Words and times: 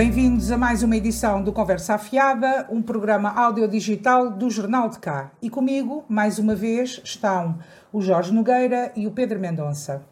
Bem-vindos 0.00 0.50
a 0.50 0.56
mais 0.56 0.82
uma 0.82 0.96
edição 0.96 1.42
do 1.42 1.52
Conversa 1.52 1.92
Afiada, 1.92 2.66
um 2.70 2.80
programa 2.80 3.28
audiodigital 3.38 4.30
do 4.30 4.48
Jornal 4.48 4.88
de 4.88 4.98
Cá. 4.98 5.30
E 5.42 5.50
comigo, 5.50 6.06
mais 6.08 6.38
uma 6.38 6.54
vez, 6.54 7.02
estão 7.04 7.58
o 7.92 8.00
Jorge 8.00 8.32
Nogueira 8.32 8.92
e 8.96 9.06
o 9.06 9.10
Pedro 9.10 9.38
Mendonça. 9.38 10.02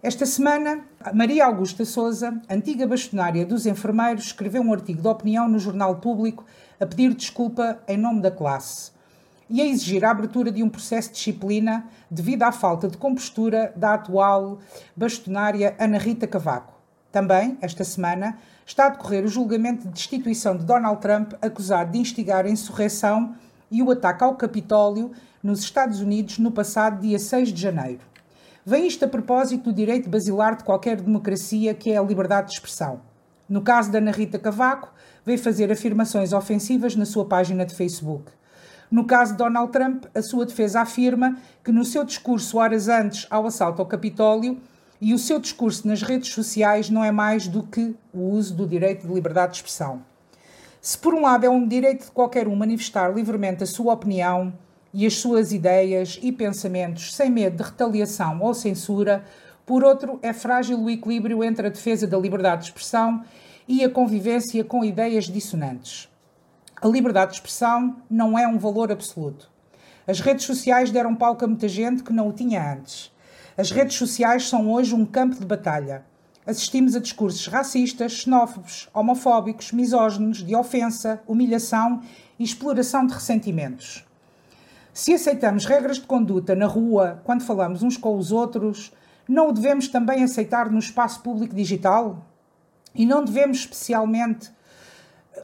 Esta 0.00 0.24
semana, 0.24 0.84
Maria 1.12 1.46
Augusta 1.46 1.84
Souza, 1.84 2.40
antiga 2.48 2.86
bastonária 2.86 3.44
dos 3.44 3.66
enfermeiros, 3.66 4.26
escreveu 4.26 4.62
um 4.62 4.72
artigo 4.72 5.02
de 5.02 5.08
opinião 5.08 5.48
no 5.48 5.58
Jornal 5.58 5.96
Público 5.96 6.44
a 6.78 6.86
pedir 6.86 7.12
desculpa 7.12 7.80
em 7.88 7.96
nome 7.96 8.20
da 8.20 8.30
classe 8.30 8.92
e 9.50 9.60
a 9.60 9.66
exigir 9.66 10.04
a 10.04 10.12
abertura 10.12 10.52
de 10.52 10.62
um 10.62 10.68
processo 10.68 11.08
de 11.08 11.16
disciplina 11.16 11.88
devido 12.08 12.44
à 12.44 12.52
falta 12.52 12.86
de 12.86 12.96
compostura 12.96 13.72
da 13.74 13.94
atual 13.94 14.60
bastonária 14.96 15.74
Ana 15.76 15.98
Rita 15.98 16.28
Cavaco. 16.28 16.77
Também, 17.10 17.56
esta 17.60 17.84
semana, 17.84 18.38
está 18.66 18.86
a 18.86 18.90
decorrer 18.90 19.24
o 19.24 19.28
julgamento 19.28 19.86
de 19.86 19.94
destituição 19.94 20.56
de 20.56 20.64
Donald 20.64 21.00
Trump, 21.00 21.32
acusado 21.40 21.92
de 21.92 21.98
instigar 21.98 22.44
a 22.44 22.50
insurreição 22.50 23.34
e 23.70 23.82
o 23.82 23.90
ataque 23.90 24.24
ao 24.24 24.34
Capitólio 24.34 25.12
nos 25.42 25.60
Estados 25.60 26.00
Unidos 26.00 26.38
no 26.38 26.50
passado 26.50 27.00
dia 27.00 27.18
6 27.18 27.52
de 27.52 27.60
janeiro. 27.60 28.00
Vem 28.64 28.86
isto 28.86 29.04
a 29.04 29.08
propósito 29.08 29.64
do 29.64 29.72
direito 29.72 30.10
basilar 30.10 30.56
de 30.56 30.64
qualquer 30.64 31.00
democracia, 31.00 31.72
que 31.72 31.90
é 31.90 31.96
a 31.96 32.02
liberdade 32.02 32.48
de 32.48 32.54
expressão. 32.54 33.00
No 33.48 33.62
caso 33.62 33.90
da 33.90 33.96
Ana 33.96 34.10
Rita 34.10 34.38
Cavaco, 34.38 34.92
veio 35.24 35.38
fazer 35.38 35.72
afirmações 35.72 36.34
ofensivas 36.34 36.94
na 36.94 37.06
sua 37.06 37.24
página 37.24 37.64
de 37.64 37.74
Facebook. 37.74 38.30
No 38.90 39.06
caso 39.06 39.32
de 39.32 39.38
Donald 39.38 39.72
Trump, 39.72 40.04
a 40.14 40.20
sua 40.20 40.44
defesa 40.44 40.82
afirma 40.82 41.38
que 41.64 41.72
no 41.72 41.84
seu 41.84 42.04
discurso 42.04 42.58
horas 42.58 42.88
antes 42.88 43.26
ao 43.30 43.46
assalto 43.46 43.80
ao 43.80 43.88
Capitólio 43.88 44.60
e 45.00 45.14
o 45.14 45.18
seu 45.18 45.38
discurso 45.38 45.86
nas 45.86 46.02
redes 46.02 46.32
sociais 46.32 46.90
não 46.90 47.04
é 47.04 47.10
mais 47.10 47.46
do 47.46 47.62
que 47.62 47.94
o 48.12 48.30
uso 48.30 48.54
do 48.54 48.66
direito 48.66 49.06
de 49.06 49.12
liberdade 49.12 49.52
de 49.52 49.58
expressão. 49.58 50.02
Se 50.80 50.96
por 50.98 51.14
um 51.14 51.22
lado 51.22 51.44
é 51.44 51.48
um 51.50 51.66
direito 51.66 52.06
de 52.06 52.10
qualquer 52.10 52.48
um 52.48 52.56
manifestar 52.56 53.14
livremente 53.14 53.62
a 53.62 53.66
sua 53.66 53.92
opinião, 53.92 54.52
e 54.92 55.06
as 55.06 55.14
suas 55.14 55.52
ideias 55.52 56.18
e 56.22 56.32
pensamentos 56.32 57.14
sem 57.14 57.30
medo 57.30 57.56
de 57.56 57.62
retaliação 57.62 58.40
ou 58.40 58.54
censura, 58.54 59.24
por 59.66 59.84
outro, 59.84 60.18
é 60.22 60.32
frágil 60.32 60.80
o 60.80 60.88
equilíbrio 60.88 61.44
entre 61.44 61.66
a 61.66 61.70
defesa 61.70 62.06
da 62.06 62.18
liberdade 62.18 62.62
de 62.62 62.68
expressão 62.68 63.22
e 63.66 63.84
a 63.84 63.90
convivência 63.90 64.64
com 64.64 64.84
ideias 64.84 65.26
dissonantes. 65.26 66.08
A 66.80 66.88
liberdade 66.88 67.32
de 67.32 67.36
expressão 67.36 67.96
não 68.08 68.38
é 68.38 68.48
um 68.48 68.58
valor 68.58 68.90
absoluto. 68.90 69.50
As 70.06 70.20
redes 70.20 70.46
sociais 70.46 70.90
deram 70.90 71.14
palco 71.14 71.44
a 71.44 71.48
muita 71.48 71.68
gente 71.68 72.02
que 72.02 72.12
não 72.12 72.28
o 72.28 72.32
tinha 72.32 72.72
antes. 72.72 73.12
As 73.58 73.72
redes 73.72 73.96
sociais 73.96 74.48
são 74.48 74.70
hoje 74.70 74.94
um 74.94 75.04
campo 75.04 75.34
de 75.34 75.44
batalha. 75.44 76.04
Assistimos 76.46 76.94
a 76.94 77.00
discursos 77.00 77.44
racistas, 77.48 78.12
xenófobos, 78.12 78.88
homofóbicos, 78.94 79.72
misóginos, 79.72 80.44
de 80.44 80.54
ofensa, 80.54 81.20
humilhação 81.26 82.00
e 82.38 82.44
exploração 82.44 83.04
de 83.04 83.14
ressentimentos. 83.14 84.06
Se 84.94 85.12
aceitamos 85.12 85.66
regras 85.66 85.96
de 85.96 86.06
conduta 86.06 86.54
na 86.54 86.66
rua 86.66 87.20
quando 87.24 87.42
falamos 87.42 87.82
uns 87.82 87.96
com 87.96 88.16
os 88.16 88.30
outros, 88.30 88.92
não 89.26 89.48
o 89.48 89.52
devemos 89.52 89.88
também 89.88 90.22
aceitar 90.22 90.70
no 90.70 90.78
espaço 90.78 91.20
público 91.20 91.52
digital? 91.52 92.24
E 92.94 93.04
não 93.04 93.24
devemos 93.24 93.58
especialmente 93.58 94.52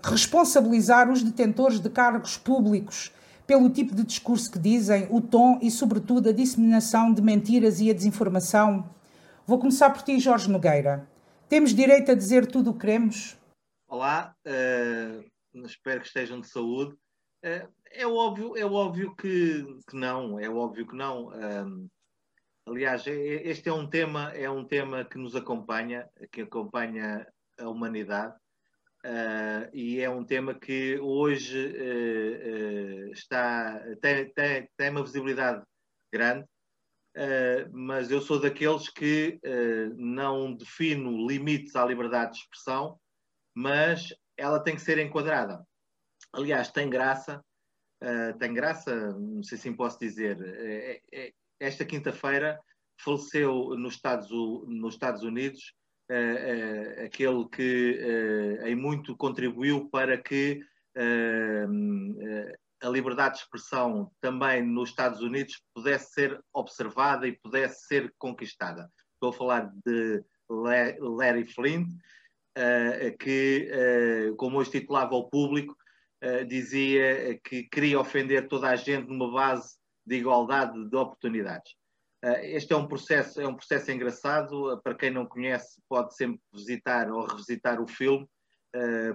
responsabilizar 0.05 1.11
os 1.11 1.21
detentores 1.21 1.81
de 1.81 1.91
cargos 1.91 2.37
públicos 2.37 3.11
pelo 3.47 3.71
tipo 3.71 3.95
de 3.95 4.05
discurso 4.05 4.51
que 4.51 4.59
dizem, 4.59 5.07
o 5.11 5.21
tom 5.21 5.59
e, 5.63 5.71
sobretudo, 5.71 6.29
a 6.29 6.33
disseminação 6.33 7.13
de 7.13 7.23
mentiras 7.23 7.81
e 7.81 7.91
a 7.91 7.95
desinformação? 7.95 8.89
Vou 9.47 9.59
começar 9.59 9.91
por 9.91 10.03
ti, 10.03 10.19
Jorge 10.19 10.51
Nogueira. 10.51 11.09
Temos 11.49 11.75
direito 11.75 12.11
a 12.11 12.15
dizer 12.15 12.47
tudo 12.47 12.71
o 12.71 12.73
que 12.73 12.81
queremos? 12.81 13.37
Olá, 13.87 14.35
uh, 14.47 15.65
espero 15.67 16.01
que 16.01 16.07
estejam 16.07 16.41
de 16.41 16.49
saúde. 16.49 16.95
Uh, 17.45 17.69
é 17.93 18.07
óbvio, 18.07 18.57
é 18.57 18.65
óbvio 18.65 19.15
que, 19.15 19.63
que 19.89 19.97
não, 19.97 20.41
é 20.41 20.49
óbvio 20.49 20.87
que 20.87 20.97
não. 20.97 21.29
Um, 21.29 21.89
aliás, 22.67 23.07
é, 23.07 23.13
é, 23.13 23.49
este 23.49 23.69
é 23.69 23.73
um 23.73 23.89
tema, 23.89 24.33
é 24.33 24.51
um 24.51 24.65
tema 24.65 25.05
que 25.05 25.19
nos 25.19 25.37
acompanha, 25.37 26.09
que 26.33 26.43
acompanha 26.43 27.27
a 27.59 27.69
humanidade. 27.69 28.35
Uh, 29.05 29.69
e 29.75 30.01
é 30.01 30.09
um 30.09 30.25
tema 30.25 30.55
que 30.55 30.99
hoje 30.99 31.67
uh, 31.77 33.09
uh, 33.09 33.13
está, 33.13 33.79
tem, 34.01 34.33
tem, 34.33 34.69
tem 34.79 34.91
uma 34.91 35.03
visibilidade 35.03 35.63
grande, 36.11 36.47
mas 37.73 38.11
eu 38.11 38.21
sou 38.21 38.41
daqueles 38.41 38.89
que 38.89 39.39
não 39.97 40.53
defino 40.55 41.29
limites 41.29 41.77
à 41.77 41.85
liberdade 41.85 42.33
de 42.33 42.39
expressão, 42.39 42.99
mas 43.55 44.13
ela 44.37 44.59
tem 44.59 44.75
que 44.75 44.83
ser 44.83 44.99
enquadrada. 44.99 45.65
Aliás, 46.33 46.73
tem 46.73 46.91
graça 46.91 47.41
tem 48.39 48.53
graça, 48.53 49.13
não 49.13 49.43
sei 49.43 49.57
se 49.57 49.73
posso 49.73 49.99
dizer. 49.99 50.39
É, 50.43 51.01
é, 51.13 51.33
esta 51.61 51.85
quinta-feira 51.85 52.61
faleceu 53.01 53.77
nos 53.77 53.95
Estados, 53.95 54.29
nos 54.31 54.95
Estados 54.95 55.23
Unidos 55.23 55.73
aquele 57.05 57.49
que 57.49 57.99
em 58.65 58.75
muito 58.75 59.17
contribuiu 59.17 59.89
para 59.89 60.17
que 60.17 60.61
a 62.83 62.89
liberdade 62.89 63.37
de 63.37 63.41
expressão 63.43 64.11
também 64.21 64.63
nos 64.63 64.91
Estados 64.91 65.21
Unidos 65.21 65.63
pudesse 65.75 66.13
ser 66.13 66.41
observada 66.53 67.27
e 67.27 67.33
pudesse 67.33 67.87
ser 67.87 68.13
conquistada. 68.19 68.91
Estou 69.15 69.31
a 69.31 69.33
falar 69.33 69.73
de 69.85 70.23
Larry 71.01 71.45
Flint, 71.45 71.89
que, 73.19 73.71
como 74.37 74.59
hoje 74.59 74.71
titulava 74.71 75.15
ao 75.15 75.29
público, 75.29 75.75
eh, 76.25 76.43
dizia 76.43 77.39
que 77.45 77.65
queria 77.65 78.01
ofender 78.01 78.49
toda 78.49 78.71
a 78.71 78.77
gente 78.77 79.07
numa 79.07 79.31
base 79.31 79.77
de 80.07 80.17
igualdade 80.17 80.89
de 80.89 80.97
oportunidades. 80.97 81.75
Uh, 82.25 82.41
este 82.43 82.73
é 82.73 82.77
um 82.77 82.89
processo 82.89 83.39
é 83.39 83.47
um 83.47 83.55
processo 83.55 83.91
engraçado. 83.91 84.73
Uh, 84.73 84.83
para 84.83 84.95
quem 84.95 85.11
não 85.11 85.27
conhece, 85.27 85.79
pode 85.87 86.17
sempre 86.17 86.41
visitar 86.55 87.11
ou 87.11 87.27
revisitar 87.27 87.83
o 87.83 87.87
filme 87.87 88.27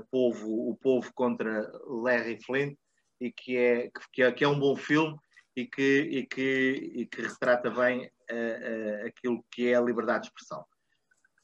Povo, 0.10 0.70
O 0.70 0.78
Povo 0.78 1.12
contra 1.14 1.70
Larry 1.86 2.40
Flint, 2.42 2.78
e 3.20 3.30
que 3.30 3.58
é, 3.58 3.92
que 4.14 4.24
é, 4.24 4.32
que 4.32 4.44
é 4.46 4.48
um 4.48 4.58
bom 4.58 4.74
filme 4.74 5.18
e 5.54 5.66
que, 5.66 6.00
e 6.00 6.26
que, 6.26 6.92
e 6.96 7.06
que 7.06 7.22
retrata 7.24 7.70
bem 7.70 8.10
aquilo 9.06 9.44
que 9.52 9.68
é 9.68 9.76
a 9.76 9.82
liberdade 9.82 10.22
de 10.22 10.28
expressão. 10.28 10.64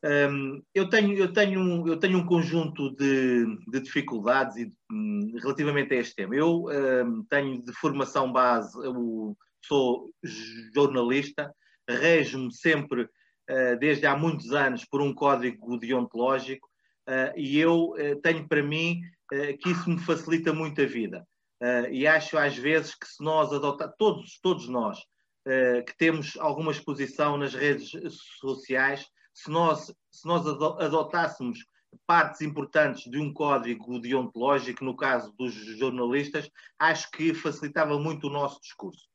Um, 0.05 0.63
eu, 0.73 0.87
tenho, 0.87 1.13
eu, 1.17 1.33
tenho, 1.33 1.87
eu 1.87 1.99
tenho 1.99 2.19
um 2.19 2.25
conjunto 2.25 2.95
de, 2.95 3.45
de 3.67 3.81
dificuldades 3.81 4.55
e, 4.55 4.71
um, 4.89 5.33
relativamente 5.41 5.93
a 5.93 5.97
este 5.97 6.15
tema. 6.15 6.35
Eu 6.35 6.67
um, 6.67 7.25
tenho 7.25 7.61
de 7.63 7.73
formação 7.73 8.31
base, 8.31 8.77
eu 8.85 9.35
sou 9.67 10.09
jornalista, 10.73 11.53
rejo-me 11.87 12.53
sempre, 12.53 13.03
uh, 13.03 13.77
desde 13.79 14.05
há 14.05 14.15
muitos 14.15 14.51
anos, 14.51 14.85
por 14.85 15.01
um 15.01 15.13
código 15.13 15.77
deontológico 15.77 16.67
uh, 17.07 17.37
e 17.37 17.59
eu 17.59 17.91
uh, 17.91 18.21
tenho 18.21 18.47
para 18.47 18.63
mim 18.63 19.01
que 19.59 19.71
isso 19.71 19.89
me 19.89 19.99
facilita 19.99 20.53
muito 20.53 20.79
a 20.79 20.85
vida. 20.85 21.27
e 21.89 22.05
acho 22.05 22.37
às 22.37 22.55
vezes 22.55 22.93
que 22.93 23.07
se 23.07 23.23
nós 23.23 23.51
adotar, 23.51 23.91
todos, 23.97 24.39
todos 24.39 24.69
nós, 24.69 24.99
que 25.87 25.97
temos 25.97 26.37
alguma 26.37 26.71
exposição 26.71 27.35
nas 27.35 27.55
redes 27.55 27.89
sociais, 28.39 29.03
se 29.33 29.49
nós, 29.49 29.91
se 30.11 30.27
nós 30.27 30.45
adotássemos 30.45 31.57
partes 32.05 32.41
importantes 32.41 33.09
de 33.09 33.17
um 33.17 33.33
código 33.33 33.99
deontológico, 33.99 34.85
no 34.85 34.95
caso 34.95 35.33
dos 35.35 35.55
jornalistas, 35.55 36.47
acho 36.77 37.09
que 37.09 37.33
facilitava 37.33 37.97
muito 37.97 38.27
o 38.27 38.31
nosso 38.31 38.61
discurso. 38.61 39.07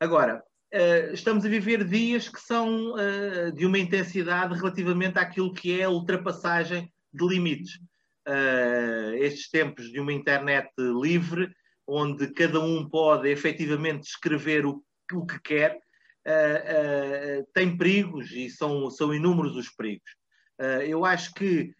Agora, 0.00 0.42
eh, 0.72 1.10
estamos 1.12 1.44
a 1.44 1.48
viver 1.48 1.84
dias 1.84 2.26
que 2.26 2.40
são 2.40 2.98
eh, 2.98 3.50
de 3.50 3.66
uma 3.66 3.78
intensidade 3.78 4.54
relativamente 4.54 5.18
àquilo 5.18 5.52
que 5.52 5.78
é 5.78 5.84
a 5.84 5.90
ultrapassagem 5.90 6.90
de 7.12 7.28
limites. 7.28 7.78
Eh, 8.26 9.18
estes 9.18 9.50
tempos 9.50 9.92
de 9.92 10.00
uma 10.00 10.14
internet 10.14 10.70
livre, 10.78 11.54
onde 11.86 12.32
cada 12.32 12.58
um 12.60 12.88
pode 12.88 13.28
efetivamente 13.28 14.04
escrever 14.04 14.64
o, 14.64 14.82
o 15.12 15.26
que 15.26 15.38
quer, 15.40 15.76
uh, 16.26 17.40
uh, 17.40 17.46
tem 17.52 17.76
perigos 17.76 18.30
e 18.30 18.48
são, 18.48 18.88
são 18.90 19.12
inúmeros 19.12 19.56
os 19.56 19.68
perigos. 19.68 20.10
Uh, 20.60 20.82
eu 20.82 21.04
acho 21.04 21.34
que 21.34 21.74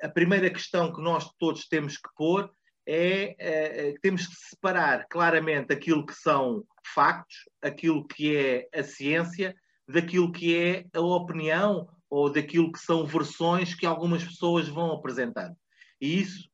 a 0.00 0.08
primeira 0.08 0.48
questão 0.48 0.92
que 0.92 1.02
nós 1.02 1.28
todos 1.36 1.66
temos 1.66 1.96
que 1.96 2.08
pôr 2.16 2.48
é 2.86 3.92
que 3.92 4.00
temos 4.00 4.26
que 4.26 4.34
separar 4.50 5.06
claramente 5.08 5.72
aquilo 5.72 6.06
que 6.06 6.14
são 6.14 6.64
factos, 6.94 7.36
aquilo 7.60 8.06
que 8.06 8.36
é 8.36 8.68
a 8.78 8.82
ciência, 8.82 9.54
daquilo 9.88 10.30
que 10.32 10.56
é 10.56 10.84
a 10.94 11.00
opinião 11.00 11.88
ou 12.08 12.30
daquilo 12.30 12.70
que 12.70 12.78
são 12.78 13.04
versões 13.04 13.74
que 13.74 13.84
algumas 13.84 14.22
pessoas 14.22 14.68
vão 14.68 14.92
apresentando. 14.92 15.56
E 16.00 16.20
isso 16.20 16.48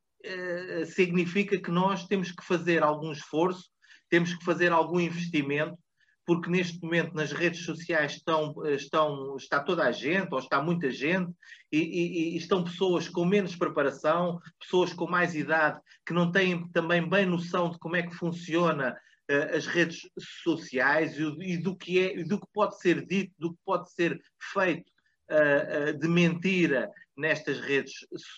significa 0.95 1.61
que 1.61 1.71
nós 1.71 2.07
temos 2.07 2.31
que 2.31 2.45
fazer 2.45 2.83
algum 2.83 3.13
esforço, 3.13 3.71
temos 4.09 4.35
que 4.35 4.45
fazer 4.45 4.73
algum 4.73 5.01
investimento 5.01 5.77
porque 6.25 6.51
neste 6.51 6.81
momento 6.83 7.15
nas 7.15 7.33
redes 7.33 7.65
sociais 7.65 8.13
estão, 8.13 8.55
estão, 8.67 9.37
está 9.37 9.61
toda 9.61 9.85
a 9.85 9.93
gente, 9.93 10.33
ou 10.33 10.39
está 10.39 10.63
muita 10.63 10.91
gente, 10.91 11.33
e, 11.71 11.79
e, 11.79 12.35
e, 12.35 12.37
estão 12.37 12.63
pessoas 12.63 13.09
com 13.09 13.25
menos 13.25 13.57
preparação, 13.57 14.41
pessoas 14.61 14.93
com 14.93 15.09
mais 15.09 15.35
idade, 15.35 15.81
que 16.07 16.13
não 16.13 16.31
têm 16.31 16.69
também 16.69 17.09
bem 17.09 17.27
noção 17.27 17.71
de 17.71 17.79
como 17.79 17.97
é 17.97 18.03
que 18.03 18.15
funciona 18.15 18.97
uh, 19.31 19.57
as 19.57 19.67
redes 19.67 20.03
sociais 20.45 21.19
e, 21.19 21.53
e, 21.53 21.57
do 21.57 21.77
que 21.77 21.99
é, 21.99 22.23
do 22.23 22.39
que 22.39 22.47
pode 22.53 22.79
ser 22.81 23.05
dito, 23.05 23.33
do 23.39 23.53
que 23.53 23.59
pode 23.65 23.91
ser 23.93 24.21
feito 24.53 24.89
uh, 25.31 25.91
uh, 25.91 25.99
de 25.99 26.09
mentira 26.09 26.91
nestas 27.17 27.59
redes 27.59 27.95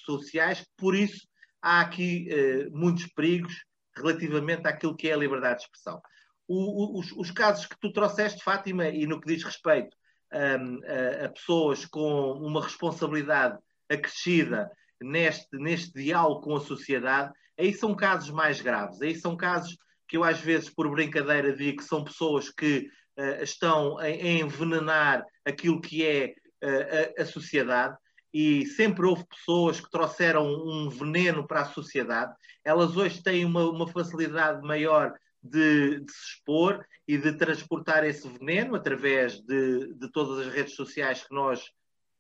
sociais. 0.06 0.64
Por 0.76 0.94
isso, 0.94 1.26
há 1.60 1.80
aqui 1.80 2.28
muitos 2.72 3.06
perigos 3.06 3.54
relativamente 3.96 4.66
àquilo 4.66 4.96
que 4.96 5.08
é 5.08 5.14
a 5.14 5.16
liberdade 5.16 5.58
de 5.58 5.62
expressão 5.62 6.00
o, 6.46 6.98
os, 6.98 7.12
os, 7.12 7.30
casos 7.30 7.66
que 7.66 7.78
tu 7.80 7.92
trouxeste, 7.92 8.42
Fátima, 8.42 8.88
e 8.88 9.06
no 9.06 9.20
que 9.20 9.26
diz 9.26 9.42
respeito 9.42 9.96
um, 10.32 10.80
a, 10.84 11.24
a, 11.24 11.28
pessoas 11.28 11.84
com 11.86 12.32
uma 12.32 12.62
responsabilidade 12.62 13.58
acrescida 13.88 14.70
neste, 15.00 15.56
neste 15.56 15.92
diálogo 15.92 16.42
com 16.42 16.56
a 16.56 16.60
sociedade, 16.60 17.32
aí 17.58 17.72
são 17.72 17.94
casos 17.94 18.30
mais 18.30 18.60
graves. 18.60 19.00
Aí 19.00 19.14
são 19.14 19.36
casos 19.36 19.76
que 20.08 20.16
eu, 20.16 20.24
às 20.24 20.40
vezes, 20.40 20.68
por 20.68 20.90
brincadeira, 20.90 21.54
digo 21.54 21.78
que 21.78 21.84
são 21.84 22.04
pessoas 22.04 22.50
que 22.50 22.88
uh, 23.18 23.42
estão 23.42 23.98
a, 23.98 24.02
a, 24.02 24.10
envenenar 24.10 25.24
aquilo 25.44 25.80
que 25.80 26.06
é 26.06 26.34
uh, 26.62 27.18
a, 27.18 27.22
a 27.22 27.26
sociedade 27.26 27.96
e 28.32 28.66
sempre 28.66 29.06
houve 29.06 29.24
pessoas 29.28 29.80
que 29.80 29.90
trouxeram 29.90 30.44
um 30.44 30.88
veneno 30.88 31.46
para 31.46 31.60
a 31.60 31.66
sociedade. 31.66 32.34
Elas 32.64 32.96
hoje 32.96 33.22
têm 33.22 33.44
uma, 33.44 33.70
uma 33.70 33.86
facilidade 33.86 34.60
maior 34.66 35.14
de, 35.44 36.00
de, 36.00 36.12
se 36.12 36.36
expor 36.36 36.84
e 37.06 37.18
de 37.18 37.32
transportar 37.34 38.02
esse 38.04 38.26
veneno 38.28 38.74
através 38.74 39.38
de, 39.40 39.94
de 39.94 40.10
todas 40.10 40.46
as 40.46 40.52
redes 40.52 40.74
sociais 40.74 41.22
que 41.22 41.34
nós 41.34 41.70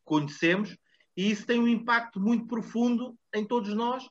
conhecemos, 0.04 0.76
e 1.16 1.30
isso 1.30 1.46
tem 1.46 1.58
um 1.58 1.68
impacto 1.68 2.20
muito 2.20 2.46
profundo 2.46 3.16
em 3.34 3.44
todos 3.44 3.74
nós, 3.74 4.06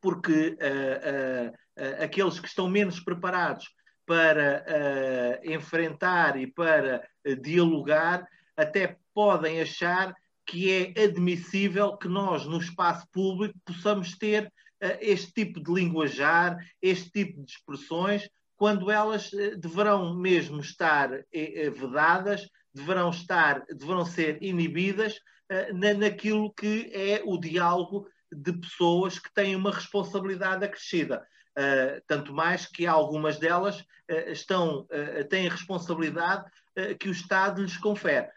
porque 0.00 0.56
uh, 0.58 1.48
uh, 1.48 1.50
uh, 1.50 2.04
aqueles 2.04 2.40
que 2.40 2.48
estão 2.48 2.68
menos 2.68 2.98
preparados 3.00 3.70
para 4.04 5.40
enfrentar 5.44 6.36
e 6.36 6.46
para 6.46 7.08
dialogar 7.40 8.26
até 8.56 8.98
podem 9.14 9.60
achar 9.60 10.12
que 10.44 10.92
é 10.96 11.04
admissível 11.04 11.96
que 11.96 12.08
nós, 12.08 12.44
no 12.44 12.58
espaço 12.58 13.06
público, 13.12 13.58
possamos 13.64 14.18
ter 14.18 14.52
este 15.00 15.32
tipo 15.32 15.60
de 15.60 15.72
linguajar, 15.72 16.56
este 16.80 17.10
tipo 17.10 17.42
de 17.42 17.52
expressões, 17.52 18.28
quando 18.62 18.92
elas 18.92 19.32
eh, 19.32 19.56
deverão 19.56 20.14
mesmo 20.14 20.60
estar 20.60 21.12
eh, 21.12 21.24
eh, 21.32 21.70
vedadas, 21.70 22.48
deverão 22.72 23.10
estar, 23.10 23.64
deverão 23.66 24.04
ser 24.04 24.38
inibidas 24.40 25.18
naquilo 25.98 26.50
que 26.54 26.90
é 26.94 27.20
o 27.26 27.36
diálogo 27.36 28.08
de 28.32 28.52
pessoas 28.52 29.18
que 29.18 29.34
têm 29.34 29.56
uma 29.56 29.72
responsabilidade 29.72 30.64
acrescida. 30.64 31.26
Uh, 31.58 32.00
tanto 32.06 32.32
mais 32.32 32.64
que 32.64 32.86
algumas 32.86 33.38
delas 33.38 33.80
uh, 33.80 34.30
estão, 34.30 34.86
uh, 34.86 35.28
têm 35.28 35.48
responsabilidade 35.48 36.44
que 36.98 37.08
o 37.08 37.12
Estado 37.12 37.60
lhes 37.60 37.76
confere. 37.76 38.28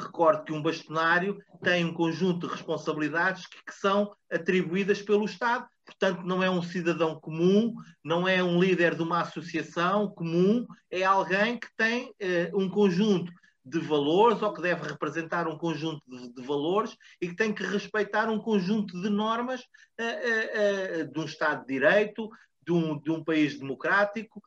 recordo 0.00 0.44
que 0.44 0.52
um 0.54 0.62
bastonário 0.62 1.38
tem 1.62 1.84
um 1.84 1.92
conjunto 1.92 2.46
de 2.46 2.54
responsabilidades 2.54 3.46
que, 3.46 3.62
que 3.62 3.74
são 3.74 4.16
atribuídas 4.30 5.02
pelo 5.02 5.26
Estado 5.26 5.68
portanto, 5.84 6.22
não 6.22 6.42
é 6.42 6.50
um 6.50 6.62
cidadão 6.62 7.18
comum, 7.20 7.74
não 8.02 8.26
é 8.26 8.42
um 8.42 8.60
líder 8.60 8.94
de 8.94 9.02
uma 9.02 9.20
associação 9.20 10.08
comum, 10.08 10.66
é 10.90 11.04
alguém 11.04 11.58
que 11.58 11.68
tem 11.76 12.08
uh, 12.08 12.58
um 12.58 12.68
conjunto 12.68 13.32
de 13.64 13.78
valores 13.78 14.42
ou 14.42 14.52
que 14.52 14.60
deve 14.60 14.86
representar 14.86 15.48
um 15.48 15.56
conjunto 15.56 16.02
de, 16.06 16.34
de 16.34 16.42
valores 16.42 16.96
e 17.20 17.28
que 17.28 17.36
tem 17.36 17.52
que 17.52 17.62
respeitar 17.62 18.28
um 18.28 18.38
conjunto 18.38 19.00
de 19.00 19.08
normas 19.08 19.60
uh, 19.60 21.02
uh, 21.02 21.12
de 21.12 21.20
um 21.20 21.24
Estado 21.24 21.60
de 21.66 21.72
Direito, 21.72 22.28
de 22.62 22.72
um, 22.72 22.98
de 22.98 23.10
um 23.10 23.22
país 23.22 23.58
democrático. 23.58 24.42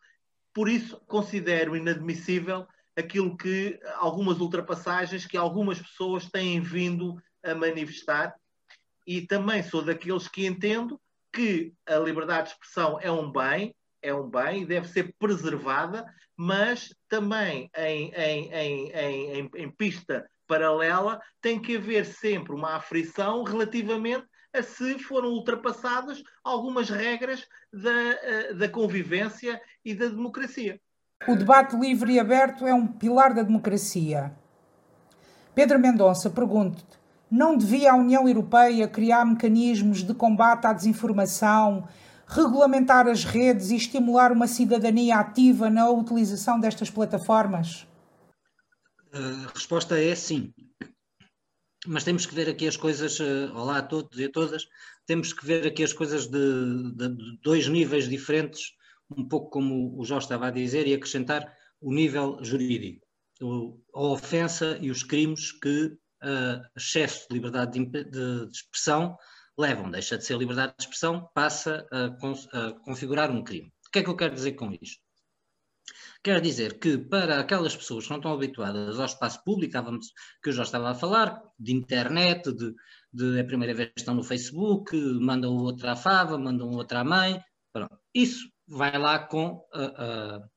Por 0.53 0.69
isso, 0.69 0.99
considero 1.07 1.75
inadmissível 1.75 2.67
aquilo 2.95 3.37
que 3.37 3.79
algumas 3.97 4.39
ultrapassagens 4.39 5.25
que 5.25 5.37
algumas 5.37 5.79
pessoas 5.79 6.29
têm 6.29 6.59
vindo 6.59 7.15
a 7.43 7.53
manifestar 7.53 8.33
e 9.05 9.21
também 9.21 9.61
sou 9.61 9.83
daqueles 9.83 10.27
que 10.27 10.45
entendo 10.45 10.99
que 11.31 11.73
a 11.85 11.97
liberdade 11.97 12.47
de 12.47 12.53
expressão 12.53 12.99
é 13.01 13.11
um 13.11 13.31
bem, 13.31 13.75
é 14.01 14.13
um 14.13 14.29
bem 14.29 14.61
e 14.61 14.65
deve 14.65 14.87
ser 14.87 15.13
preservada, 15.19 16.05
mas 16.35 16.93
também 17.09 17.69
em, 17.75 18.11
em, 18.13 18.51
em, 18.53 19.49
em, 19.55 19.71
pista 19.71 20.29
paralela 20.47 21.19
tem 21.41 21.59
que 21.59 21.77
haver 21.77 22.05
sempre 22.05 22.53
uma 22.53 22.75
aflição 22.75 23.43
relativamente 23.43 24.25
a 24.53 24.61
se 24.61 24.97
foram 24.99 25.29
ultrapassadas 25.29 26.23
algumas 26.43 26.89
regras 26.89 27.45
da, 27.71 27.91
eh, 27.91 28.53
da 28.53 28.69
convivência 28.69 29.61
e 29.83 29.93
da 29.93 30.07
democracia. 30.07 30.79
O 31.27 31.35
debate 31.35 31.75
livre 31.75 32.13
e 32.13 32.19
aberto 32.19 32.65
é 32.65 32.73
um 32.73 32.87
pilar 32.87 33.33
da 33.33 33.43
democracia. 33.43 34.31
Pedro 35.53 35.79
Mendonça 35.79 36.29
pergunta 36.29 36.96
não 37.29 37.57
devia 37.57 37.91
a 37.91 37.95
União 37.95 38.27
Europeia 38.27 38.87
criar 38.87 39.25
mecanismos 39.25 40.03
de 40.03 40.13
combate 40.13 40.65
à 40.65 40.73
desinformação, 40.73 41.87
regulamentar 42.27 43.07
as 43.07 43.23
redes 43.23 43.71
e 43.71 43.75
estimular 43.75 44.31
uma 44.31 44.47
cidadania 44.47 45.17
ativa 45.17 45.69
na 45.69 45.89
utilização 45.89 46.59
destas 46.59 46.89
plataformas? 46.89 47.87
A 49.13 49.51
resposta 49.53 49.99
é 49.99 50.13
sim. 50.15 50.53
Mas 51.85 52.03
temos 52.03 52.25
que 52.25 52.35
ver 52.35 52.49
aqui 52.49 52.67
as 52.67 52.75
coisas, 52.75 53.19
eh, 53.19 53.49
olá 53.53 53.77
a 53.77 53.81
todos 53.81 54.19
e 54.19 54.25
a 54.25 54.31
todas, 54.31 54.67
temos 55.05 55.31
que 55.31 55.45
ver 55.45 55.65
aqui 55.65 55.83
as 55.83 55.93
coisas 55.93 56.27
de, 56.27 56.91
de 56.95 57.39
dois 57.41 57.67
níveis 57.67 58.09
diferentes, 58.09 58.73
um 59.15 59.25
pouco 59.25 59.49
como 59.49 59.97
o 59.97 60.03
Jorge 60.03 60.25
estava 60.25 60.47
a 60.47 60.51
dizer, 60.51 60.85
e 60.85 60.93
acrescentar 60.93 61.49
o 61.79 61.93
nível 61.93 62.39
jurídico, 62.41 63.07
a 63.93 64.01
ofensa 64.01 64.77
e 64.81 64.91
os 64.91 65.03
crimes 65.03 65.53
que 65.53 65.97
excesso 66.75 67.27
de 67.29 67.35
liberdade 67.35 67.79
de, 67.79 67.85
de, 67.85 68.45
de, 68.45 68.51
expressão 68.51 69.17
levam, 69.57 69.89
deixa 69.89 70.17
de 70.17 70.25
ser 70.25 70.37
liberdade 70.37 70.73
de 70.77 70.83
expressão, 70.83 71.29
passa 71.33 71.87
a, 71.91 72.05
a 72.05 72.71
configurar 72.79 73.31
um 73.31 73.43
crime. 73.43 73.71
O 73.87 73.91
que 73.91 73.99
é 73.99 74.03
que 74.03 74.09
eu 74.09 74.15
quero 74.15 74.35
dizer 74.35 74.53
com 74.53 74.71
isto? 74.81 75.01
Quer 76.23 76.41
dizer 76.41 76.79
que 76.79 76.97
para 76.97 77.39
aquelas 77.39 77.75
pessoas 77.75 78.03
que 78.03 78.09
não 78.09 78.17
estão 78.17 78.33
habituadas 78.33 78.99
ao 78.99 79.05
espaço 79.05 79.43
público, 79.43 79.77
que 80.43 80.49
eu 80.49 80.53
já 80.53 80.63
estava 80.63 80.91
a 80.91 80.95
falar, 80.95 81.41
de 81.57 81.73
internet, 81.73 82.51
de, 82.51 82.73
de 83.13 83.37
é 83.37 83.41
a 83.41 83.45
primeira 83.45 83.73
vez 83.73 83.89
que 83.89 83.99
estão 83.99 84.13
no 84.13 84.23
Facebook, 84.23 84.95
mandam 84.95 85.55
outra 85.55 85.93
à 85.93 85.95
fava, 85.95 86.37
mandam 86.37 86.69
outra 86.71 87.01
à 87.01 87.03
mãe, 87.03 87.41
pronto. 87.71 87.97
isso 88.13 88.49
vai 88.67 88.97
lá 88.97 89.19
com 89.19 89.65
uh, 89.73 90.41
uh, 90.41 90.49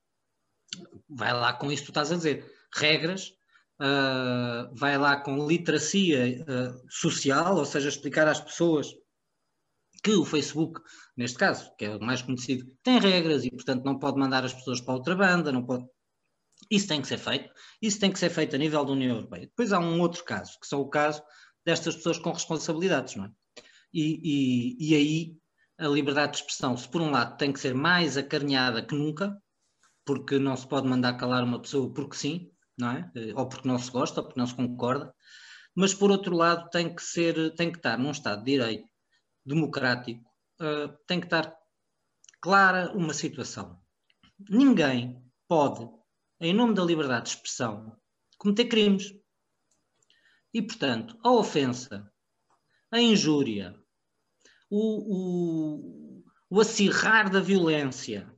vai 1.09 1.33
lá 1.33 1.53
com 1.53 1.71
isso 1.71 1.83
que 1.83 1.87
tu 1.87 1.91
estás 1.91 2.11
a 2.11 2.15
dizer. 2.15 2.45
Regras 2.73 3.33
uh, 3.81 4.73
vai 4.73 4.97
lá 4.97 5.19
com 5.19 5.47
literacia 5.47 6.43
uh, 6.43 6.85
social, 6.89 7.57
ou 7.57 7.65
seja, 7.65 7.89
explicar 7.89 8.27
às 8.27 8.39
pessoas 8.39 8.93
que 10.03 10.11
o 10.11 10.25
Facebook, 10.25 10.81
neste 11.17 11.37
caso, 11.37 11.71
que 11.77 11.85
é 11.85 11.95
o 11.95 12.01
mais 12.01 12.21
conhecido, 12.21 12.65
tem 12.83 12.99
regras 12.99 13.43
e, 13.43 13.51
portanto, 13.51 13.83
não 13.83 13.99
pode 13.99 14.19
mandar 14.19 14.45
as 14.45 14.53
pessoas 14.53 14.79
para 14.79 14.93
outra 14.93 15.15
banda, 15.15 15.51
não 15.51 15.65
pode. 15.65 15.85
Isso 16.69 16.87
tem 16.87 17.01
que 17.01 17.07
ser 17.07 17.17
feito. 17.17 17.51
Isso 17.81 17.99
tem 17.99 18.11
que 18.11 18.19
ser 18.19 18.29
feito 18.29 18.55
a 18.55 18.59
nível 18.59 18.85
da 18.85 18.91
União 18.91 19.15
Europeia. 19.15 19.47
Depois 19.47 19.73
há 19.73 19.79
um 19.79 19.99
outro 19.99 20.23
caso, 20.23 20.59
que 20.59 20.67
são 20.67 20.79
o 20.79 20.89
caso 20.89 21.21
destas 21.65 21.95
pessoas 21.95 22.17
com 22.17 22.31
responsabilidades, 22.31 23.15
não 23.15 23.25
é? 23.25 23.31
E, 23.93 24.77
e, 24.79 24.89
e 24.89 24.95
aí 24.95 25.37
a 25.77 25.87
liberdade 25.87 26.33
de 26.33 26.37
expressão, 26.39 26.77
se 26.77 26.87
por 26.87 27.01
um 27.01 27.11
lado 27.11 27.37
tem 27.37 27.51
que 27.51 27.59
ser 27.59 27.73
mais 27.73 28.15
acarinhada 28.15 28.85
que 28.85 28.95
nunca, 28.95 29.35
porque 30.05 30.39
não 30.39 30.55
se 30.55 30.67
pode 30.67 30.87
mandar 30.87 31.17
calar 31.17 31.43
uma 31.43 31.61
pessoa 31.61 31.91
porque 31.91 32.15
sim, 32.15 32.51
não 32.77 32.91
é? 32.91 33.11
Eh, 33.15 33.33
ou 33.35 33.47
porque 33.47 33.67
não 33.67 33.77
se 33.77 33.91
gosta, 33.91 34.19
ou 34.21 34.25
porque 34.25 34.39
não 34.39 34.47
se 34.47 34.55
concorda, 34.55 35.13
mas 35.75 35.93
por 35.93 36.11
outro 36.11 36.35
lado 36.35 36.69
tem 36.69 36.93
que 36.93 37.01
ser, 37.01 37.55
tem 37.55 37.71
que 37.71 37.77
estar 37.77 37.97
num 37.97 38.11
Estado 38.11 38.43
de 38.43 38.51
Direito 38.51 38.89
democrático, 39.45 40.23
uh, 40.61 40.95
tem 41.07 41.19
que 41.19 41.25
estar 41.25 41.55
clara 42.41 42.91
uma 42.95 43.13
situação. 43.13 43.79
Ninguém 44.49 45.23
pode, 45.47 45.87
em 46.39 46.53
nome 46.53 46.73
da 46.73 46.83
liberdade 46.83 47.25
de 47.25 47.29
expressão, 47.29 47.95
cometer 48.37 48.65
crimes. 48.65 49.13
E, 50.53 50.61
portanto, 50.61 51.17
a 51.23 51.31
ofensa, 51.31 52.11
a 52.91 52.99
injúria, 52.99 53.75
o, 54.69 55.15
o, 55.15 56.23
o 56.49 56.59
acirrar 56.59 57.29
da 57.29 57.39
violência, 57.39 58.31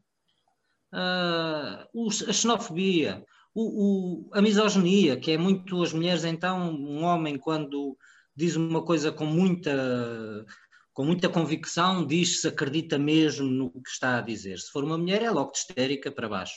uh, 0.94 2.30
a 2.30 2.34
xenofobia, 2.34 3.26
o, 3.54 4.26
o, 4.26 4.30
a 4.34 4.42
misoginia, 4.42 5.18
que 5.18 5.32
é 5.32 5.38
muito 5.38 5.82
as 5.84 5.94
mulheres, 5.94 6.24
então, 6.24 6.72
um 6.72 7.04
homem 7.04 7.38
quando 7.38 7.98
diz 8.36 8.56
uma 8.56 8.84
coisa 8.84 9.12
com 9.12 9.26
muita, 9.26 10.46
com 10.94 11.06
muita 11.06 11.30
convicção, 11.30 12.06
diz 12.06 12.42
se 12.42 12.48
acredita 12.48 12.98
mesmo 12.98 13.48
no 13.48 13.72
que 13.72 13.90
está 13.90 14.18
a 14.18 14.22
dizer. 14.22 14.58
Se 14.58 14.72
for 14.72 14.84
uma 14.84 14.98
mulher, 14.98 15.22
é 15.22 15.30
logo 15.30 15.52
de 15.52 15.60
histérica 15.60 16.12
para 16.12 16.30
baixo. 16.30 16.56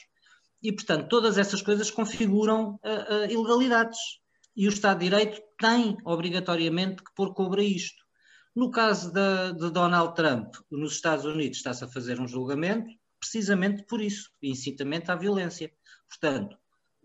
E, 0.62 0.72
portanto, 0.72 1.08
todas 1.08 1.36
essas 1.36 1.60
coisas 1.60 1.90
configuram 1.90 2.80
uh, 2.82 3.26
uh, 3.26 3.30
ilegalidades. 3.30 3.98
E 4.56 4.66
o 4.66 4.70
Estado 4.70 5.00
de 5.00 5.04
Direito 5.04 5.40
tem, 5.58 5.98
obrigatoriamente, 6.04 7.04
que 7.04 7.14
pôr 7.14 7.34
cobre 7.34 7.60
a 7.60 7.64
isto. 7.64 8.02
No 8.54 8.70
caso 8.70 9.12
de, 9.12 9.70
Donald 9.70 10.14
Trump, 10.14 10.54
nos 10.70 10.94
Estados 10.94 11.26
Unidos, 11.26 11.58
está-se 11.58 11.84
a 11.84 11.88
fazer 11.88 12.18
um 12.18 12.26
julgamento 12.26 12.88
precisamente 13.20 13.84
por 13.84 14.00
isso, 14.00 14.30
incitamento 14.42 15.10
à 15.10 15.14
violência. 15.14 15.70
Portanto, 16.08 16.56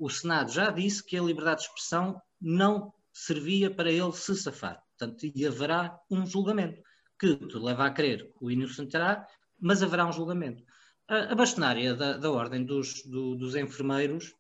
o 0.02 0.10
Senado 0.10 0.52
já 0.52 0.72
disse 0.72 1.04
que 1.06 1.16
a 1.16 1.22
liberdade 1.22 1.62
de 1.62 1.68
expressão 1.68 2.20
não 2.42 2.92
servia 3.14 3.70
para 3.70 3.92
ele 3.92 4.12
se 4.14 4.36
safar. 4.36 4.82
Portanto, 4.98 5.32
e 5.36 5.46
haverá 5.46 6.00
um 6.10 6.26
julgamento, 6.26 6.82
que 7.20 7.36
tu 7.36 7.64
leva 7.64 7.86
a 7.86 7.92
crer 7.92 8.34
o 8.42 8.50
inocentará, 8.50 9.28
mas 9.60 9.84
haverá 9.84 10.08
um 10.08 10.12
julgamento. 10.12 10.64
A, 11.08 11.32
a 11.32 11.36
bastonária 11.36 11.94
da, 11.94 12.18
da 12.18 12.32
Ordem 12.32 12.66
dos, 12.66 13.04
do, 13.04 13.36
dos 13.36 13.54
Enfermeiros 13.54 14.34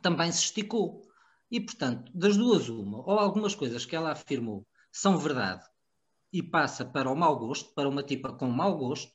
também 0.00 0.30
se 0.30 0.44
esticou. 0.44 1.02
E, 1.50 1.60
portanto, 1.60 2.12
das 2.14 2.36
duas, 2.36 2.68
uma, 2.68 2.98
ou 2.98 3.18
algumas 3.18 3.56
coisas 3.56 3.84
que 3.84 3.96
ela 3.96 4.12
afirmou 4.12 4.64
são 4.92 5.18
verdade 5.18 5.64
e 6.32 6.40
passa 6.40 6.84
para 6.84 7.10
o 7.10 7.16
mau 7.16 7.36
gosto, 7.36 7.74
para 7.74 7.88
uma 7.88 8.04
tipa 8.04 8.32
com 8.32 8.46
mau 8.46 8.78
gosto, 8.78 9.12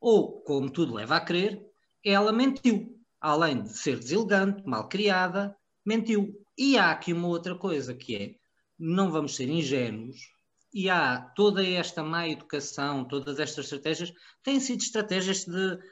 ou, 0.00 0.40
como 0.42 0.68
tudo 0.68 0.94
leva 0.94 1.14
a 1.14 1.20
crer, 1.20 1.64
ela 2.04 2.32
mentiu. 2.32 2.95
Além 3.20 3.62
de 3.62 3.76
ser 3.76 3.98
deselegante, 3.98 4.62
mal 4.66 4.88
criada, 4.88 5.56
mentiu. 5.84 6.34
E 6.56 6.78
há 6.78 6.90
aqui 6.90 7.12
uma 7.12 7.28
outra 7.28 7.54
coisa 7.56 7.94
que 7.94 8.16
é, 8.16 8.34
não 8.78 9.10
vamos 9.10 9.36
ser 9.36 9.48
ingênuos, 9.48 10.16
e 10.72 10.90
há 10.90 11.18
toda 11.34 11.66
esta 11.66 12.02
má 12.02 12.28
educação, 12.28 13.04
todas 13.04 13.38
estas 13.38 13.64
estratégias, 13.64 14.12
têm 14.42 14.60
sido 14.60 14.82
estratégias 14.82 15.44
de, 15.44 15.76
de 15.76 15.82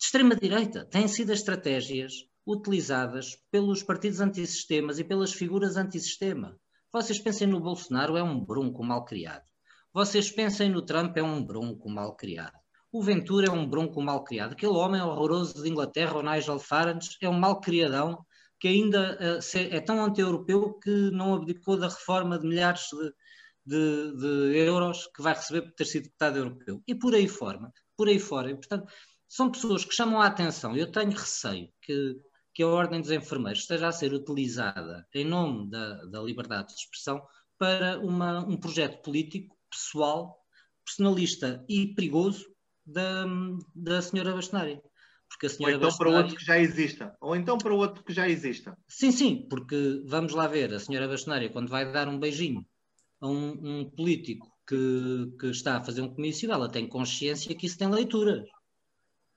extrema-direita, 0.00 0.84
têm 0.86 1.06
sido 1.08 1.32
estratégias 1.32 2.12
utilizadas 2.46 3.36
pelos 3.50 3.82
partidos 3.82 4.20
antissistemas 4.20 4.98
e 4.98 5.04
pelas 5.04 5.32
figuras 5.32 5.76
antissistema. 5.76 6.58
Vocês 6.92 7.18
pensem 7.18 7.46
no 7.46 7.60
Bolsonaro, 7.60 8.16
é 8.16 8.22
um 8.22 8.42
bronco 8.42 8.82
mal 8.82 9.04
criado. 9.04 9.44
Vocês 9.92 10.30
pensem 10.30 10.70
no 10.70 10.82
Trump, 10.82 11.16
é 11.16 11.22
um 11.22 11.44
bronco 11.44 11.88
mal 11.90 12.16
criado. 12.16 12.59
O 12.92 13.02
Ventura 13.02 13.46
é 13.46 13.50
um 13.50 13.68
bronco 13.68 14.02
mal 14.02 14.24
criado. 14.24 14.52
Aquele 14.52 14.72
homem 14.72 15.00
horroroso 15.00 15.62
de 15.62 15.68
Inglaterra, 15.68 16.18
o 16.18 16.22
Nigel 16.22 16.58
Farage, 16.58 17.16
é 17.20 17.28
um 17.28 17.38
mal 17.38 17.60
criadão 17.60 18.26
que 18.58 18.66
ainda 18.66 19.16
uh, 19.38 19.58
é 19.70 19.80
tão 19.80 20.04
anti-europeu 20.04 20.74
que 20.74 21.10
não 21.12 21.34
abdicou 21.34 21.78
da 21.78 21.88
reforma 21.88 22.38
de 22.38 22.46
milhares 22.48 22.88
de, 22.90 23.12
de, 23.64 24.16
de, 24.18 24.58
euros 24.58 25.06
que 25.14 25.22
vai 25.22 25.34
receber 25.34 25.62
por 25.62 25.72
ter 25.72 25.84
sido 25.84 26.04
deputado 26.04 26.38
europeu. 26.38 26.82
E 26.86 26.94
por 26.94 27.14
aí 27.14 27.28
fora. 27.28 27.72
Por 27.96 28.08
aí 28.08 28.18
fora. 28.18 28.50
E, 28.50 28.54
portanto, 28.56 28.92
são 29.28 29.52
pessoas 29.52 29.84
que 29.84 29.94
chamam 29.94 30.20
a 30.20 30.26
atenção. 30.26 30.76
Eu 30.76 30.90
tenho 30.90 31.12
receio 31.12 31.68
que, 31.80 32.16
que 32.52 32.62
a 32.62 32.68
Ordem 32.68 33.00
dos 33.00 33.12
Enfermeiros 33.12 33.62
esteja 33.62 33.86
a 33.86 33.92
ser 33.92 34.12
utilizada 34.12 35.06
em 35.14 35.24
nome 35.24 35.70
da, 35.70 36.04
da 36.06 36.20
liberdade 36.20 36.74
de 36.74 36.80
expressão 36.80 37.22
para 37.56 38.00
uma, 38.00 38.40
um 38.40 38.56
projeto 38.56 39.00
político 39.02 39.56
pessoal, 39.70 40.44
personalista 40.84 41.64
e 41.68 41.94
perigoso 41.94 42.50
da, 42.84 43.26
da 43.74 44.02
senhora 44.02 44.34
Bastonária. 44.34 44.80
Porque 45.28 45.46
a 45.46 45.48
senhora 45.48 45.74
Ou 45.74 45.78
então 45.78 45.88
Bastonária... 45.88 46.12
para 46.12 46.22
outro 46.22 46.36
que 46.36 46.44
já 46.44 46.58
exista. 46.58 47.16
Ou 47.20 47.36
então 47.36 47.58
para 47.58 47.74
outro 47.74 48.04
que 48.04 48.12
já 48.12 48.28
exista. 48.28 48.76
Sim, 48.88 49.12
sim, 49.12 49.46
porque 49.48 50.02
vamos 50.04 50.32
lá 50.34 50.46
ver, 50.46 50.74
a 50.74 50.80
senhora 50.80 51.08
Bastonária, 51.08 51.50
quando 51.50 51.68
vai 51.68 51.90
dar 51.90 52.08
um 52.08 52.18
beijinho 52.18 52.66
a 53.20 53.28
um, 53.28 53.80
um 53.80 53.90
político 53.90 54.50
que, 54.66 55.32
que, 55.38 55.46
está 55.46 55.76
a 55.76 55.84
fazer 55.84 56.02
um 56.02 56.12
comício, 56.12 56.50
ela 56.50 56.70
tem 56.70 56.88
consciência 56.88 57.54
que 57.54 57.66
isso 57.66 57.78
tem 57.78 57.88
leituras. 57.88 58.44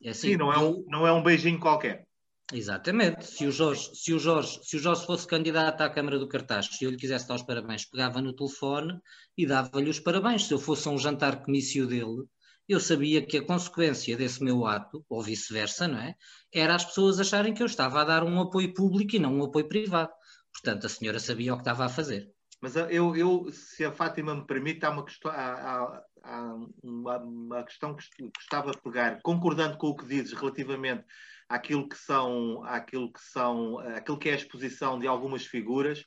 É 0.01 0.09
assim, 0.09 0.31
sim, 0.31 0.37
não 0.37 0.51
é, 0.51 0.57
um, 0.57 0.83
não 0.87 1.07
é 1.07 1.13
um 1.13 1.23
beijinho 1.23 1.59
qualquer. 1.59 2.05
Exatamente. 2.51 3.25
Se 3.25 3.45
o, 3.45 3.51
Jorge, 3.51 3.89
se, 3.93 4.13
o 4.13 4.19
Jorge, 4.19 4.59
se 4.63 4.75
o 4.75 4.79
Jorge 4.79 5.05
fosse 5.05 5.25
candidato 5.25 5.81
à 5.81 5.89
Câmara 5.89 6.19
do 6.19 6.27
Cartaz, 6.27 6.67
se 6.67 6.83
eu 6.83 6.91
lhe 6.91 6.97
quisesse 6.97 7.27
dar 7.27 7.35
os 7.35 7.43
parabéns, 7.43 7.85
pegava 7.85 8.21
no 8.21 8.33
telefone 8.33 8.99
e 9.37 9.45
dava-lhe 9.45 9.89
os 9.89 9.99
parabéns. 9.99 10.45
Se 10.45 10.53
eu 10.53 10.59
fosse 10.59 10.87
a 10.87 10.91
um 10.91 10.97
jantar 10.97 11.43
comício 11.43 11.87
dele, 11.87 12.23
eu 12.67 12.79
sabia 12.79 13.25
que 13.25 13.37
a 13.37 13.45
consequência 13.45 14.15
desse 14.15 14.43
meu 14.43 14.65
ato, 14.65 15.05
ou 15.09 15.21
vice-versa, 15.21 15.87
não 15.87 15.99
é? 15.99 16.15
Era 16.53 16.75
as 16.75 16.85
pessoas 16.85 17.19
acharem 17.19 17.53
que 17.53 17.61
eu 17.61 17.67
estava 17.67 18.01
a 18.01 18.05
dar 18.05 18.23
um 18.23 18.39
apoio 18.39 18.73
público 18.73 19.15
e 19.15 19.19
não 19.19 19.35
um 19.35 19.43
apoio 19.43 19.67
privado. 19.67 20.11
Portanto, 20.51 20.85
a 20.85 20.89
senhora 20.89 21.19
sabia 21.19 21.53
o 21.53 21.57
que 21.57 21.61
estava 21.61 21.85
a 21.85 21.89
fazer. 21.89 22.31
Mas 22.61 22.77
eu, 22.77 23.15
eu 23.15 23.51
se 23.51 23.83
a 23.83 23.91
Fátima 23.91 24.33
me 24.33 24.45
permite, 24.47 24.85
há 24.85 24.91
uma 24.91 25.03
questão, 25.03 25.29
há, 25.29 26.01
há 26.23 26.55
uma, 26.81 27.17
uma, 27.17 27.63
questão 27.63 27.93
que 27.93 28.31
gostava 28.37 28.71
de 28.71 28.81
pegar, 28.81 29.19
concordando 29.21 29.77
com 29.77 29.87
o 29.87 29.95
que 29.97 30.05
dizes 30.05 30.31
relativamente 30.31 31.03
àquilo 31.49 31.89
que 31.89 31.97
são, 31.97 32.63
àquilo 32.63 33.11
que 33.11 33.19
são, 33.19 33.79
aquilo 33.79 34.17
que 34.17 34.29
é 34.29 34.31
a 34.31 34.37
exposição 34.37 34.97
de 34.97 35.07
algumas 35.07 35.45
figuras 35.45 36.05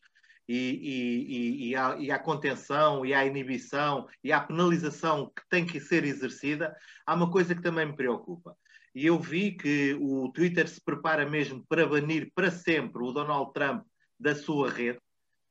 e, 0.49 0.55
e, 0.55 1.69
e, 1.69 1.77
à, 1.77 1.97
e 1.97 2.11
à 2.11 2.19
contenção 2.19 3.05
e 3.05 3.13
à 3.13 3.25
inibição 3.25 4.07
e 4.23 4.33
à 4.33 4.41
penalização 4.41 5.33
que 5.35 5.43
tem 5.49 5.67
que 5.67 5.81
ser 5.81 6.05
exercida, 6.05 6.77
há 7.05 7.15
uma 7.15 7.31
coisa 7.31 7.55
que 7.55 7.63
também 7.63 7.87
me 7.87 7.97
preocupa. 7.97 8.57
E 8.95 9.07
eu 9.07 9.19
vi 9.19 9.53
que 9.53 9.95
o 10.01 10.31
Twitter 10.33 10.67
se 10.69 10.81
prepara 10.81 11.29
mesmo 11.29 11.65
para 11.69 11.87
banir 11.87 12.31
para 12.35 12.51
sempre 12.51 13.03
o 13.03 13.13
Donald 13.13 13.53
Trump 13.53 13.85
da 14.19 14.35
sua 14.35 14.71
rede. 14.71 14.99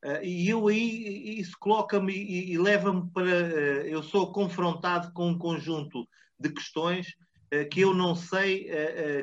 Uh, 0.04 0.24
e 0.24 0.50
eu 0.50 0.68
aí, 0.68 1.40
isso 1.40 1.56
coloca-me 1.60 2.14
e, 2.14 2.54
e 2.54 2.58
leva-me 2.58 3.10
para. 3.12 3.24
Uh, 3.24 3.88
eu 3.88 4.02
sou 4.02 4.32
confrontado 4.32 5.12
com 5.14 5.30
um 5.30 5.38
conjunto 5.38 6.08
de 6.40 6.50
questões 6.50 7.10
uh, 7.54 7.70
que 7.70 7.82
eu 7.82 7.94
não 7.94 8.16
sei 8.16 8.68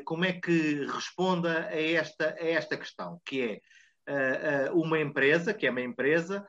como 0.05 0.25
é 0.25 0.33
que 0.33 0.85
responda 0.85 1.67
a 1.67 1.81
esta, 1.81 2.35
a 2.39 2.45
esta 2.45 2.77
questão, 2.77 3.19
que 3.25 3.41
é 3.41 3.61
uma 4.73 4.99
empresa, 4.99 5.53
que 5.53 5.65
é 5.65 5.71
uma 5.71 5.81
empresa, 5.81 6.45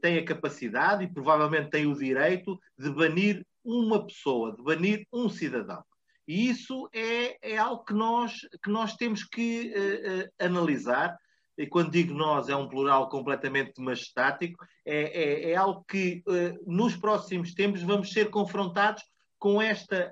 tem 0.00 0.18
a 0.18 0.24
capacidade 0.24 1.04
e 1.04 1.12
provavelmente 1.12 1.70
tem 1.70 1.86
o 1.86 1.96
direito 1.96 2.58
de 2.78 2.90
banir 2.90 3.44
uma 3.64 4.06
pessoa, 4.06 4.54
de 4.54 4.62
banir 4.62 5.06
um 5.12 5.28
cidadão. 5.28 5.82
E 6.26 6.48
isso 6.48 6.88
é, 6.92 7.52
é 7.52 7.58
algo 7.58 7.84
que 7.84 7.92
nós, 7.92 8.32
que 8.62 8.70
nós 8.70 8.96
temos 8.96 9.24
que 9.24 9.72
uh, 9.74 10.24
uh, 10.24 10.30
analisar. 10.38 11.16
E 11.56 11.66
quando 11.66 11.90
digo 11.90 12.14
nós, 12.14 12.48
é 12.48 12.56
um 12.56 12.68
plural 12.68 13.08
completamente 13.08 13.80
majestático. 13.80 14.64
É, 14.84 15.02
é, 15.02 15.50
é 15.50 15.56
algo 15.56 15.84
que 15.86 16.22
uh, 16.26 16.72
nos 16.72 16.96
próximos 16.96 17.54
tempos 17.54 17.82
vamos 17.82 18.10
ser 18.12 18.30
confrontados 18.30 19.02
com 19.38 19.60
esta 19.60 20.10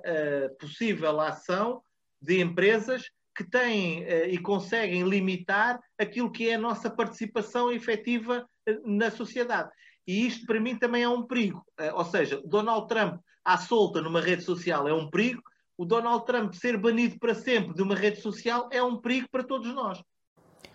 possível 0.59 1.19
ação 1.19 1.81
de 2.21 2.39
empresas 2.39 3.09
que 3.35 3.43
têm 3.43 4.03
uh, 4.03 4.27
e 4.29 4.37
conseguem 4.37 5.03
limitar 5.03 5.79
aquilo 5.99 6.31
que 6.31 6.49
é 6.49 6.55
a 6.55 6.59
nossa 6.59 6.89
participação 6.89 7.71
efetiva 7.71 8.45
uh, 8.69 8.81
na 8.85 9.09
sociedade. 9.09 9.69
E 10.05 10.27
isto, 10.27 10.45
para 10.45 10.59
mim, 10.59 10.75
também 10.77 11.03
é 11.03 11.09
um 11.09 11.23
perigo. 11.23 11.65
Uh, 11.79 11.95
ou 11.95 12.05
seja, 12.05 12.41
Donald 12.45 12.87
Trump 12.87 13.19
à 13.43 13.57
solta 13.57 14.01
numa 14.01 14.21
rede 14.21 14.43
social 14.43 14.87
é 14.87 14.93
um 14.93 15.09
perigo, 15.09 15.41
o 15.77 15.85
Donald 15.85 16.25
Trump 16.25 16.53
ser 16.53 16.77
banido 16.77 17.17
para 17.19 17.33
sempre 17.33 17.73
de 17.73 17.81
uma 17.81 17.95
rede 17.95 18.21
social 18.21 18.69
é 18.71 18.81
um 18.81 18.97
perigo 18.97 19.27
para 19.31 19.43
todos 19.43 19.73
nós. 19.73 20.01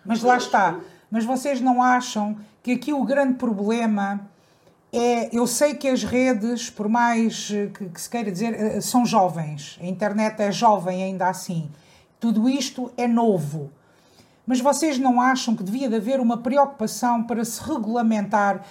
Mas 0.05 0.21
lá 0.21 0.37
está. 0.37 0.79
Mas 1.09 1.25
vocês 1.25 1.61
não 1.61 1.81
acham 1.81 2.37
que 2.61 2.73
aqui 2.73 2.93
o 2.93 3.03
grande 3.03 3.35
problema 3.35 4.29
é. 4.93 5.35
Eu 5.35 5.47
sei 5.47 5.73
que 5.73 5.87
as 5.87 6.03
redes, 6.03 6.69
por 6.69 6.87
mais 6.87 7.47
que, 7.47 7.89
que 7.89 8.01
se 8.01 8.09
queira 8.09 8.31
dizer, 8.31 8.81
são 8.81 9.05
jovens. 9.05 9.79
A 9.81 9.85
internet 9.85 10.39
é 10.41 10.51
jovem 10.51 11.03
ainda 11.03 11.27
assim 11.27 11.71
tudo 12.19 12.49
isto 12.49 12.91
é 12.97 13.07
novo. 13.07 13.71
Mas 14.45 14.59
vocês 14.59 14.97
não 14.97 15.21
acham 15.21 15.55
que 15.55 15.63
devia 15.63 15.87
de 15.87 15.95
haver 15.95 16.19
uma 16.19 16.37
preocupação 16.37 17.23
para 17.23 17.45
se 17.45 17.61
regulamentar 17.63 18.65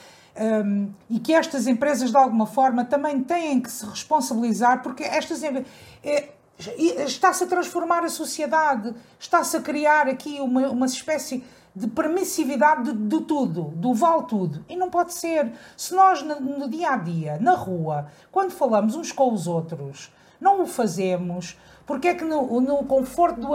um, 0.65 0.91
e 1.11 1.19
que 1.19 1.33
estas 1.33 1.67
empresas, 1.67 2.11
de 2.11 2.17
alguma 2.17 2.47
forma, 2.47 2.85
também 2.85 3.23
têm 3.23 3.61
que 3.61 3.71
se 3.71 3.85
responsabilizar, 3.87 4.83
porque 4.83 5.03
estas 5.03 5.43
é, 5.43 6.29
está-se 7.05 7.45
a 7.45 7.47
transformar 7.47 8.05
a 8.05 8.09
sociedade, 8.09 8.95
está-se 9.19 9.57
a 9.57 9.61
criar 9.61 10.09
aqui 10.09 10.41
uma, 10.41 10.69
uma 10.69 10.87
espécie 10.87 11.45
de 11.75 11.87
permissividade 11.87 12.93
de, 12.93 12.93
de, 12.93 13.21
tudo, 13.23 13.73
do 13.77 13.95
vale 13.95 14.25
tudo. 14.25 14.65
E 14.69 14.77
não 14.77 14.91
pode 14.91 15.15
ser. 15.15 15.53
Se 15.77 15.95
nós, 15.95 16.23
no, 16.23 16.41
no 16.41 16.69
dia 16.69 16.91
a 16.91 16.97
dia, 16.97 17.39
na 17.41 17.55
rua, 17.55 18.11
quando 18.33 18.51
falamos 18.51 18.97
uns 18.97 19.13
com 19.13 19.33
os 19.33 19.47
outros, 19.47 20.13
não 20.41 20.63
o 20.63 20.67
fazemos 20.67 21.57
porque 21.89 22.09
é 22.09 22.15
que 22.15 22.23
no, 22.23 22.61
no 22.61 22.85
conforto 22.85 23.41
do, 23.41 23.49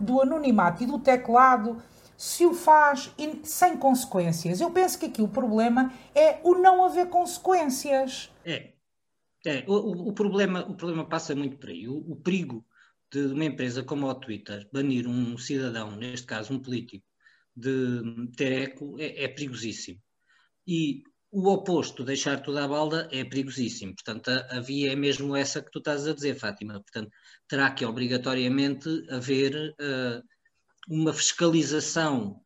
do 0.00 0.22
anonimato 0.22 0.84
e 0.84 0.86
do 0.86 1.00
teclado 1.00 1.82
se 2.16 2.46
o 2.46 2.54
faz 2.54 3.12
sem 3.42 3.76
consequências? 3.76 4.60
Eu 4.60 4.70
penso 4.70 4.96
que 4.96 5.06
aqui 5.06 5.20
o 5.20 5.26
problema 5.26 5.92
é 6.14 6.38
o 6.44 6.54
não 6.54 6.84
haver 6.84 7.08
consequências. 7.08 8.30
É. 8.44 8.74
é. 9.44 9.64
O, 9.66 10.10
o, 10.10 10.12
problema, 10.12 10.64
o 10.68 10.76
problema 10.76 11.04
passa 11.04 11.34
muito 11.34 11.56
por 11.56 11.68
aí. 11.68 11.88
O, 11.88 11.96
o 12.12 12.14
perigo 12.14 12.64
de 13.10 13.26
uma 13.26 13.44
empresa 13.44 13.82
como 13.82 14.06
o 14.06 14.14
Twitter 14.14 14.68
banir 14.72 15.08
um 15.08 15.36
cidadão, 15.36 15.96
neste 15.96 16.28
caso 16.28 16.54
um 16.54 16.60
político, 16.60 17.04
de 17.56 18.02
ter 18.36 18.70
eco 18.70 18.94
é, 19.00 19.24
é 19.24 19.28
perigosíssimo. 19.28 20.00
E 20.64 21.02
o 21.32 21.48
oposto, 21.48 22.04
deixar 22.04 22.40
tudo 22.40 22.58
à 22.58 22.66
balda, 22.66 23.08
é 23.12 23.24
perigosíssimo. 23.24 23.94
Portanto, 23.94 24.28
a, 24.28 24.60
via 24.60 24.92
é 24.92 24.96
mesmo 24.96 25.36
essa 25.36 25.62
que 25.62 25.70
tu 25.70 25.78
estás 25.78 26.06
a 26.06 26.14
dizer, 26.14 26.34
Fátima. 26.34 26.74
Portanto, 26.74 27.10
terá 27.46 27.70
que 27.70 27.84
obrigatoriamente 27.84 28.88
haver 29.10 29.74
uh, 29.80 30.22
uma 30.88 31.12
fiscalização 31.12 32.40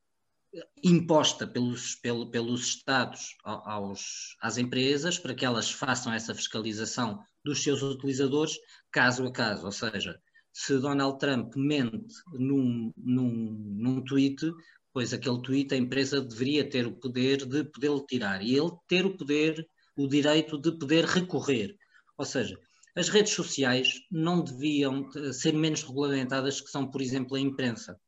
imposta 0.83 1.47
pelos, 1.47 1.97
pelo, 1.97 2.31
pelos 2.31 2.69
Estados 2.69 3.37
aos, 3.43 4.37
às 4.41 4.59
empresas 4.59 5.19
para 5.19 5.35
que 5.35 5.45
elas 5.45 5.71
façam 5.71 6.13
essa 6.13 6.35
fiscalização 6.35 7.21
dos 7.45 7.63
seus 7.63 7.83
utilizadores 7.83 8.57
caso 8.93 9.27
a 9.27 9.33
caso. 9.33 9.67
Ou 9.67 9.73
seja, 9.73 10.21
se 10.53 10.79
Donald 10.79 11.19
Trump 11.19 11.55
mente 11.57 12.15
num, 12.33 12.93
num, 12.97 13.75
num 13.77 14.05
tweet, 14.05 14.53
pois 14.95 15.13
aquele 15.13 15.43
tweet 15.43 15.75
a 15.75 15.77
empresa 15.77 16.23
deveria 16.23 16.71
ter 16.71 16.87
o 16.87 16.93
poder 16.93 17.45
de 17.45 17.65
poder 17.65 17.91
tirar 18.07 18.41
e 18.41 18.57
ele 18.57 18.71
ter 18.87 19.05
o 19.05 19.17
poder, 19.17 19.69
o 19.97 20.07
direito 20.07 20.57
de 20.57 20.71
poder 20.79 21.05
recorrer. 21.05 21.77
Ou 22.17 22.25
seja, 22.25 22.57
as 22.95 23.09
redes 23.09 23.33
sociais 23.33 23.89
não 24.09 24.41
deviam 24.43 25.11
ser 25.33 25.53
menos 25.53 25.83
regulamentadas 25.83 26.61
que 26.61 26.71
são, 26.71 26.89
por 26.89 27.03
exemplo, 27.03 27.37
a 27.37 27.41
imprensa. 27.41 28.01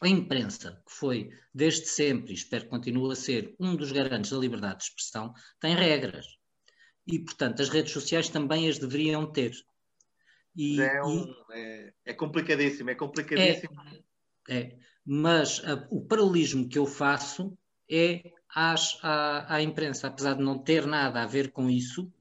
A 0.00 0.06
imprensa, 0.06 0.80
que 0.86 0.94
foi 0.94 1.28
desde 1.52 1.86
sempre, 1.86 2.30
e 2.30 2.36
espero 2.36 2.64
que 2.64 2.70
continue 2.70 3.12
a 3.12 3.16
ser, 3.16 3.56
um 3.58 3.74
dos 3.74 3.90
garantes 3.90 4.30
da 4.30 4.38
liberdade 4.38 4.78
de 4.78 4.84
expressão, 4.84 5.34
tem 5.58 5.74
regras. 5.74 6.24
E, 7.04 7.18
portanto, 7.18 7.60
as 7.62 7.68
redes 7.68 7.92
sociais 7.92 8.28
também 8.28 8.68
as 8.68 8.78
deveriam 8.78 9.30
ter. 9.32 9.52
E, 10.54 10.80
é, 10.80 11.02
um, 11.02 11.24
e, 11.24 11.34
é, 11.52 11.92
é, 12.06 12.14
complicadíssimo, 12.14 12.90
é 12.90 12.94
complicadíssimo. 12.94 13.74
É, 14.48 14.56
é 14.56 14.89
mas 15.04 15.62
a, 15.64 15.86
o 15.90 16.04
paralelismo 16.04 16.68
que 16.68 16.78
eu 16.78 16.86
faço 16.86 17.56
é 17.90 18.32
às, 18.54 18.98
à, 19.02 19.54
à 19.54 19.62
imprensa, 19.62 20.06
apesar 20.06 20.34
de 20.34 20.42
não 20.42 20.58
ter 20.58 20.86
nada 20.86 21.22
a 21.22 21.26
ver 21.26 21.52
com 21.52 21.68
isso, 21.70 22.12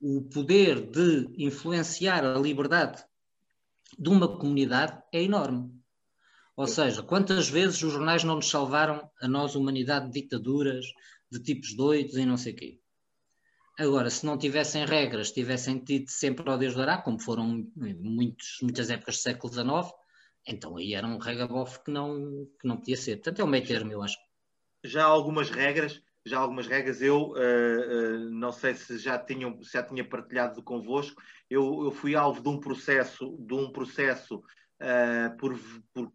o 0.00 0.22
poder 0.22 0.90
de 0.90 1.28
influenciar 1.36 2.24
a 2.24 2.38
liberdade 2.38 3.04
de 3.98 4.08
uma 4.08 4.38
comunidade 4.38 5.00
é 5.12 5.22
enorme. 5.22 5.70
Ou 6.56 6.66
seja, 6.66 7.02
quantas 7.02 7.48
vezes 7.48 7.82
os 7.82 7.92
jornais 7.92 8.24
não 8.24 8.36
nos 8.36 8.50
salvaram 8.50 9.10
a 9.20 9.28
nós, 9.28 9.54
humanidade, 9.54 10.10
de 10.10 10.22
ditaduras, 10.22 10.86
de 11.30 11.40
tipos 11.42 11.74
doidos 11.74 12.16
e 12.16 12.24
não 12.24 12.36
sei 12.36 12.52
o 12.52 12.56
quê. 12.56 12.80
Agora, 13.78 14.10
se 14.10 14.26
não 14.26 14.36
tivessem 14.36 14.84
regras, 14.84 15.32
tivessem 15.32 15.78
tido 15.78 16.10
sempre 16.10 16.48
ao 16.50 16.58
Deus 16.58 16.74
dará, 16.74 16.98
como 16.98 17.18
foram 17.18 17.66
muitos, 17.74 18.58
muitas 18.60 18.90
épocas 18.90 19.16
do 19.16 19.22
século 19.22 19.52
XIX, 19.52 19.94
então 20.46 20.76
aí 20.76 20.94
era 20.94 21.06
um 21.06 21.18
regabof 21.18 21.78
que 21.84 21.90
não, 21.90 22.46
que 22.60 22.66
não 22.66 22.76
podia 22.76 22.96
ser. 22.96 23.16
Portanto, 23.16 23.40
é 23.40 23.44
o 23.44 23.48
meio 23.48 23.66
termo, 23.66 23.92
eu 23.92 24.02
acho. 24.02 24.16
Já 24.84 25.04
há 25.04 25.08
algumas 25.08 25.50
regras, 25.50 26.02
já 26.24 26.38
há 26.38 26.40
algumas 26.40 26.66
regras, 26.66 27.02
eu 27.02 27.30
uh, 27.30 27.34
uh, 27.34 28.30
não 28.30 28.52
sei 28.52 28.74
se 28.74 28.98
já, 28.98 29.18
tinham, 29.18 29.58
já 29.62 29.82
tinha 29.82 30.04
partilhado 30.04 30.62
convosco, 30.62 31.20
eu, 31.48 31.84
eu 31.84 31.90
fui 31.90 32.14
alvo 32.14 32.42
de 32.42 32.48
um 32.48 32.58
processo, 32.58 33.36
de 33.38 33.54
um 33.54 33.70
processo 33.72 34.36
uh, 34.36 35.36
por, 35.38 35.58
por, 35.92 36.12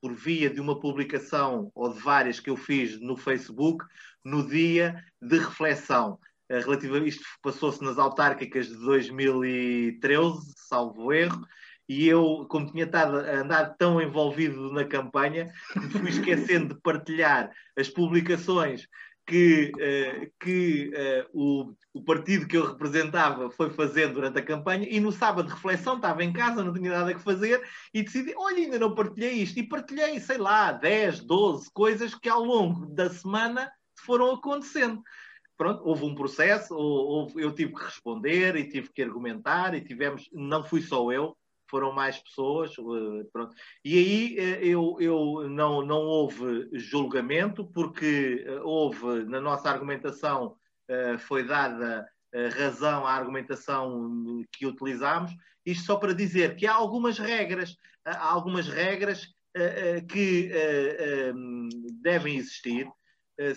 por 0.00 0.12
via 0.12 0.50
de 0.50 0.60
uma 0.60 0.78
publicação 0.78 1.70
ou 1.74 1.92
de 1.92 2.00
várias 2.00 2.40
que 2.40 2.50
eu 2.50 2.56
fiz 2.56 3.00
no 3.00 3.16
Facebook 3.16 3.84
no 4.24 4.46
dia 4.46 5.04
de 5.20 5.38
reflexão. 5.38 6.18
Relativa, 6.48 6.98
isto 6.98 7.24
passou-se 7.42 7.82
nas 7.82 7.98
autárquicas 7.98 8.68
de 8.68 8.76
2013, 8.76 10.52
salvo 10.56 11.10
erro, 11.10 11.42
e 11.88 12.08
eu, 12.08 12.46
como 12.48 12.70
tinha 12.70 12.84
estado 12.84 13.18
a 13.18 13.40
andar 13.40 13.76
tão 13.76 14.00
envolvido 14.00 14.72
na 14.72 14.84
campanha, 14.84 15.52
me 15.76 15.90
fui 15.90 16.10
esquecendo 16.10 16.74
de 16.74 16.80
partilhar 16.80 17.50
as 17.76 17.88
publicações 17.88 18.86
que, 19.26 19.72
uh, 19.74 20.32
que 20.38 20.90
uh, 20.90 21.28
o, 21.32 21.74
o 21.94 22.04
partido 22.04 22.46
que 22.46 22.56
eu 22.56 22.66
representava 22.66 23.50
foi 23.50 23.70
fazendo 23.70 24.14
durante 24.14 24.38
a 24.38 24.44
campanha 24.44 24.86
e 24.88 25.00
no 25.00 25.12
sábado 25.12 25.46
de 25.46 25.54
reflexão 25.54 25.96
estava 25.96 26.22
em 26.22 26.32
casa, 26.32 26.62
não 26.62 26.72
tinha 26.72 26.90
nada 26.90 27.14
que 27.14 27.20
fazer 27.20 27.62
e 27.92 28.02
decidi, 28.02 28.34
olha, 28.36 28.58
ainda 28.58 28.78
não 28.78 28.94
partilhei 28.94 29.32
isto. 29.34 29.58
E 29.58 29.68
partilhei, 29.68 30.20
sei 30.20 30.38
lá, 30.38 30.72
10, 30.72 31.20
12 31.20 31.70
coisas 31.72 32.14
que 32.14 32.28
ao 32.28 32.42
longo 32.44 32.86
da 32.86 33.08
semana 33.08 33.70
foram 34.04 34.32
acontecendo. 34.32 35.02
Pronto, 35.56 35.82
houve 35.84 36.04
um 36.04 36.14
processo, 36.14 36.74
houve, 36.74 37.40
eu 37.40 37.52
tive 37.52 37.74
que 37.74 37.84
responder 37.84 38.56
e 38.56 38.68
tive 38.68 38.92
que 38.92 39.02
argumentar 39.02 39.74
e 39.74 39.80
tivemos, 39.80 40.28
não 40.32 40.64
fui 40.64 40.82
só 40.82 41.10
eu, 41.12 41.36
foram 41.74 41.92
mais 41.92 42.20
pessoas. 42.20 42.70
Eh, 42.70 43.24
pronto. 43.32 43.56
E 43.84 43.98
aí 43.98 44.38
eh, 44.38 44.60
eu, 44.64 44.96
eu 45.00 45.48
não, 45.50 45.84
não 45.84 46.02
houve 46.02 46.68
julgamento, 46.72 47.66
porque 47.66 48.44
eh, 48.46 48.60
houve, 48.62 49.24
na 49.24 49.40
nossa 49.40 49.68
argumentação, 49.68 50.56
foi 51.20 51.42
dada 51.42 52.06
razão 52.58 53.06
à 53.06 53.12
argumentação 53.12 54.44
que 54.52 54.66
utilizámos. 54.66 55.32
Isto 55.64 55.86
só 55.86 55.96
para 55.96 56.12
dizer 56.12 56.56
que 56.56 56.66
há 56.66 56.74
algumas 56.74 57.18
regras, 57.18 57.74
há 58.04 58.30
algumas 58.30 58.68
regras 58.68 59.34
que 60.10 60.50
devem 62.02 62.36
existir, 62.36 62.86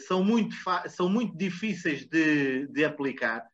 são 0.08 0.24
muito, 0.24 0.56
são 0.88 1.10
muito 1.10 1.38
difíceis 1.38 2.08
de, 2.08 2.66
de 2.68 2.86
aplicar, 2.86 3.46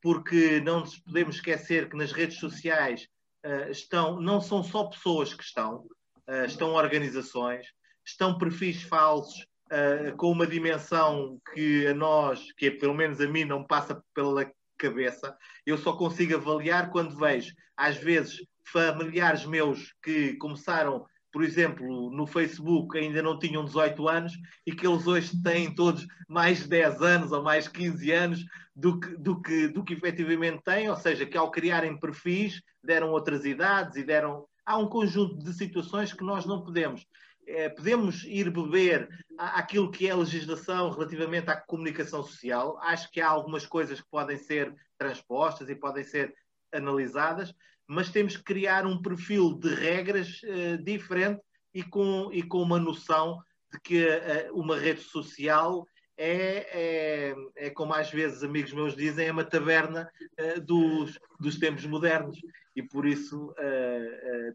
porque 0.00 0.60
não 0.60 0.80
nos 0.80 0.96
podemos 0.98 1.34
esquecer 1.34 1.88
que 1.88 1.96
nas 1.96 2.12
redes 2.12 2.38
sociais 2.38 3.08
uh, 3.44 3.70
estão, 3.70 4.20
não 4.20 4.40
são 4.40 4.62
só 4.62 4.84
pessoas 4.84 5.34
que 5.34 5.42
estão, 5.42 5.86
uh, 6.28 6.44
estão 6.46 6.74
organizações, 6.74 7.66
estão 8.04 8.38
perfis 8.38 8.82
falsos 8.82 9.46
uh, 9.66 10.16
com 10.16 10.30
uma 10.30 10.46
dimensão 10.46 11.40
que 11.54 11.86
a 11.86 11.94
nós, 11.94 12.52
que 12.52 12.66
é, 12.66 12.70
pelo 12.70 12.94
menos 12.94 13.20
a 13.20 13.26
mim, 13.26 13.44
não 13.44 13.64
passa 13.64 14.02
pela 14.14 14.50
cabeça. 14.78 15.36
Eu 15.66 15.76
só 15.76 15.92
consigo 15.92 16.34
avaliar 16.34 16.90
quando 16.90 17.16
vejo, 17.16 17.54
às 17.76 17.96
vezes, 17.96 18.38
familiares 18.64 19.44
meus 19.44 19.94
que 20.02 20.34
começaram 20.34 21.04
por 21.32 21.42
exemplo, 21.42 22.10
no 22.10 22.26
Facebook 22.26 22.98
ainda 22.98 23.22
não 23.22 23.38
tinham 23.38 23.64
18 23.64 24.08
anos 24.08 24.32
e 24.66 24.72
que 24.72 24.86
eles 24.86 25.06
hoje 25.06 25.40
têm 25.42 25.74
todos 25.74 26.06
mais 26.28 26.62
de 26.62 26.68
10 26.68 27.02
anos 27.02 27.32
ou 27.32 27.42
mais 27.42 27.68
15 27.68 28.10
anos 28.10 28.44
do 28.74 28.98
que, 28.98 29.16
do 29.16 29.40
que, 29.40 29.68
do 29.68 29.84
que 29.84 29.94
efetivamente 29.94 30.62
têm, 30.64 30.88
ou 30.88 30.96
seja, 30.96 31.26
que 31.26 31.36
ao 31.36 31.50
criarem 31.50 31.98
perfis 31.98 32.62
deram 32.82 33.10
outras 33.10 33.44
idades 33.44 33.96
e 33.96 34.02
deram. 34.02 34.46
Há 34.64 34.78
um 34.78 34.88
conjunto 34.88 35.38
de 35.38 35.52
situações 35.52 36.12
que 36.12 36.24
nós 36.24 36.46
não 36.46 36.62
podemos. 36.62 37.06
É, 37.46 37.68
podemos 37.68 38.22
ir 38.24 38.50
beber 38.50 39.08
aquilo 39.36 39.90
que 39.90 40.06
é 40.06 40.10
a 40.10 40.16
legislação 40.16 40.90
relativamente 40.90 41.50
à 41.50 41.56
comunicação 41.56 42.22
social. 42.22 42.78
Acho 42.82 43.10
que 43.10 43.20
há 43.20 43.28
algumas 43.28 43.66
coisas 43.66 44.00
que 44.00 44.08
podem 44.10 44.36
ser 44.36 44.72
transpostas 44.96 45.68
e 45.68 45.74
podem 45.74 46.04
ser 46.04 46.34
analisadas, 46.72 47.52
mas 47.90 48.08
temos 48.08 48.36
que 48.36 48.44
criar 48.44 48.86
um 48.86 49.02
perfil 49.02 49.52
de 49.58 49.74
regras 49.74 50.40
uh, 50.44 50.80
diferente 50.80 51.40
e 51.74 51.82
com, 51.82 52.30
e 52.32 52.40
com 52.40 52.62
uma 52.62 52.78
noção 52.78 53.42
de 53.72 53.80
que 53.80 54.06
uh, 54.06 54.54
uma 54.54 54.78
rede 54.78 55.00
social 55.00 55.84
é, 56.16 56.68
é, 56.72 57.34
é, 57.56 57.70
como 57.70 57.92
às 57.92 58.08
vezes 58.08 58.44
amigos 58.44 58.72
meus 58.72 58.94
dizem, 58.94 59.26
é 59.26 59.32
uma 59.32 59.42
taberna 59.42 60.08
uh, 60.38 60.60
dos, 60.60 61.18
dos 61.40 61.58
tempos 61.58 61.84
modernos. 61.84 62.38
E 62.76 62.82
por 62.82 63.04
isso 63.04 63.52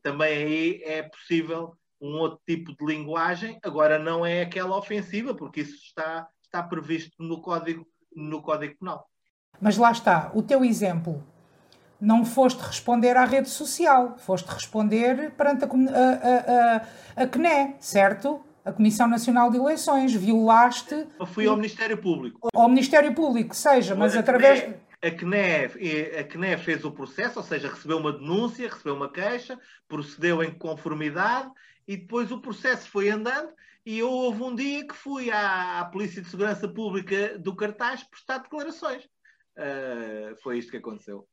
também 0.02 0.38
aí 0.38 0.82
é 0.84 1.04
possível 1.04 1.76
um 2.00 2.14
outro 2.14 2.40
tipo 2.48 2.74
de 2.74 2.86
linguagem, 2.86 3.60
agora 3.62 4.00
não 4.00 4.26
é 4.26 4.44
aquela 4.44 4.78
ofensiva, 4.78 5.36
porque 5.36 5.62
isso 5.62 5.76
está, 5.76 6.26
está 6.42 6.64
previsto 6.64 7.22
no 7.22 7.42
Código, 7.42 7.86
no 8.16 8.42
Código 8.42 8.78
Penal. 8.80 9.06
Mas 9.60 9.78
lá 9.78 9.92
está, 9.92 10.32
o 10.34 10.42
teu 10.42 10.64
exemplo 10.64 11.35
não 12.00 12.26
foste 12.26 12.60
responder 12.60 13.16
à 13.18 13.26
rede 13.26 13.50
social, 13.50 14.18
foste 14.18 14.48
responder 14.48 15.32
perante 15.32 15.66
a, 15.66 15.68
a, 15.68 17.22
a, 17.22 17.24
a 17.24 17.28
CNE, 17.28 17.76
certo? 17.80 18.42
A 18.64 18.72
Comissão 18.72 19.08
Nacional 19.08 19.52
de 19.52 19.58
Eleições, 19.58 20.14
violaste. 20.14 21.08
Eu 21.20 21.26
fui 21.26 21.48
ao 21.48 21.56
Ministério 21.56 21.98
Público. 21.98 22.50
Ao 22.54 22.68
Ministério 22.68 23.14
Público, 23.14 23.56
seja, 23.56 23.96
mas 23.96 24.16
a 24.16 24.20
através. 24.20 24.62
CNE, 24.62 24.76
a 25.02 25.12
CNE, 25.12 26.20
a 26.20 26.24
CNE 26.24 26.58
fez 26.58 26.84
o 26.84 26.92
processo, 26.92 27.40
ou 27.40 27.46
seja, 27.46 27.70
recebeu 27.70 27.98
uma 27.98 28.12
denúncia, 28.12 28.68
recebeu 28.68 28.96
uma 28.96 29.12
queixa, 29.12 29.60
procedeu 29.88 30.44
em 30.44 30.52
conformidade 30.52 31.50
e 31.88 31.96
depois 31.96 32.32
o 32.32 32.42
processo 32.42 32.90
foi 32.90 33.10
andando. 33.10 33.50
E 33.86 34.00
eu 34.00 34.10
houve 34.10 34.42
um 34.42 34.56
dia 34.56 34.88
que 34.88 34.96
fui 34.96 35.30
à, 35.30 35.80
à 35.80 35.86
Polícia 35.86 36.20
de 36.20 36.28
Segurança 36.28 36.68
Pública 36.68 37.38
do 37.38 37.56
Cartaz 37.56 38.04
prestar 38.04 38.40
declarações. 38.40 39.04
Uh, 39.56 40.36
foi 40.42 40.58
isto 40.58 40.72
que 40.72 40.78
aconteceu. 40.78 41.28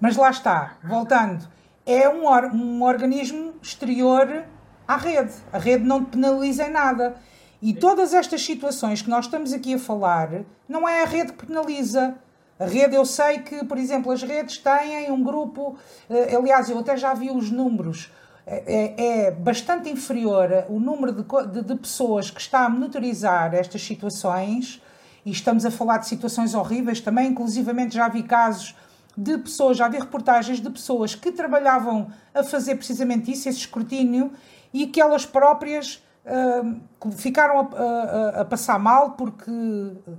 Mas 0.00 0.16
lá 0.16 0.30
está, 0.30 0.76
voltando, 0.84 1.48
é 1.86 2.08
um, 2.08 2.26
or 2.26 2.46
um 2.46 2.82
organismo 2.82 3.54
exterior 3.62 4.44
à 4.86 4.96
rede. 4.96 5.32
A 5.52 5.58
rede 5.58 5.84
não 5.84 6.04
te 6.04 6.12
penaliza 6.12 6.64
em 6.64 6.70
nada. 6.70 7.16
E 7.62 7.72
todas 7.72 8.12
estas 8.12 8.42
situações 8.42 9.00
que 9.00 9.08
nós 9.08 9.24
estamos 9.24 9.52
aqui 9.52 9.74
a 9.74 9.78
falar, 9.78 10.28
não 10.68 10.88
é 10.88 11.02
a 11.02 11.06
rede 11.06 11.32
que 11.32 11.46
penaliza. 11.46 12.14
A 12.58 12.64
rede, 12.64 12.94
eu 12.94 13.04
sei 13.04 13.38
que, 13.38 13.64
por 13.64 13.78
exemplo, 13.78 14.10
as 14.12 14.22
redes 14.22 14.58
têm 14.58 15.10
um 15.10 15.22
grupo, 15.22 15.76
eh, 16.08 16.34
aliás, 16.34 16.70
eu 16.70 16.78
até 16.78 16.96
já 16.96 17.12
vi 17.12 17.30
os 17.30 17.50
números, 17.50 18.10
é, 18.46 18.62
é, 18.66 19.26
é 19.26 19.30
bastante 19.30 19.90
inferior 19.90 20.64
o 20.68 20.78
número 20.78 21.12
de, 21.12 21.22
de, 21.52 21.62
de, 21.62 21.74
pessoas 21.74 22.30
que 22.30 22.40
está 22.40 22.60
a 22.60 22.68
monitorizar 22.68 23.54
estas 23.54 23.82
situações, 23.82 24.80
e 25.24 25.30
estamos 25.30 25.66
a 25.66 25.70
falar 25.70 25.98
de 25.98 26.06
situações 26.06 26.54
horríveis 26.54 27.00
também, 27.00 27.28
inclusivamente 27.28 27.94
já 27.94 28.08
vi 28.08 28.22
casos 28.22 28.74
de 29.16 29.38
pessoas, 29.38 29.76
já 29.76 29.88
vi 29.88 29.98
reportagens 29.98 30.60
de 30.60 30.68
pessoas 30.68 31.14
que 31.14 31.32
trabalhavam 31.32 32.08
a 32.34 32.42
fazer 32.42 32.74
precisamente 32.74 33.32
isso, 33.32 33.48
esse 33.48 33.60
escrutínio, 33.60 34.32
e 34.72 34.86
que 34.86 35.00
elas 35.00 35.24
próprias 35.24 36.04
uh, 36.26 37.10
ficaram 37.12 37.60
a, 37.60 37.84
a, 37.84 38.40
a, 38.42 38.44
passar 38.44 38.78
mal 38.78 39.12
porque 39.12 39.50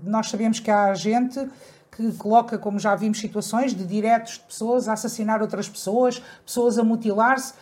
nós 0.03 0.29
sabemos 0.29 0.59
que 0.59 0.71
há 0.71 0.93
gente 0.95 1.47
que 1.91 2.11
coloca, 2.13 2.57
como 2.57 2.79
já 2.79 2.95
vimos, 2.95 3.19
situações 3.19 3.73
de 3.73 3.85
diretos 3.85 4.33
de 4.33 4.39
pessoas 4.41 4.87
a 4.87 4.93
assassinar 4.93 5.41
outras 5.41 5.67
pessoas, 5.67 6.21
pessoas 6.45 6.77
a 6.77 6.83
mutilar-se. 6.83 7.53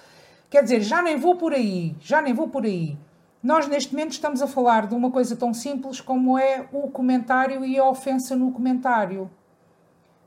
Quer 0.50 0.64
dizer, 0.64 0.82
já 0.82 1.02
nem 1.02 1.18
vou 1.18 1.36
por 1.36 1.54
aí, 1.54 1.96
já 2.00 2.22
nem 2.22 2.34
vou 2.34 2.48
por 2.48 2.66
aí. 2.66 2.98
Nós, 3.42 3.68
neste 3.68 3.94
momento, 3.94 4.12
estamos 4.12 4.42
a 4.42 4.48
falar 4.48 4.88
de 4.88 4.96
uma 4.96 5.12
coisa 5.12 5.36
tão 5.36 5.54
simples 5.54 6.02
como 6.02 6.38
é 6.38 6.66
o 6.72 6.90
comentário 6.90 7.64
e 7.64 7.78
a 7.78 7.86
ofensa 7.86 8.36
no 8.36 8.52
comentário. 8.52 9.30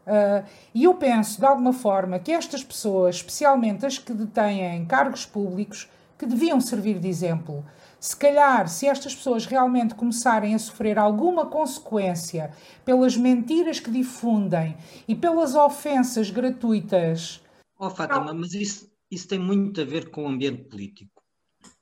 Uh, 0.08 0.48
e 0.74 0.84
eu 0.84 0.94
penso, 0.94 1.38
de 1.38 1.44
alguma 1.44 1.74
forma, 1.74 2.18
que 2.18 2.32
estas 2.32 2.64
pessoas, 2.64 3.16
especialmente 3.16 3.84
as 3.84 3.98
que 3.98 4.14
detêm 4.14 4.86
cargos 4.86 5.26
públicos, 5.26 5.86
que 6.18 6.24
deviam 6.24 6.60
servir 6.60 6.98
de 6.98 7.08
exemplo. 7.08 7.64
Se 8.00 8.16
calhar, 8.16 8.68
se 8.68 8.86
estas 8.86 9.14
pessoas 9.14 9.44
realmente 9.44 9.94
começarem 9.94 10.54
a 10.54 10.58
sofrer 10.58 10.98
alguma 10.98 11.46
consequência 11.46 12.52
pelas 12.84 13.16
mentiras 13.16 13.80
que 13.80 13.90
difundem 13.90 14.76
e 15.06 15.14
pelas 15.14 15.54
ofensas 15.54 16.30
gratuitas. 16.30 17.42
Oh, 17.78 17.90
Fátima, 17.90 18.32
mas 18.32 18.54
isso, 18.54 18.90
isso 19.10 19.28
tem 19.28 19.38
muito 19.38 19.80
a 19.80 19.84
ver 19.84 20.10
com 20.10 20.24
o 20.24 20.28
ambiente 20.28 20.64
político. 20.64 21.22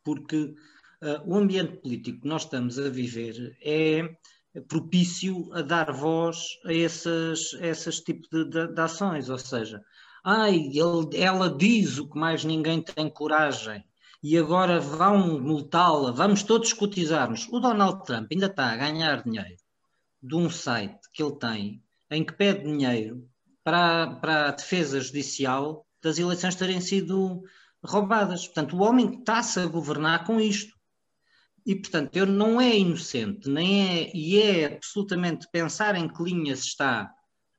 Porque 0.03 0.55
uh, 1.03 1.23
o 1.25 1.37
ambiente 1.37 1.77
político 1.77 2.23
que 2.23 2.29
nós 2.29 2.43
estamos 2.43 2.79
a 2.79 2.89
viver 2.89 3.57
é 3.63 4.17
propício 4.63 5.53
a 5.53 5.63
dar 5.63 5.93
voz 5.93 6.59
a 6.65 6.73
esses, 6.73 7.55
a 7.55 7.67
esses 7.67 8.01
tipos 8.01 8.29
de, 8.31 8.45
de, 8.45 8.75
de 8.75 8.81
ações, 8.81 9.29
ou 9.29 9.39
seja, 9.39 9.83
ai, 10.25 10.57
ele, 10.57 11.17
ela 11.17 11.49
diz 11.49 11.99
o 11.99 12.09
que 12.09 12.19
mais 12.19 12.45
ninguém 12.45 12.83
tem 12.83 13.09
coragem 13.09 13.85
e 14.23 14.37
agora 14.37 14.81
vão 14.81 15.41
multá-la, 15.41 16.11
vamos 16.11 16.43
todos 16.43 16.73
cotizar-nos. 16.73 17.47
O 17.49 17.61
Donald 17.61 18.05
Trump 18.05 18.29
ainda 18.33 18.47
está 18.47 18.73
a 18.73 18.77
ganhar 18.77 19.23
dinheiro 19.23 19.57
de 20.23 20.35
um 20.35 20.51
site 20.51 20.99
que 21.13 21.23
ele 21.23 21.39
tem 21.39 21.83
em 22.11 22.25
que 22.25 22.33
pede 22.33 22.65
dinheiro 22.65 23.29
para, 23.63 24.17
para 24.17 24.49
a 24.49 24.51
defesa 24.53 25.01
judicial 25.01 25.87
das 26.03 26.19
eleições 26.19 26.55
terem 26.55 26.81
sido 26.81 27.43
roubadas. 27.85 28.47
Portanto, 28.47 28.77
o 28.77 28.83
homem 28.83 29.19
está-se 29.19 29.61
a 29.61 29.67
governar 29.67 30.25
com 30.25 30.41
isto. 30.41 30.76
E, 31.67 31.75
portanto, 31.75 32.17
ele 32.17 32.31
não 32.31 32.61
é 32.61 32.79
inocente, 32.79 33.51
nem 33.51 33.89
é, 33.89 34.11
e 34.15 34.41
é 34.41 34.77
absolutamente 34.77 35.49
pensar 35.51 35.97
em 35.97 36.07
que 36.09 36.23
linha 36.23 36.55
se 36.55 36.69
está 36.69 37.11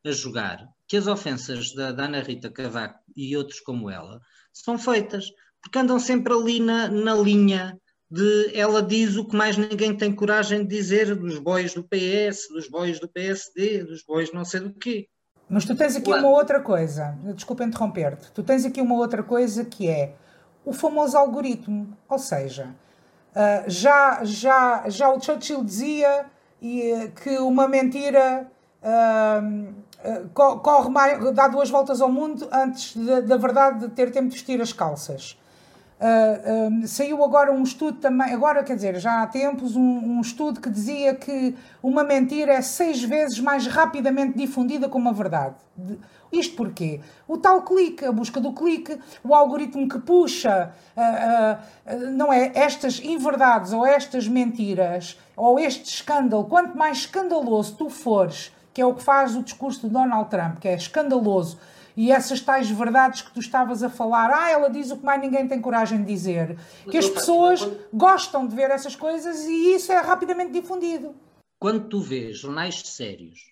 a 0.06 0.12
jogar, 0.12 0.66
que 0.88 0.96
as 0.96 1.08
ofensas 1.08 1.74
da, 1.74 1.92
da 1.92 2.06
Ana 2.06 2.22
Rita 2.22 2.50
Cavaco 2.50 3.00
e 3.14 3.36
outros 3.36 3.60
como 3.60 3.90
ela 3.90 4.22
são 4.54 4.80
feitas, 4.80 5.26
porque 5.62 5.78
andam 5.78 6.00
sempre 6.00 6.34
ali 6.34 6.62
na, 6.62 6.88
na 6.88 7.14
linha 7.14 7.78
de 8.10 8.58
ela 8.58 8.82
diz 8.82 9.18
o 9.18 9.26
que 9.26 9.36
mais 9.36 9.58
ninguém 9.58 9.96
tem 9.96 10.16
coragem 10.16 10.62
de 10.66 10.70
dizer 10.74 11.14
dos 11.14 11.38
bois 11.38 11.74
do 11.74 11.84
PS, 11.84 12.48
dos 12.50 12.70
bois 12.70 13.02
do 13.02 13.10
PSD, 13.10 13.84
dos 13.84 14.04
bois 14.04 14.32
não 14.32 14.46
sei 14.46 14.62
do 14.62 14.74
quê. 14.74 15.10
Mas 15.50 15.66
tu 15.66 15.76
tens 15.76 15.98
aqui 15.98 16.10
uma 16.10 16.30
outra 16.30 16.62
coisa, 16.62 17.18
desculpa 17.36 17.66
interromper-te, 17.66 18.32
tu 18.32 18.44
tens 18.44 18.64
aqui 18.64 18.82
uma 18.82 18.96
outra 18.96 19.22
coisa 19.22 19.66
que 19.66 19.90
é 19.90 20.14
o 20.66 20.72
famoso 20.72 21.18
algoritmo, 21.18 21.98
ou 22.08 22.20
seja, 22.20 22.74
Uh, 23.38 23.70
já, 23.70 24.24
já, 24.24 24.90
já 24.90 25.10
o 25.12 25.22
Churchill 25.22 25.64
dizia 25.64 26.26
e, 26.60 27.12
que 27.24 27.38
uma 27.38 27.68
mentira 27.68 28.50
uh, 28.82 30.60
corre 30.64 30.90
mais, 30.90 31.36
dá 31.36 31.48
duas 31.48 31.70
voltas 31.70 32.02
ao 32.02 32.12
mundo 32.12 32.50
antes 32.52 32.98
da 32.98 33.38
verdade 33.38 33.82
de 33.82 33.90
ter 33.90 34.12
tempo 34.12 34.30
de 34.30 34.34
vestir 34.34 34.60
as 34.60 34.74
calças. 34.74 35.38
Uh, 36.00 36.86
saiu 36.86 37.24
agora 37.24 37.52
um 37.52 37.64
estudo 37.64 37.98
também, 37.98 38.32
agora 38.32 38.64
quer 38.64 38.76
dizer, 38.76 39.00
já 39.00 39.24
há 39.24 39.28
tempos, 39.28 39.76
um, 39.76 39.82
um, 39.82 40.22
estudo 40.22 40.62
que 40.62 40.70
dizia 40.70 41.16
que 41.16 41.56
uma 41.82 42.04
mentira 42.04 42.54
é 42.54 42.62
seis 42.62 43.04
vezes 43.04 43.40
mais 43.40 43.66
rapidamente 43.66 44.38
difundida 44.38 44.88
como 44.88 45.10
a 45.10 45.12
verdade. 45.12 45.56
De, 45.76 45.98
isto 46.32 46.56
porquê? 46.56 47.02
O 47.28 47.38
tal 47.38 47.64
clique, 47.64 48.06
a 48.06 48.12
busca 48.12 48.40
do 48.40 48.54
clique, 48.54 49.00
o 49.24 49.34
algoritmo 49.34 49.90
que 49.90 49.98
puxa, 49.98 50.72
uh, 50.96 51.96
uh, 51.96 52.12
não 52.12 52.32
é? 52.32 52.52
Estas 52.54 53.00
inverdades 53.00 53.74
ou 53.74 53.84
estas 53.84 54.28
mentiras 54.28 55.20
ou 55.36 55.58
este 55.58 55.86
escândalo, 55.86 56.46
quanto 56.46 56.78
mais 56.78 56.98
escandaloso 56.98 57.76
tu 57.76 57.90
fores, 57.90 58.54
que 58.72 58.82
é 58.82 58.86
o 58.86 58.94
que 58.94 59.02
faz 59.02 59.36
o 59.36 59.42
discurso 59.42 59.88
de 59.88 59.94
Donald 59.94 60.30
Trump, 60.30 60.60
que 60.60 60.68
é 60.68 60.76
escandaloso 60.76 61.58
e 61.98 62.12
essas 62.12 62.40
tais 62.40 62.70
verdades 62.70 63.24
que 63.24 63.34
tu 63.34 63.40
estavas 63.40 63.82
a 63.82 63.90
falar, 63.90 64.30
ah, 64.32 64.52
ela 64.52 64.70
diz 64.70 64.92
o 64.92 64.98
que 64.98 65.04
mais 65.04 65.20
ninguém 65.20 65.48
tem 65.48 65.60
coragem 65.60 65.98
de 65.98 66.06
dizer, 66.06 66.56
que 66.90 66.98
as 66.98 67.10
pessoas 67.10 67.68
gostam 67.92 68.48
de 68.48 68.56
ver 68.56 68.70
essas 68.70 68.96
coisas 68.96 69.44
e 69.46 69.74
isso 69.74 69.92
é 69.92 70.00
rapidamente 70.00 70.52
difundido. 70.52 71.16
Quando 71.58 71.90
tu 71.90 72.00
vês 72.00 72.38
jornais 72.38 72.80
sérios 72.82 73.50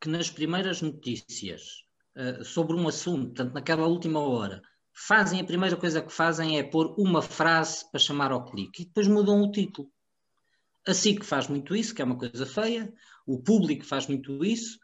que 0.00 0.08
nas 0.08 0.28
primeiras 0.28 0.82
notícias 0.82 1.84
uh, 2.16 2.44
sobre 2.44 2.74
um 2.74 2.88
assunto, 2.88 3.26
portanto, 3.26 3.54
naquela 3.54 3.86
última 3.86 4.18
hora, 4.18 4.60
fazem 4.92 5.40
a 5.40 5.44
primeira 5.44 5.76
coisa 5.76 6.02
que 6.02 6.12
fazem 6.12 6.58
é 6.58 6.64
pôr 6.64 6.92
uma 6.98 7.22
frase 7.22 7.88
para 7.88 8.00
chamar 8.00 8.32
ao 8.32 8.44
clique 8.44 8.82
e 8.82 8.84
depois 8.86 9.06
mudam 9.06 9.40
o 9.42 9.52
título. 9.52 9.88
Assim 10.84 11.14
que 11.14 11.24
faz 11.24 11.46
muito 11.46 11.76
isso, 11.76 11.94
que 11.94 12.02
é 12.02 12.04
uma 12.04 12.18
coisa 12.18 12.46
feia, 12.46 12.92
o 13.24 13.38
público 13.38 13.84
faz 13.84 14.08
muito 14.08 14.44
isso, 14.44 14.78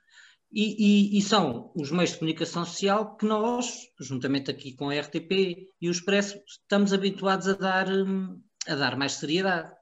e, 0.52 1.14
e, 1.14 1.18
e, 1.18 1.22
são 1.22 1.72
os 1.74 1.90
meios 1.90 2.10
de 2.10 2.18
comunicação 2.18 2.64
social 2.66 3.16
que 3.16 3.24
nós, 3.24 3.88
juntamente 3.98 4.50
aqui 4.50 4.76
com 4.76 4.90
a 4.90 5.00
RTP 5.00 5.70
e 5.80 5.88
o 5.88 5.90
Expresso, 5.90 6.38
estamos 6.46 6.92
habituados 6.92 7.48
a 7.48 7.54
dar, 7.54 7.88
hum, 7.88 8.38
a 8.68 8.74
dar 8.74 8.96
mais 8.96 9.14
seriedade. 9.14 9.72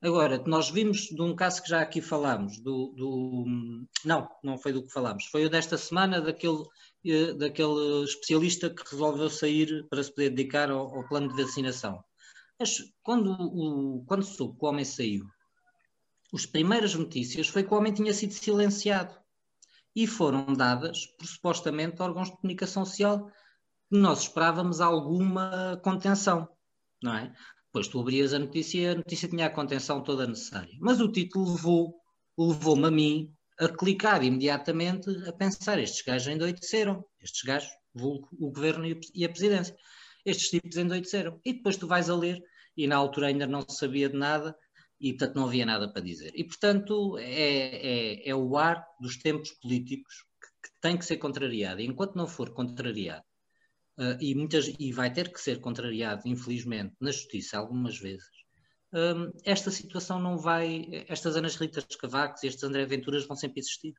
Agora, 0.00 0.40
nós 0.46 0.70
vimos 0.70 1.08
de 1.08 1.20
um 1.20 1.34
caso 1.34 1.62
que 1.62 1.68
já 1.68 1.80
aqui 1.80 2.00
falámos, 2.00 2.60
do, 2.60 2.94
do 2.96 3.44
hum, 3.44 3.86
não, 4.04 4.28
não 4.42 4.56
foi 4.56 4.72
do 4.72 4.86
que 4.86 4.92
falámos, 4.92 5.24
foi 5.26 5.46
o 5.46 5.50
desta 5.50 5.76
semana 5.76 6.20
daquele, 6.20 6.62
eh, 7.04 7.32
daquele 7.32 8.04
especialista 8.04 8.70
que 8.70 8.88
resolveu 8.88 9.28
sair 9.28 9.84
para 9.88 10.02
se 10.02 10.10
poder 10.10 10.30
dedicar 10.30 10.70
ao, 10.70 10.94
ao 10.94 11.08
plano 11.08 11.28
de 11.28 11.42
vacinação. 11.42 12.04
Mas 12.60 12.78
quando, 13.02 13.32
o, 13.32 14.04
quando 14.06 14.22
soube 14.22 14.58
que 14.58 14.64
o 14.64 14.68
homem 14.68 14.84
saiu, 14.84 15.24
as 16.32 16.46
primeiras 16.46 16.94
notícias 16.94 17.48
foi 17.48 17.64
que 17.64 17.74
o 17.74 17.76
homem 17.76 17.92
tinha 17.92 18.14
sido 18.14 18.32
silenciado 18.32 19.23
e 19.94 20.06
foram 20.06 20.52
dadas 20.52 21.06
por 21.06 21.26
supostamente 21.26 22.02
órgãos 22.02 22.30
de 22.30 22.36
comunicação 22.36 22.84
social 22.84 23.26
que 23.90 23.98
nós 23.98 24.22
esperávamos 24.22 24.80
alguma 24.80 25.80
contenção, 25.82 26.48
não 27.02 27.14
é? 27.16 27.32
Depois 27.66 27.88
tu 27.88 28.00
abrias 28.00 28.32
a 28.32 28.38
notícia 28.38 28.80
e 28.80 28.86
a 28.86 28.94
notícia 28.94 29.28
tinha 29.28 29.46
a 29.46 29.50
contenção 29.50 30.02
toda 30.02 30.26
necessária. 30.26 30.76
Mas 30.80 31.00
o 31.00 31.10
título 31.10 31.52
levou, 31.52 31.94
levou-me 32.38 32.86
a 32.86 32.90
mim 32.90 33.34
a 33.58 33.68
clicar 33.68 34.24
imediatamente 34.24 35.10
a 35.28 35.32
pensar, 35.32 35.78
estes 35.78 36.04
gajos 36.04 36.28
endoideceram, 36.28 37.04
estes 37.20 37.42
gajos, 37.42 37.70
vulgo 37.94 38.28
o 38.32 38.50
governo 38.50 38.84
e 39.14 39.24
a 39.24 39.28
presidência, 39.28 39.76
estes 40.24 40.50
tipos 40.50 40.76
endoideceram. 40.76 41.40
E 41.44 41.52
depois 41.52 41.76
tu 41.76 41.86
vais 41.86 42.10
a 42.10 42.16
ler, 42.16 42.42
e 42.76 42.86
na 42.86 42.96
altura 42.96 43.28
ainda 43.28 43.46
não 43.46 43.60
sabia 43.68 44.08
de 44.08 44.16
nada, 44.16 44.56
e 45.04 45.12
portanto 45.12 45.36
não 45.36 45.46
havia 45.46 45.66
nada 45.66 45.86
para 45.86 46.00
dizer. 46.00 46.32
E 46.34 46.42
portanto 46.42 47.18
é, 47.18 48.22
é, 48.22 48.28
é 48.30 48.34
o 48.34 48.56
ar 48.56 48.82
dos 48.98 49.18
tempos 49.18 49.50
políticos 49.50 50.24
que, 50.40 50.70
que, 50.70 50.80
tem 50.80 50.96
que 50.96 51.04
ser 51.04 51.18
contrariado. 51.18 51.82
E 51.82 51.84
enquanto 51.84 52.16
não 52.16 52.26
for 52.26 52.54
contrariado, 52.54 53.22
uh, 53.98 54.16
e, 54.18 54.34
muitas, 54.34 54.72
e 54.78 54.92
vai 54.92 55.12
ter 55.12 55.30
que 55.30 55.38
ser 55.38 55.60
contrariado, 55.60 56.22
infelizmente, 56.24 56.94
na 56.98 57.12
justiça 57.12 57.58
algumas 57.58 57.98
vezes, 57.98 58.30
um, 58.94 59.30
esta 59.44 59.70
situação 59.70 60.18
não 60.18 60.38
vai, 60.38 61.04
estas 61.06 61.36
Anas 61.36 61.56
Ritas 61.56 61.84
Cavacos 61.84 62.42
e 62.42 62.46
estes 62.46 62.64
André 62.64 62.86
Venturas 62.86 63.26
vão 63.26 63.36
sempre 63.36 63.60
existir. 63.60 63.92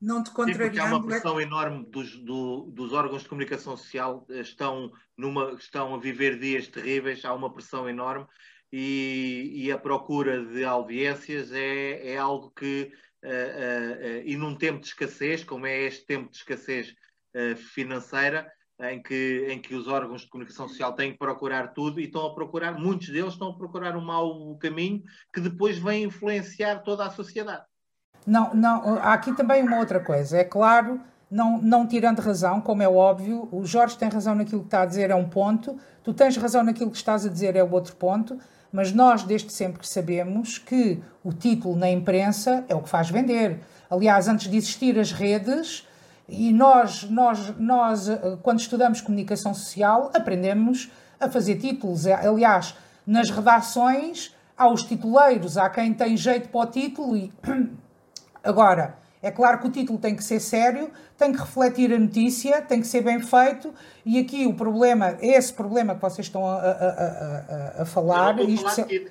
Não 0.00 0.24
te 0.24 0.30
contrariando. 0.30 0.62
Sim, 0.62 0.68
porque 0.70 0.78
há 0.78 0.96
uma 0.96 1.06
pressão 1.06 1.38
enorme 1.38 1.84
dos, 1.90 2.16
do, 2.24 2.70
dos 2.70 2.94
órgãos 2.94 3.24
de 3.24 3.28
comunicação 3.28 3.76
social, 3.76 4.24
estão, 4.30 4.90
numa, 5.18 5.52
estão 5.52 5.94
a 5.94 5.98
viver 5.98 6.38
dias 6.38 6.66
terríveis, 6.66 7.22
há 7.26 7.34
uma 7.34 7.52
pressão 7.52 7.86
enorme 7.86 8.26
e, 8.72 9.52
e 9.54 9.72
a 9.72 9.78
procura 9.78 10.44
de 10.44 10.64
audiências 10.64 11.52
é, 11.52 12.12
é 12.12 12.16
algo 12.16 12.50
que, 12.50 12.92
uh, 13.24 13.28
uh, 13.28 14.22
e 14.24 14.36
num 14.36 14.54
tempo 14.54 14.80
de 14.80 14.86
escassez, 14.86 15.44
como 15.44 15.66
é 15.66 15.82
este 15.82 16.06
tempo 16.06 16.30
de 16.30 16.36
escassez 16.36 16.94
financeira, 17.72 18.50
em 18.88 19.00
que, 19.00 19.46
em 19.48 19.60
que 19.60 19.74
os 19.74 19.86
órgãos 19.86 20.22
de 20.22 20.28
comunicação 20.28 20.66
social 20.66 20.94
têm 20.94 21.12
que 21.12 21.18
procurar 21.18 21.68
tudo 21.68 22.00
e 22.00 22.04
estão 22.04 22.26
a 22.26 22.34
procurar, 22.34 22.72
muitos 22.72 23.08
deles 23.08 23.34
estão 23.34 23.50
a 23.50 23.56
procurar 23.56 23.96
um 23.96 24.04
mau 24.04 24.56
caminho 24.56 25.02
que 25.32 25.40
depois 25.40 25.78
vem 25.78 26.04
influenciar 26.04 26.80
toda 26.80 27.04
a 27.04 27.10
sociedade. 27.10 27.64
Não, 28.26 28.54
não, 28.54 28.96
há 28.98 29.12
aqui 29.12 29.34
também 29.34 29.62
uma 29.62 29.78
outra 29.78 30.00
coisa. 30.00 30.38
É 30.38 30.44
claro, 30.44 31.00
não, 31.30 31.60
não 31.60 31.86
tirando 31.86 32.20
razão, 32.20 32.60
como 32.60 32.82
é 32.82 32.88
óbvio, 32.88 33.48
o 33.52 33.64
Jorge 33.64 33.96
tem 33.96 34.08
razão 34.08 34.34
naquilo 34.34 34.60
que 34.60 34.66
está 34.66 34.82
a 34.82 34.86
dizer, 34.86 35.10
é 35.10 35.14
um 35.14 35.28
ponto, 35.28 35.78
tu 36.02 36.12
tens 36.12 36.36
razão 36.36 36.62
naquilo 36.62 36.90
que 36.90 36.96
estás 36.96 37.24
a 37.24 37.28
dizer, 37.28 37.56
é 37.56 37.62
o 37.62 37.70
outro 37.70 37.94
ponto 37.96 38.38
mas 38.72 38.92
nós 38.92 39.22
desde 39.22 39.52
sempre 39.52 39.86
sabemos 39.86 40.58
que 40.58 41.02
o 41.24 41.32
título 41.32 41.76
na 41.76 41.90
imprensa 41.90 42.64
é 42.68 42.74
o 42.74 42.80
que 42.80 42.88
faz 42.88 43.10
vender. 43.10 43.60
Aliás, 43.90 44.28
antes 44.28 44.50
de 44.50 44.56
existir 44.56 44.98
as 44.98 45.12
redes, 45.12 45.86
e 46.28 46.52
nós, 46.52 47.04
nós, 47.10 47.52
nós 47.58 48.08
quando 48.42 48.60
estudamos 48.60 49.00
comunicação 49.00 49.52
social, 49.52 50.10
aprendemos 50.14 50.90
a 51.18 51.28
fazer 51.28 51.56
títulos. 51.56 52.06
Aliás, 52.06 52.74
nas 53.06 53.30
redações, 53.30 54.34
há 54.56 54.68
os 54.68 54.84
tituleiros, 54.84 55.58
há 55.58 55.68
quem 55.68 55.92
tem 55.92 56.16
jeito 56.16 56.48
para 56.48 56.60
o 56.60 56.66
título 56.66 57.16
e. 57.16 57.32
Agora, 58.42 58.99
é 59.22 59.30
claro 59.30 59.58
que 59.58 59.66
o 59.66 59.70
título 59.70 59.98
tem 59.98 60.14
que 60.16 60.24
ser 60.24 60.40
sério, 60.40 60.90
tem 61.18 61.32
que 61.32 61.38
refletir 61.38 61.92
a 61.92 61.98
notícia, 61.98 62.62
tem 62.62 62.80
que 62.80 62.86
ser 62.86 63.02
bem 63.02 63.20
feito, 63.20 63.72
e 64.04 64.18
aqui 64.18 64.46
o 64.46 64.54
problema, 64.54 65.16
esse 65.20 65.52
problema 65.52 65.94
que 65.94 66.00
vocês 66.00 66.26
estão 66.26 66.46
a, 66.46 66.54
a, 66.56 67.78
a, 67.78 67.82
a 67.82 67.84
falar. 67.84 68.38
Eu 68.38 68.44
não 68.44 68.50
isto 68.54 68.62
falar 68.70 68.74
se- 68.88 69.10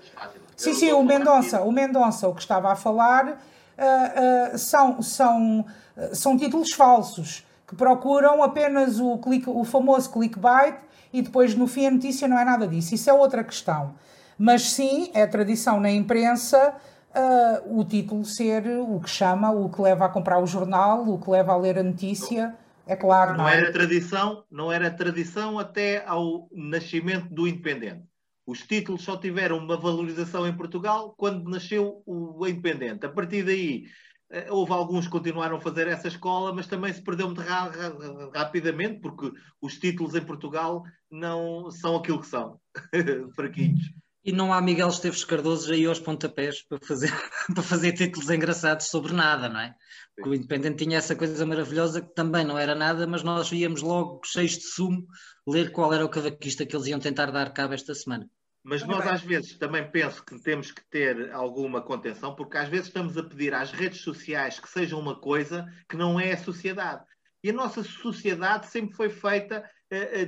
Sim, 0.58 0.74
sim, 0.74 0.92
o 0.92 1.04
Mendonça, 1.04 1.62
o 1.62 1.72
Mendonça, 1.72 2.28
o 2.28 2.34
que 2.36 2.42
estava 2.42 2.72
a 2.72 2.76
falar, 2.76 3.40
ah, 3.78 4.50
ah, 4.54 4.58
são, 4.58 5.02
são, 5.02 5.66
são 6.12 6.38
títulos 6.38 6.74
falsos 6.74 7.46
que 7.68 7.76
procuram 7.76 8.44
apenas 8.44 9.00
o, 9.00 9.18
click, 9.20 9.48
o 9.50 9.64
famoso 9.64 10.10
clickbait 10.12 10.76
e 11.14 11.22
depois 11.22 11.56
no 11.56 11.66
fim 11.68 11.86
a 11.86 11.92
notícia 11.92 12.28
não 12.28 12.38
é 12.38 12.44
nada 12.44 12.68
disso. 12.68 12.94
Isso 12.94 13.10
é 13.10 13.14
outra 13.14 13.44
questão. 13.44 13.94
Mas 14.38 14.72
sim, 14.72 15.12
é 15.14 15.26
tradição 15.28 15.80
na 15.80 15.90
imprensa 15.92 16.74
ah, 17.20 17.62
o 17.66 17.84
título 17.86 18.26
ser 18.26 18.66
o 18.80 19.00
que 19.00 19.10
chama, 19.10 19.52
o 19.52 19.70
que 19.70 19.82
leva 19.82 20.06
a 20.06 20.10
comprar 20.10 20.40
o 20.40 20.48
jornal, 20.48 21.08
o 21.08 21.20
que 21.20 21.30
leva 21.30 21.54
a 21.54 21.58
ler 21.58 21.78
a 21.78 21.84
notícia. 21.84 22.56
É 22.88 22.96
claro, 22.96 23.32
Não 23.34 23.40
não 23.40 23.48
é? 23.48 23.58
era 23.62 23.72
tradição, 23.72 24.44
não 24.50 24.72
era 24.72 24.90
tradição 24.90 25.60
até 25.60 26.04
ao 26.06 26.50
nascimento 26.52 27.28
do 27.34 27.48
Independente. 27.48 28.04
Os 28.46 28.62
títulos 28.66 29.04
só 29.04 29.16
tiveram 29.16 29.58
uma 29.60 29.78
valorização 29.78 30.48
em 30.48 30.56
Portugal 30.58 31.14
quando 31.16 31.48
nasceu 31.50 32.02
o 32.06 32.48
Independente. 32.48 33.06
A 33.06 33.10
partir 33.10 33.44
daí, 33.44 33.84
eh, 34.32 34.48
houve 34.52 34.72
alguns 34.74 35.06
que 35.06 35.12
continuaram 35.12 35.58
a 35.58 35.62
fazer 35.62 35.88
essa 35.88 36.08
escola, 36.08 36.52
mas 36.54 36.66
também 36.66 36.92
se 36.92 37.02
perdeu 37.04 37.28
muito 37.28 37.42
ra- 37.42 37.70
ra- 37.70 38.32
rapidamente, 38.34 39.00
porque 39.02 39.32
os 39.62 39.78
títulos 39.78 40.16
em 40.16 40.26
Portugal 40.26 40.84
não 41.12 41.70
são 41.70 41.96
aquilo 41.96 42.20
que 42.22 42.28
são, 42.28 42.60
fraquinhos. 43.36 43.92
E 44.30 44.32
não 44.32 44.54
há 44.54 44.62
Miguel 44.62 44.90
Esteves 44.90 45.26
Cardoso 45.26 45.74
aí 45.74 45.88
aos 45.88 46.00
pontapés 46.00 46.62
para 46.62 46.78
fazer, 46.86 47.10
para 47.52 47.64
fazer 47.64 47.94
títulos 47.94 48.30
engraçados 48.30 48.86
sobre 48.86 49.12
nada, 49.12 49.50
não 49.50 49.60
é? 49.60 49.74
Porque 50.16 50.30
o 50.30 50.36
Independente 50.36 50.84
tinha 50.84 51.00
essa 51.00 51.16
coisa 51.16 51.44
maravilhosa 51.48 52.00
que 52.00 52.14
também 52.14 52.46
não 52.46 52.56
era 52.56 52.76
nada, 52.76 53.08
mas 53.08 53.24
nós 53.24 53.52
íamos 53.52 53.82
logo 53.82 54.22
cheios 54.24 54.52
de 54.52 54.66
sumo 54.66 55.08
ler 55.48 55.72
qual 55.72 55.92
era 55.92 56.06
o 56.06 56.10
cavaquista 56.10 56.64
que 56.64 56.76
eles 56.76 56.86
iam 56.86 57.00
tentar 57.00 57.32
dar 57.32 57.52
cabo 57.52 57.74
esta 57.74 57.96
semana. 57.96 58.30
Mas 58.64 58.86
nós 58.86 59.08
às 59.08 59.24
vezes 59.24 59.58
também 59.58 59.90
penso 59.90 60.24
que 60.24 60.40
temos 60.44 60.72
que 60.72 60.88
ter 60.92 61.32
alguma 61.32 61.82
contenção, 61.82 62.36
porque 62.36 62.60
às 62.60 62.70
vezes 62.70 62.86
estamos 62.86 63.18
a 63.18 63.24
pedir 63.24 63.52
às 63.56 63.72
redes 63.72 64.02
sociais 64.02 64.60
que 64.60 64.70
sejam 64.70 65.00
uma 65.00 65.20
coisa 65.20 65.66
que 65.90 65.98
não 65.98 66.20
é 66.20 66.34
a 66.34 66.38
sociedade. 66.38 67.04
E 67.44 67.50
a 67.50 67.54
nossa 67.54 67.82
sociedade 67.84 68.68
sempre 68.68 68.96
foi 68.96 69.10
feita 69.10 69.68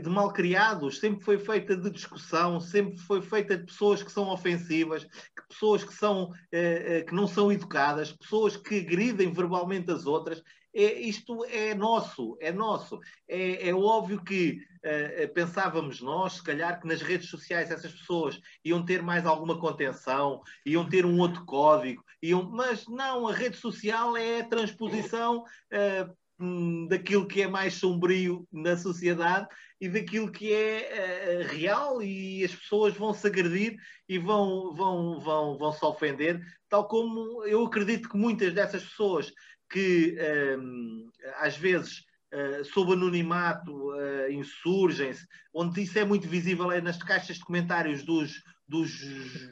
de 0.01 0.09
malcriados, 0.09 0.99
sempre 0.99 1.23
foi 1.23 1.37
feita 1.37 1.75
de 1.75 1.91
discussão, 1.91 2.59
sempre 2.59 2.97
foi 2.97 3.21
feita 3.21 3.55
de 3.55 3.65
pessoas 3.65 4.01
que 4.01 4.11
são 4.11 4.29
ofensivas, 4.29 5.03
que 5.03 5.47
pessoas 5.47 5.83
que, 5.83 5.93
são, 5.93 6.31
eh, 6.51 6.97
eh, 6.97 7.01
que 7.03 7.13
não 7.13 7.27
são 7.27 7.51
educadas, 7.51 8.11
pessoas 8.11 8.57
que 8.57 8.79
agridem 8.79 9.31
verbalmente 9.31 9.91
as 9.91 10.07
outras. 10.07 10.41
É, 10.73 10.99
isto 11.01 11.45
é 11.45 11.75
nosso, 11.75 12.37
é 12.39 12.51
nosso. 12.51 12.99
É, 13.27 13.69
é 13.69 13.75
óbvio 13.75 14.23
que 14.23 14.61
eh, 14.83 15.23
eh, 15.23 15.27
pensávamos 15.27 16.01
nós, 16.01 16.33
se 16.33 16.43
calhar, 16.43 16.79
que 16.79 16.87
nas 16.87 17.01
redes 17.01 17.29
sociais 17.29 17.69
essas 17.69 17.91
pessoas 17.91 18.39
iam 18.65 18.83
ter 18.83 19.03
mais 19.03 19.25
alguma 19.27 19.59
contenção, 19.59 20.41
iam 20.65 20.87
ter 20.89 21.05
um 21.05 21.19
outro 21.19 21.45
código, 21.45 22.03
iam... 22.21 22.49
mas 22.49 22.87
não, 22.87 23.27
a 23.27 23.33
rede 23.33 23.57
social 23.57 24.17
é 24.17 24.41
a 24.41 24.47
transposição 24.47 25.43
eh, 25.69 26.07
hum, 26.41 26.87
daquilo 26.87 27.27
que 27.27 27.41
é 27.41 27.47
mais 27.47 27.75
sombrio 27.75 28.47
na 28.51 28.75
sociedade 28.75 29.47
e 29.79 29.87
daquilo 29.87 30.31
que 30.31 30.51
é 30.51 31.39
eh, 31.39 31.43
real 31.43 32.01
e 32.01 32.43
as 32.43 32.53
pessoas 32.53 32.95
vão 32.95 33.13
se 33.13 33.27
agredir 33.27 33.77
e 34.07 34.17
vão, 34.17 34.73
vão, 34.73 35.19
vão, 35.19 35.57
vão 35.57 35.71
se 35.71 35.83
ofender, 35.85 36.41
tal 36.69 36.87
como 36.87 37.43
eu 37.45 37.65
acredito 37.65 38.09
que 38.09 38.17
muitas 38.17 38.53
dessas 38.53 38.83
pessoas 38.83 39.31
que 39.69 40.17
hum, 40.57 41.09
às 41.37 41.57
vezes 41.57 42.03
Uh, 42.33 42.63
sob 42.63 42.93
anonimato 42.93 43.91
uh, 43.91 44.31
insurgem-se, 44.31 45.27
onde 45.53 45.81
isso 45.81 45.99
é 45.99 46.05
muito 46.05 46.29
visível 46.29 46.71
é 46.71 46.79
nas 46.79 46.95
caixas 46.95 47.35
de 47.35 47.43
comentários 47.43 48.05
dos, 48.05 48.41
dos 48.71 48.89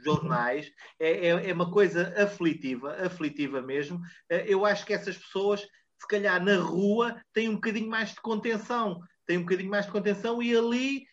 jornais, 0.06 0.72
é, 0.98 1.28
é, 1.28 1.50
é 1.50 1.54
uma 1.54 1.70
coisa 1.70 2.14
aflitiva, 2.18 2.94
aflitiva 3.06 3.62
mesmo. 3.62 3.98
Uh, 4.32 4.46
eu 4.46 4.66
acho 4.66 4.86
que 4.86 4.94
essas 4.94 5.18
pessoas, 5.18 5.68
se 6.00 6.08
calhar 6.08 6.44
na 6.44 6.58
rua, 6.58 7.22
têm 7.34 7.50
um 7.50 7.56
bocadinho 7.56 7.90
mais 7.90 8.10
de 8.10 8.22
contenção, 8.22 9.00
têm 9.26 9.38
um 9.38 9.42
bocadinho 9.42 9.70
mais 9.70 9.86
de 9.86 9.92
contenção 9.92 10.42
e 10.42 10.56
ali, 10.56 11.06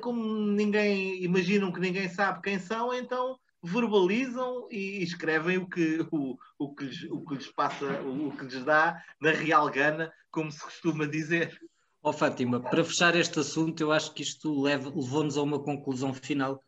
como 0.00 0.22
ninguém 0.22 1.22
imaginam 1.24 1.72
que 1.72 1.80
ninguém 1.80 2.08
sabe 2.08 2.42
quem 2.42 2.58
são, 2.58 2.92
então 2.94 3.38
verbalizam 3.62 4.68
e 4.70 5.02
escrevem 5.02 5.58
o 5.58 5.68
que, 5.68 6.06
o, 6.10 6.36
o 6.58 6.74
que, 6.74 6.84
lhes, 6.84 7.02
o 7.10 7.24
que 7.24 7.34
lhes 7.34 7.48
passa, 7.48 7.86
o 8.02 8.34
que 8.36 8.44
lhes 8.44 8.64
dá 8.64 9.02
na 9.20 9.30
real 9.30 9.68
gana, 9.70 10.12
como 10.30 10.50
se 10.50 10.60
costuma 10.60 11.06
dizer. 11.06 11.58
Ó 12.02 12.10
oh, 12.10 12.12
Fátima, 12.12 12.60
para 12.60 12.82
fechar 12.82 13.14
este 13.14 13.40
assunto, 13.40 13.82
eu 13.82 13.92
acho 13.92 14.14
que 14.14 14.22
isto 14.22 14.62
levou-nos 14.62 15.36
a 15.36 15.42
uma 15.42 15.62
conclusão 15.62 16.14
final. 16.14 16.62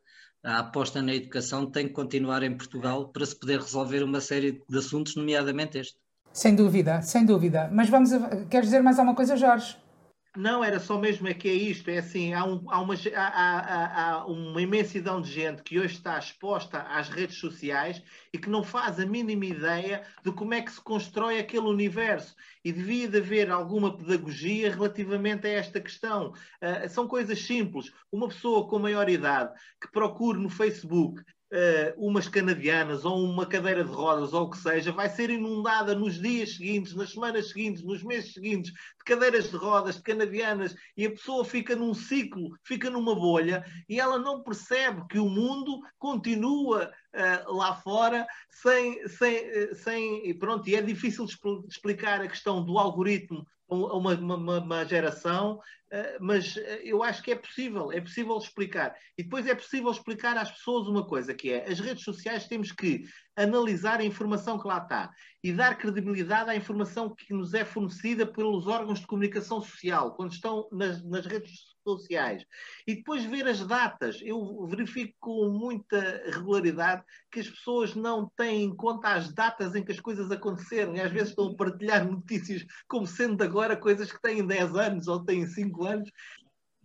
A 0.45 0.59
aposta 0.59 1.01
na 1.01 1.15
educação 1.15 1.71
tem 1.71 1.87
que 1.87 1.95
continuar 1.95 2.43
em 2.43 2.57
Portugal 2.57 3.09
para 3.09 3.25
se 3.25 3.39
poder 3.39 3.61
resolver 3.61 4.03
uma 4.03 4.21
série 4.21 4.61
de 4.69 4.79
assuntos, 4.79 5.15
nomeadamente 5.15 5.79
este. 5.79 5.99
Sem 6.33 6.55
dúvida, 6.55 7.03
sem 7.03 7.25
dúvida. 7.25 7.69
Mas 7.73 7.89
vamos. 7.89 8.13
A... 8.13 8.45
Queres 8.47 8.67
dizer 8.67 8.83
mais 8.83 8.99
alguma 8.99 9.15
coisa, 9.15 9.37
Jorge? 9.37 9.77
Não, 10.35 10.65
era 10.65 10.81
só 10.81 10.99
mesmo 10.99 11.29
é 11.29 11.35
que 11.35 11.47
é 11.47 11.53
isto, 11.53 11.91
é 11.91 11.99
assim, 11.99 12.33
há, 12.33 12.43
um, 12.43 12.65
há, 12.71 12.81
uma, 12.81 12.95
há, 13.15 14.13
há, 14.15 14.27
uma, 14.27 14.63
imensidão 14.63 15.21
de 15.21 15.31
gente 15.31 15.63
que 15.63 15.79
hoje 15.79 15.97
está 15.97 16.19
exposta 16.19 16.79
às 16.85 17.11
redes 17.11 17.37
sociais 17.37 18.03
e 18.33 18.39
que 18.39 18.49
não 18.49 18.65
faz 18.65 18.99
a 18.99 19.05
mínima 19.05 19.45
ideia 19.45 20.03
de 20.25 20.33
como 20.33 20.55
é 20.55 20.63
que 20.63 20.73
se 20.73 20.81
constrói 20.81 21.39
aquele 21.39 21.67
universo. 21.67 22.35
E 22.65 22.73
devia 22.73 23.09
de 23.09 23.19
haver 23.19 23.51
alguma 23.51 23.95
pedagogia 23.95 24.71
relativamente 24.71 25.47
a 25.47 25.51
esta 25.51 25.79
questão. 25.79 26.31
Uh, 26.31 26.89
são 26.89 27.07
coisas 27.07 27.39
simples. 27.39 27.93
Uma 28.11 28.29
pessoa 28.29 28.67
com 28.67 28.79
maior 28.79 29.11
idade 29.11 29.53
que 29.79 29.93
procure 29.93 30.39
no 30.39 30.49
Facebook 30.49 31.23
Uh, 31.53 31.93
umas 32.09 32.29
canadianas 32.29 33.05
ou 33.05 33.23
uma 33.23 33.45
cadeira 33.45 33.85
de 33.85 33.93
rodas 33.93 34.33
ou 34.33 34.47
o 34.47 34.51
que 34.51 34.57
seja, 34.57 34.91
vai 34.91 35.11
ser 35.11 35.29
inundada 35.29 35.95
nos 35.95 36.19
dias 36.19 36.57
seguintes, 36.57 36.95
nas 36.95 37.11
semanas 37.11 37.51
seguintes, 37.51 37.83
nos 37.83 38.03
meses 38.03 38.33
seguintes, 38.33 38.73
de 38.73 39.05
cadeiras 39.05 39.51
de 39.51 39.57
rodas, 39.59 39.97
de 39.97 40.03
canadianas, 40.03 40.75
e 40.97 41.05
a 41.05 41.11
pessoa 41.11 41.45
fica 41.45 41.77
num 41.77 41.93
ciclo, 41.93 42.57
fica 42.65 42.89
numa 42.89 43.15
bolha, 43.15 43.63
e 43.87 44.01
ela 44.01 44.19
não 44.19 44.43
percebe 44.43 45.07
que 45.11 45.19
o 45.19 45.29
mundo 45.29 45.79
continua 45.99 46.91
uh, 47.15 47.55
lá 47.55 47.75
fora 47.75 48.27
sem, 48.49 49.07
sem, 49.07 49.75
sem. 49.75 50.31
E 50.31 50.33
pronto, 50.33 50.67
e 50.71 50.75
é 50.75 50.81
difícil 50.81 51.27
explicar 51.69 52.23
a 52.23 52.29
questão 52.29 52.65
do 52.65 52.79
algoritmo 52.79 53.47
a 53.71 53.97
uma, 53.97 54.15
uma, 54.15 54.59
uma, 54.59 54.85
geração, 54.85 55.59
mas 56.21 56.57
eu 56.83 57.03
acho 57.03 57.23
que 57.23 57.31
é 57.31 57.37
possível, 57.37 57.93
é 57.93 58.01
possível 58.01 58.37
explicar. 58.39 58.95
E 59.17 59.23
depois 59.23 59.47
é 59.47 59.55
possível 59.55 59.91
explicar 59.91 60.37
às 60.39 60.51
pessoas 60.51 60.89
uma 60.89 61.07
coisa, 61.07 61.35
que 61.35 61.51
é 61.51 61.71
as 61.71 61.81
redes 61.81 62.03
sociais 62.03 62.49
temos 62.49 62.73
que 62.73 63.05
analisar 63.37 64.01
a 64.01 64.05
informação 64.05 64.59
que 64.59 64.67
lá 64.67 64.79
está 64.79 65.11
e 65.43 65.53
dar 65.53 65.77
credibilidade 65.77 66.51
à 66.51 66.57
informação 66.57 67.15
que 67.15 67.35
nos 67.35 67.53
é 67.53 67.65
fornecida 67.65 68.27
pelos 68.27 68.67
órgãos 68.67 69.01
de 69.01 69.07
comunicação 69.07 69.61
social, 69.61 70.15
quando 70.15 70.33
estão 70.33 70.69
nas, 70.73 71.03
nas 71.05 71.27
redes 71.27 71.51
sociais. 71.51 71.72
E 72.87 72.97
depois 72.97 73.25
ver 73.25 73.47
as 73.47 73.67
datas. 73.67 74.21
Eu 74.23 74.67
verifico 74.67 75.15
com 75.21 75.49
muita 75.49 76.23
regularidade 76.27 77.03
que 77.31 77.41
as 77.41 77.49
pessoas 77.49 77.95
não 77.95 78.31
têm 78.37 78.65
em 78.65 78.77
conta 78.77 79.15
as 79.15 79.33
datas 79.33 79.75
em 79.75 79.85
que 79.85 79.93
as 79.93 80.01
coisas 80.01 80.31
aconteceram 80.31 80.95
e 80.95 81.01
às 81.01 81.11
vezes 81.11 81.31
estão 81.31 81.49
a 81.49 81.57
partilhar 81.57 82.05
notícias 82.09 82.65
como 82.89 83.07
sendo 83.07 83.43
agora 83.43 83.77
coisas 83.77 84.13
que 84.13 84.21
têm 84.21 84.47
10 84.47 84.75
anos 84.77 85.09
ou 85.09 85.25
têm 85.25 85.47
5 85.47 85.85
anos. 85.85 86.11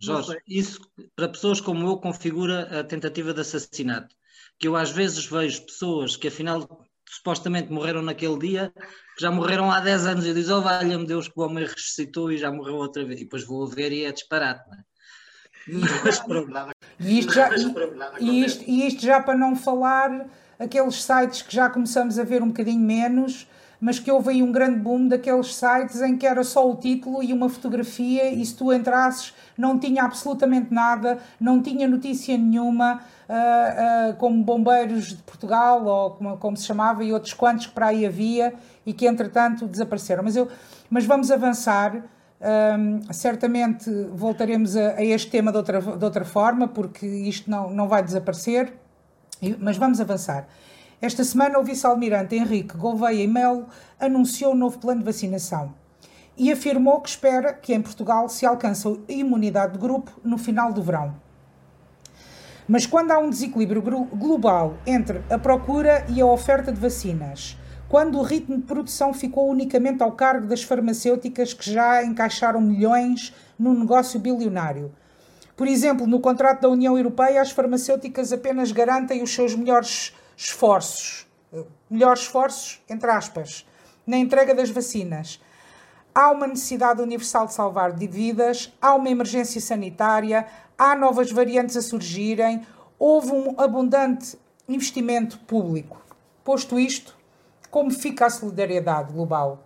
Jorge, 0.00 0.38
isso 0.46 0.80
para 1.16 1.28
pessoas 1.28 1.60
como 1.60 1.86
eu 1.86 1.98
configura 1.98 2.80
a 2.80 2.84
tentativa 2.84 3.34
de 3.34 3.40
assassinato. 3.40 4.14
Que 4.58 4.68
eu 4.68 4.76
às 4.76 4.90
vezes 4.90 5.26
vejo 5.26 5.66
pessoas 5.66 6.16
que 6.16 6.28
afinal 6.28 6.86
supostamente 7.08 7.72
morreram 7.72 8.02
naquele 8.02 8.38
dia, 8.38 8.72
que 9.16 9.22
já 9.22 9.30
morreram 9.30 9.70
há 9.70 9.80
10 9.80 10.06
anos 10.06 10.26
e 10.26 10.34
diz, 10.34 10.48
oh 10.50 10.60
valha-me 10.60 11.06
Deus 11.06 11.28
que 11.28 11.38
o 11.38 11.42
homem 11.42 11.64
ressuscitou 11.64 12.30
e 12.30 12.38
já 12.38 12.52
morreu 12.52 12.76
outra 12.76 13.04
vez. 13.04 13.20
E 13.20 13.24
depois 13.24 13.44
vou 13.44 13.66
ver 13.66 13.92
e 13.92 14.04
é 14.04 14.12
disparate, 14.12 14.68
não 14.68 14.78
é? 14.78 14.84
Mas, 15.66 16.22
e, 17.00 17.18
isto 17.18 17.32
já, 17.32 17.50
e, 18.20 18.44
isto, 18.44 18.64
e 18.66 18.86
isto 18.86 19.02
já 19.02 19.20
para 19.20 19.36
não 19.36 19.54
falar 19.54 20.26
aqueles 20.58 21.02
sites 21.02 21.42
que 21.42 21.54
já 21.54 21.68
começamos 21.70 22.18
a 22.18 22.24
ver 22.24 22.42
um 22.42 22.48
bocadinho 22.48 22.80
menos, 22.80 23.48
mas 23.80 23.98
que 23.98 24.10
houve 24.10 24.30
aí 24.30 24.42
um 24.42 24.50
grande 24.50 24.80
boom 24.80 25.06
daqueles 25.06 25.54
sites 25.54 26.00
em 26.02 26.16
que 26.16 26.26
era 26.26 26.42
só 26.42 26.68
o 26.68 26.76
título 26.76 27.22
e 27.22 27.32
uma 27.32 27.48
fotografia 27.48 28.28
e 28.30 28.44
se 28.44 28.54
tu 28.54 28.72
entrasses 28.72 29.32
não 29.56 29.78
tinha 29.78 30.02
absolutamente 30.02 30.72
nada, 30.72 31.18
não 31.40 31.62
tinha 31.62 31.86
notícia 31.86 32.36
nenhuma, 32.36 33.00
uh, 33.28 34.10
uh, 34.10 34.16
como 34.16 34.42
Bombeiros 34.42 35.08
de 35.08 35.22
Portugal, 35.22 35.84
ou 35.84 36.10
como, 36.12 36.36
como, 36.38 36.56
se 36.56 36.66
chamava, 36.66 37.04
e 37.04 37.12
outros 37.12 37.34
quantos 37.34 37.66
que 37.66 37.72
para 37.72 37.88
aí 37.88 38.04
havia 38.04 38.54
e 38.84 38.92
que 38.92 39.06
entretanto 39.06 39.66
desapareceram. 39.66 40.22
Mas, 40.24 40.36
eu, 40.36 40.48
mas 40.90 41.04
vamos 41.04 41.30
avançar. 41.30 42.02
Certamente 43.12 43.90
voltaremos 44.12 44.76
a, 44.76 44.96
a, 44.96 45.04
este 45.04 45.30
tema 45.30 45.50
de 45.50 45.58
outra, 45.58 45.80
de 45.80 46.04
outra 46.04 46.24
forma, 46.24 46.68
porque 46.68 47.06
isto 47.06 47.50
não, 47.50 47.70
não 47.70 47.88
vai 47.88 48.02
desaparecer, 48.02 48.72
mas 49.58 49.76
vamos 49.76 50.00
avançar. 50.00 50.46
Esta 51.00 51.24
semana, 51.24 51.58
o 51.58 51.64
vice-almirante 51.64 52.36
Henrique 52.36 52.76
Gouveia 52.76 53.22
e 53.22 53.26
Melo 53.26 53.66
anunciou 54.00 54.52
um 54.52 54.56
novo 54.56 54.78
plano 54.78 55.00
de 55.00 55.06
vacinação 55.06 55.74
e 56.36 56.52
afirmou 56.52 57.00
que 57.00 57.08
espera 57.08 57.52
que 57.52 57.74
em 57.74 57.82
Portugal 57.82 58.28
se 58.28 58.46
alcance 58.46 58.86
a 58.86 59.12
imunidade 59.12 59.72
de 59.72 59.78
grupo 59.78 60.12
no 60.24 60.38
final 60.38 60.72
do 60.72 60.80
verão. 60.80 61.14
Mas 62.68 62.86
quando 62.86 63.10
há 63.10 63.18
um 63.18 63.30
desequilíbrio 63.30 63.82
global 63.82 64.76
entre 64.86 65.22
a 65.28 65.38
procura 65.38 66.04
e 66.08 66.20
a 66.20 66.26
oferta 66.26 66.70
de 66.70 66.78
vacinas, 66.78 67.57
quando 67.88 68.18
o 68.18 68.22
ritmo 68.22 68.56
de 68.58 68.64
produção 68.64 69.14
ficou 69.14 69.48
unicamente 69.48 70.02
ao 70.02 70.12
cargo 70.12 70.46
das 70.46 70.62
farmacêuticas 70.62 71.54
que 71.54 71.72
já 71.72 72.04
encaixaram 72.04 72.60
milhões 72.60 73.34
num 73.58 73.72
negócio 73.72 74.20
bilionário. 74.20 74.92
Por 75.56 75.66
exemplo, 75.66 76.06
no 76.06 76.20
contrato 76.20 76.60
da 76.60 76.68
União 76.68 76.96
Europeia, 76.96 77.40
as 77.40 77.50
farmacêuticas 77.50 78.32
apenas 78.32 78.70
garantem 78.70 79.22
os 79.22 79.34
seus 79.34 79.54
melhores 79.54 80.14
esforços, 80.36 81.26
melhores 81.90 82.22
esforços, 82.22 82.80
entre 82.88 83.10
aspas, 83.10 83.66
na 84.06 84.18
entrega 84.18 84.54
das 84.54 84.70
vacinas. 84.70 85.40
Há 86.14 86.30
uma 86.30 86.46
necessidade 86.46 87.00
universal 87.00 87.46
de 87.46 87.54
salvar 87.54 87.92
vidas, 87.92 88.72
há 88.80 88.94
uma 88.94 89.08
emergência 89.08 89.60
sanitária, 89.60 90.46
há 90.76 90.94
novas 90.94 91.32
variantes 91.32 91.76
a 91.76 91.82
surgirem, 91.82 92.62
houve 92.98 93.32
um 93.32 93.54
abundante 93.58 94.38
investimento 94.68 95.38
público. 95.40 96.00
Posto 96.44 96.78
isto, 96.78 97.17
como 97.70 97.90
fica 97.90 98.26
a 98.26 98.30
solidariedade 98.30 99.12
global? 99.12 99.64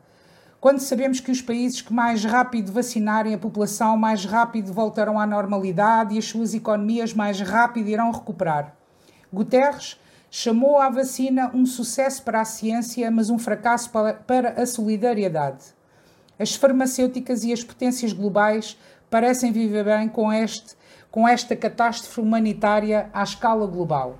Quando 0.61 0.79
sabemos 0.79 1.19
que 1.19 1.31
os 1.31 1.43
países 1.43 1.81
que 1.81 1.93
mais 1.93 2.25
rápido 2.25 2.71
vacinarem 2.71 3.35
a 3.35 3.39
população, 3.39 3.97
mais 3.97 4.25
rápido 4.25 4.73
voltarão 4.73 5.19
à 5.19 5.27
normalidade 5.27 6.15
e 6.15 6.19
as 6.19 6.27
suas 6.27 6.55
economias 6.55 7.13
mais 7.13 7.41
rápido 7.41 7.89
irão 7.89 8.13
recuperar. 8.13 8.77
Guterres 9.33 9.99
chamou 10.31 10.79
a 10.79 10.89
vacina 10.89 11.51
um 11.53 11.67
sucesso 11.67 12.23
para 12.23 12.41
a 12.41 12.45
ciência, 12.45 13.11
mas 13.11 13.29
um 13.29 13.39
fracasso 13.39 13.91
para 14.27 14.63
a 14.63 14.65
solidariedade. 14.65 15.65
As 16.39 16.55
farmacêuticas 16.55 17.45
e 17.45 17.53
as 17.53 17.65
potências 17.65 18.13
globais 18.13 18.79
parecem 19.11 19.53
viver 19.53 19.85
bem 19.85 20.09
com 20.09 20.33
este 20.33 20.77
com 21.13 21.29
esta 21.29 21.55
catástrofe 21.55 22.21
humanitária 22.21 23.11
à 23.13 23.23
escala 23.23 23.67
global. 23.67 24.19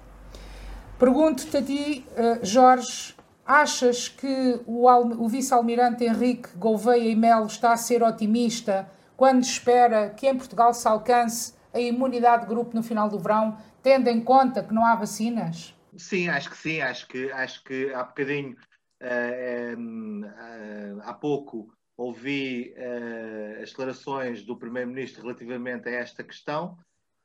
Pergunto-te 0.99 1.57
a 1.57 1.63
ti, 1.63 2.07
eh, 2.15 2.41
Jorge, 2.43 3.15
achas 3.45 4.09
que 4.09 4.61
o, 4.67 4.87
o 4.87 5.29
vice-almirante 5.29 6.05
Henrique 6.05 6.49
Gouveia 6.57 7.11
e 7.11 7.17
Melo 7.17 7.47
está 7.47 7.73
a 7.73 7.77
ser 7.77 8.03
otimista 8.03 8.89
quando 9.17 9.43
espera 9.43 10.11
que 10.11 10.27
em 10.27 10.37
Portugal 10.37 10.73
se 10.73 10.87
alcance 10.87 11.55
a 11.73 11.81
imunidade 11.81 12.43
de 12.43 12.49
grupo 12.49 12.75
no 12.75 12.83
final 12.83 13.09
do 13.09 13.19
verão, 13.19 13.57
tendo 13.83 14.09
em 14.09 14.21
conta 14.21 14.63
que 14.63 14.75
não 14.75 14.85
há 14.85 14.95
vacinas? 14.95 15.75
Sim, 15.97 16.29
acho 16.29 16.51
que 16.51 16.57
sim. 16.57 16.81
Acho 16.81 17.07
que, 17.09 17.31
acho 17.33 17.65
que 17.65 17.93
há 17.93 18.05
bocadinho, 18.05 18.57
uh, 19.03 19.77
uh, 20.27 21.01
há 21.03 21.15
pouco, 21.15 21.73
ouvi 21.97 22.75
uh, 22.77 23.63
as 23.63 23.71
declarações 23.71 24.43
do 24.43 24.57
Primeiro-Ministro 24.57 25.23
relativamente 25.23 25.89
a 25.89 25.93
esta 25.93 26.23
questão 26.25 26.77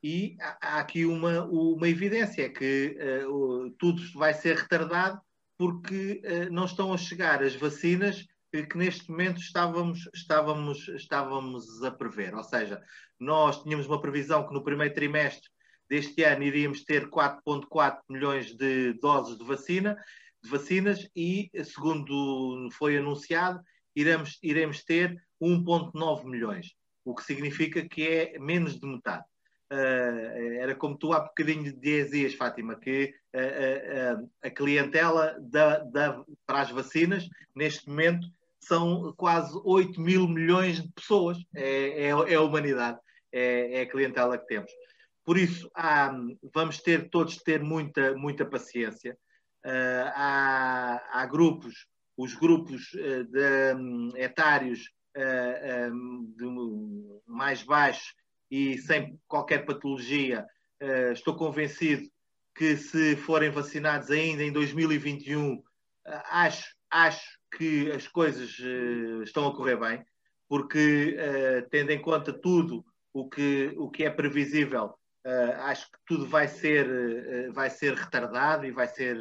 e 0.03 0.37
há, 0.39 0.57
há 0.61 0.79
aqui 0.79 1.05
uma, 1.05 1.45
uma 1.45 1.87
evidência, 1.87 2.49
que 2.49 2.97
uh, 3.27 3.69
tudo 3.71 4.01
vai 4.15 4.33
ser 4.33 4.55
retardado 4.55 5.19
porque 5.57 6.21
uh, 6.23 6.53
não 6.53 6.65
estão 6.65 6.93
a 6.93 6.97
chegar 6.97 7.41
as 7.43 7.55
vacinas 7.55 8.25
que 8.51 8.77
neste 8.77 9.09
momento 9.09 9.39
estávamos, 9.39 10.09
estávamos, 10.15 10.87
estávamos 10.89 11.83
a 11.83 11.91
prever. 11.91 12.33
Ou 12.33 12.43
seja, 12.43 12.81
nós 13.19 13.61
tínhamos 13.61 13.87
uma 13.87 14.01
previsão 14.01 14.47
que 14.47 14.53
no 14.53 14.63
primeiro 14.63 14.93
trimestre 14.93 15.49
deste 15.89 16.23
ano 16.23 16.43
iríamos 16.43 16.83
ter 16.83 17.09
4,4 17.09 17.99
milhões 18.09 18.55
de 18.55 18.93
doses 18.93 19.37
de 19.37 19.43
vacina, 19.43 19.97
de 20.43 20.49
vacinas 20.49 21.07
e, 21.15 21.49
segundo 21.63 22.69
foi 22.71 22.97
anunciado, 22.97 23.61
iremos, 23.95 24.37
iremos 24.43 24.83
ter 24.83 25.15
1,9 25.41 26.25
milhões, 26.25 26.73
o 27.05 27.15
que 27.15 27.23
significa 27.23 27.87
que 27.87 28.07
é 28.07 28.39
menos 28.39 28.79
de 28.79 28.87
metade. 28.87 29.25
Uh, 29.71 30.61
era 30.61 30.73
como 30.75 30.97
tu 30.97 31.11
há 31.11 31.19
bocadinho 31.19 31.73
dizias, 31.77 32.33
Fátima, 32.33 32.75
que 32.75 33.13
uh, 33.35 34.21
uh, 34.21 34.31
a 34.41 34.49
clientela 34.49 35.37
da, 35.41 35.79
da, 35.79 36.23
para 36.45 36.61
as 36.61 36.71
vacinas, 36.71 37.27
neste 37.53 37.89
momento, 37.89 38.27
são 38.61 39.13
quase 39.17 39.59
8 39.65 39.99
mil 39.99 40.27
milhões 40.27 40.81
de 40.81 40.89
pessoas. 40.93 41.37
É, 41.53 42.05
é, 42.05 42.09
é 42.09 42.35
a 42.35 42.41
humanidade, 42.41 42.97
é, 43.31 43.79
é, 43.79 43.81
a 43.81 43.89
clientela 43.89 44.37
que 44.37 44.47
temos. 44.47 44.71
Por 45.25 45.37
isso, 45.37 45.69
há, 45.75 46.17
vamos 46.53 46.81
ter 46.81 47.09
todos 47.09 47.37
ter 47.37 47.61
muita, 47.61 48.15
muita 48.15 48.45
paciência. 48.45 49.17
há, 50.15 51.01
há 51.11 51.25
grupos 51.25 51.85
os 52.15 52.33
grupos 52.33 52.89
de, 52.93 53.75
um, 53.75 54.11
etários 54.15 54.89
mais 57.27 57.61
baixos 57.61 58.15
e 58.49 58.77
sem 58.77 59.19
qualquer 59.27 59.65
patologia, 59.65 60.45
uh, 60.81 61.11
estou 61.11 61.35
convencido 61.35 62.09
que 62.55 62.75
se 62.75 63.15
forem 63.15 63.51
vacinados 63.51 64.09
ainda 64.09 64.43
em 64.43 64.51
2021, 64.51 65.61
acho, 66.31 66.75
acho 66.89 67.37
que 67.55 67.91
as 67.91 68.07
coisas 68.07 68.57
estão 69.23 69.47
a 69.47 69.55
correr 69.55 69.77
bem, 69.79 70.03
porque 70.49 71.15
tendo 71.69 71.91
em 71.91 72.01
conta 72.01 72.33
tudo 72.33 72.83
o 73.13 73.29
que, 73.29 73.71
o 73.77 73.91
que 73.91 74.05
é 74.05 74.09
previsível, 74.09 74.95
acho 75.59 75.85
que 75.85 75.99
tudo 76.03 76.25
vai 76.25 76.47
ser, 76.47 77.51
vai 77.51 77.69
ser 77.69 77.93
retardado 77.93 78.65
e 78.65 78.71
vai, 78.71 78.87
ser, 78.87 79.15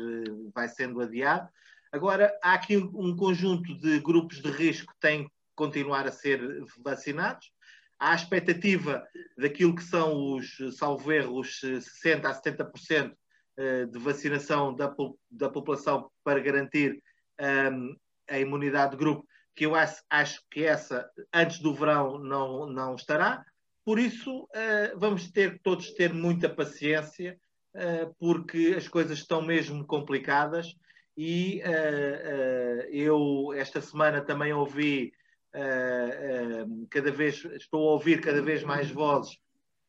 vai 0.54 0.66
sendo 0.66 1.02
adiado. 1.02 1.46
Agora, 1.92 2.30
há 2.42 2.54
aqui 2.54 2.76
um 2.76 3.16
conjunto 3.16 3.74
de 3.78 4.00
grupos 4.00 4.42
de 4.42 4.50
risco 4.50 4.92
que 4.92 5.00
têm 5.00 5.24
que 5.24 5.30
continuar 5.54 6.06
a 6.06 6.12
ser 6.12 6.40
vacinados. 6.84 7.50
A 7.98 8.14
expectativa 8.14 9.02
daquilo 9.38 9.74
que 9.74 9.82
são 9.82 10.34
os, 10.34 10.58
salvo 10.76 11.12
erro, 11.12 11.40
os 11.40 11.60
60% 11.60 12.24
a 12.24 12.34
70% 12.34 13.14
eh, 13.58 13.86
de 13.86 13.98
vacinação 13.98 14.74
da, 14.74 14.94
da 15.30 15.48
população 15.48 16.10
para 16.22 16.40
garantir 16.40 17.02
um, 17.40 17.44
ehm, 17.44 17.96
a 18.28 18.38
imunidade 18.38 18.90
de 18.92 18.98
grupo, 18.98 19.26
que 19.54 19.64
eu 19.64 19.74
acho, 19.74 20.02
acho, 20.10 20.42
que 20.50 20.62
essa, 20.62 21.08
antes 21.32 21.60
do 21.60 21.72
verão, 21.72 22.18
não, 22.18 22.66
não 22.66 22.94
estará. 22.94 23.42
Por 23.82 23.98
isso, 23.98 24.42
uh, 24.42 24.98
vamos 24.98 25.30
ter 25.30 25.58
todos 25.62 25.92
ter 25.92 26.12
muita 26.12 26.50
paciência, 26.50 27.38
uh, 27.74 28.14
porque 28.18 28.74
as 28.76 28.86
coisas 28.88 29.18
estão 29.18 29.40
mesmo 29.40 29.86
complicadas 29.86 30.74
e 31.16 31.62
uh, 31.64 32.82
eu 32.90 33.54
esta 33.54 33.80
semana 33.80 34.20
também 34.20 34.52
ouvi 34.52 35.12
uh, 35.56 36.86
cada 36.90 37.10
vez 37.10 37.44
estou 37.54 37.88
a 37.88 37.92
ouvir 37.92 38.20
cada 38.20 38.42
vez 38.42 38.62
mais 38.62 38.90
vozes 38.90 39.36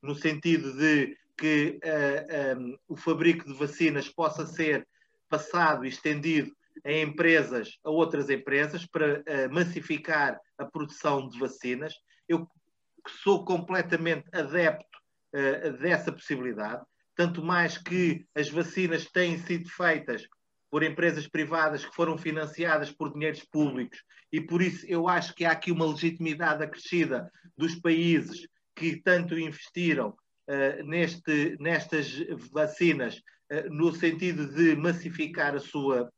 no 0.01 0.15
sentido 0.15 0.77
de 0.77 1.17
que 1.37 1.79
um, 2.57 2.77
o 2.87 2.95
fabrico 2.95 3.45
de 3.45 3.53
vacinas 3.53 4.09
possa 4.09 4.45
ser 4.45 4.87
passado 5.29 5.85
e 5.85 5.89
estendido 5.89 6.51
a 6.83 6.91
empresas, 6.91 7.77
a 7.83 7.89
outras 7.89 8.29
empresas, 8.29 8.85
para 8.85 9.23
massificar 9.51 10.39
a 10.57 10.65
produção 10.65 11.27
de 11.27 11.37
vacinas. 11.37 11.93
Eu 12.27 12.47
sou 13.23 13.43
completamente 13.43 14.25
adepto 14.31 14.97
dessa 15.79 16.11
possibilidade, 16.11 16.83
tanto 17.15 17.43
mais 17.43 17.77
que 17.77 18.25
as 18.33 18.49
vacinas 18.49 19.05
têm 19.05 19.37
sido 19.39 19.69
feitas 19.69 20.23
por 20.69 20.83
empresas 20.83 21.27
privadas 21.27 21.85
que 21.85 21.95
foram 21.95 22.17
financiadas 22.17 22.91
por 22.91 23.13
dinheiros 23.13 23.43
públicos. 23.43 24.03
E 24.31 24.41
por 24.41 24.61
isso 24.61 24.85
eu 24.87 25.07
acho 25.07 25.33
que 25.33 25.45
há 25.45 25.51
aqui 25.51 25.71
uma 25.71 25.85
legitimidade 25.85 26.63
acrescida 26.63 27.31
dos 27.57 27.75
países 27.75 28.47
que 28.75 28.97
tanto 28.97 29.37
investiram 29.37 30.09
uh, 30.09 30.83
neste, 30.83 31.57
nestas 31.59 32.13
vacinas 32.51 33.17
uh, 33.51 33.69
no 33.69 33.93
sentido 33.93 34.53
de 34.53 34.75
massificar 34.75 35.55
a 35.55 35.59
sua 35.59 36.11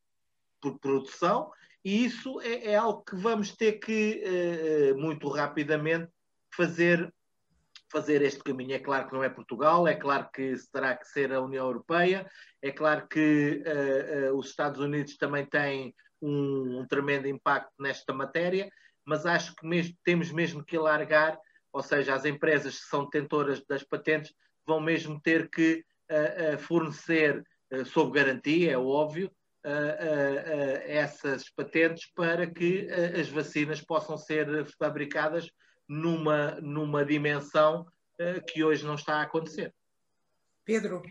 produção. 0.81 1.51
E 1.85 2.03
isso 2.03 2.41
é, 2.41 2.71
é 2.71 2.75
algo 2.75 3.03
que 3.03 3.15
vamos 3.15 3.55
ter 3.55 3.73
que 3.73 4.23
uh, 4.25 4.97
muito 4.99 5.29
rapidamente 5.29 6.09
fazer 6.53 7.13
fazer 7.91 8.21
este 8.21 8.39
caminho. 8.43 8.73
É 8.73 8.79
claro 8.79 9.07
que 9.07 9.13
não 9.13 9.23
é 9.23 9.29
Portugal, 9.29 9.87
é 9.87 9.95
claro 9.95 10.29
que 10.33 10.53
terá 10.71 10.95
que 10.95 11.07
ser 11.07 11.33
a 11.33 11.41
União 11.41 11.65
Europeia, 11.65 12.29
é 12.61 12.71
claro 12.71 13.07
que 13.07 13.63
uh, 13.65 14.33
uh, 14.33 14.37
os 14.37 14.49
Estados 14.49 14.79
Unidos 14.79 15.17
também 15.17 15.45
têm 15.45 15.93
um, 16.21 16.79
um, 16.79 16.87
tremendo 16.87 17.27
impacto 17.27 17.71
nesta 17.79 18.13
matéria, 18.13 18.69
mas 19.05 19.25
acho 19.25 19.55
que 19.55 19.65
mesmo, 19.65 19.95
temos 20.03 20.31
mesmo 20.31 20.63
que 20.63 20.77
alargar, 20.77 21.37
ou 21.71 21.81
seja, 21.81 22.13
as 22.13 22.25
empresas 22.25 22.79
que 22.79 22.89
são 22.89 23.05
detentoras 23.05 23.63
das 23.67 23.83
patentes 23.83 24.33
vão 24.65 24.79
mesmo 24.79 25.19
ter 25.21 25.49
que 25.49 25.83
uh, 26.11 26.57
fornecer, 26.59 27.43
sob 27.85 28.11
garantia, 28.11 28.71
é 28.71 28.77
óbvio, 28.77 29.31
essas 30.87 31.51
patentes 31.51 32.09
para 32.15 32.47
que 32.47 32.87
as 32.89 33.29
vacinas 33.29 33.79
possam 33.79 34.17
ser 34.17 34.65
fabricadas 34.79 35.51
numa, 35.89 36.61
numa 36.61 37.03
dimensão 37.03 37.81
uh, 37.81 38.45
que 38.47 38.63
hoje 38.63 38.85
não 38.85 38.93
está 38.93 39.15
a 39.15 39.23
acontecer. 39.23 39.73
Pedro. 40.63 41.01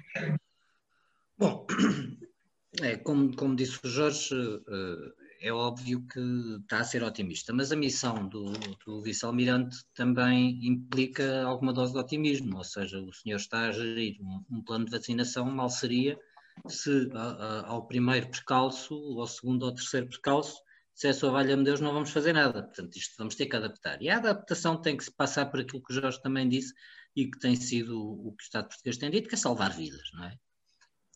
Bom, 1.37 1.67
é, 2.81 2.97
como, 2.97 3.35
como 3.35 3.57
disse 3.57 3.85
o 3.85 3.89
Jorge, 3.89 4.35
uh, 4.35 5.13
é 5.41 5.53
óbvio 5.53 6.07
que 6.07 6.21
está 6.63 6.79
a 6.79 6.85
ser 6.85 7.03
otimista, 7.03 7.53
mas 7.53 7.73
a 7.73 7.77
missão 7.77 8.29
do, 8.29 8.53
do 8.85 9.03
vice-almirante 9.03 9.85
também 9.95 10.65
implica 10.65 11.43
alguma 11.43 11.73
dose 11.73 11.93
de 11.93 11.99
otimismo, 11.99 12.57
ou 12.57 12.65
seja, 12.65 13.01
o 13.01 13.13
senhor 13.13 13.37
está 13.37 13.63
a 13.63 13.73
gerir 13.73 14.21
um, 14.21 14.45
um 14.51 14.63
plano 14.63 14.85
de 14.85 14.93
vacinação, 14.93 15.45
mal 15.45 15.69
seria 15.69 16.19
se 16.67 17.09
a, 17.15 17.23
a, 17.23 17.67
ao 17.69 17.87
primeiro 17.87 18.29
percalço, 18.29 18.95
ou 18.95 19.21
ao 19.21 19.27
segundo 19.27 19.65
ou 19.65 19.75
terceiro 19.75 20.09
percalço, 20.09 20.61
se 20.99 21.07
é 21.07 21.13
só 21.13 21.31
valha-me 21.31 21.63
Deus, 21.63 21.81
não 21.81 21.93
vamos 21.93 22.11
fazer 22.11 22.33
nada. 22.33 22.61
Portanto, 22.61 22.97
isto 22.97 23.15
vamos 23.17 23.37
ter 23.37 23.47
que 23.47 23.55
adaptar. 23.55 24.03
E 24.03 24.11
a 24.11 24.17
adaptação 24.17 24.83
tem 24.83 24.97
que 24.97 25.05
se 25.05 25.13
passar 25.13 25.47
por 25.47 25.61
aquilo 25.61 25.81
que 25.81 25.93
o 25.93 25.95
Jorge 25.95 26.21
também 26.21 26.49
disse 26.49 26.75
e 27.15 27.31
que 27.31 27.39
tem 27.39 27.55
sido 27.55 27.97
o 27.97 28.33
que 28.33 28.43
o 28.43 28.45
Estado 28.45 28.67
português 28.67 28.97
tem 28.97 29.09
dito, 29.09 29.29
que 29.29 29.37
é 29.37 29.39
salvar 29.39 29.73
vidas, 29.77 30.11
não 30.15 30.25
é? 30.25 30.37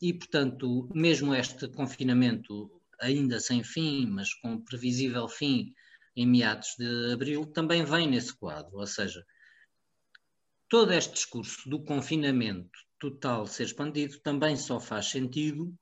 E, 0.01 0.15
portanto, 0.15 0.89
mesmo 0.95 1.35
este 1.35 1.67
confinamento 1.67 2.71
ainda 3.01 3.41
sem 3.41 3.65
fim, 3.65 4.07
mas 4.07 4.33
com 4.35 4.63
previsível 4.63 5.27
fim 5.29 5.75
em 6.15 6.29
meados 6.29 6.77
de 6.79 7.13
abril, 7.13 7.45
também 7.47 7.85
vem 7.85 8.09
nesse 8.09 8.33
quadro. 8.37 8.79
Ou 8.79 8.87
seja, 8.87 9.27
todo 10.69 10.93
este 10.93 11.15
discurso 11.15 11.69
do 11.69 11.83
confinamento 11.83 12.71
total 13.01 13.49
ser 13.49 13.65
expandido 13.65 14.21
também 14.21 14.57
só 14.57 14.79
faz 14.79 15.07
sentido 15.07 15.77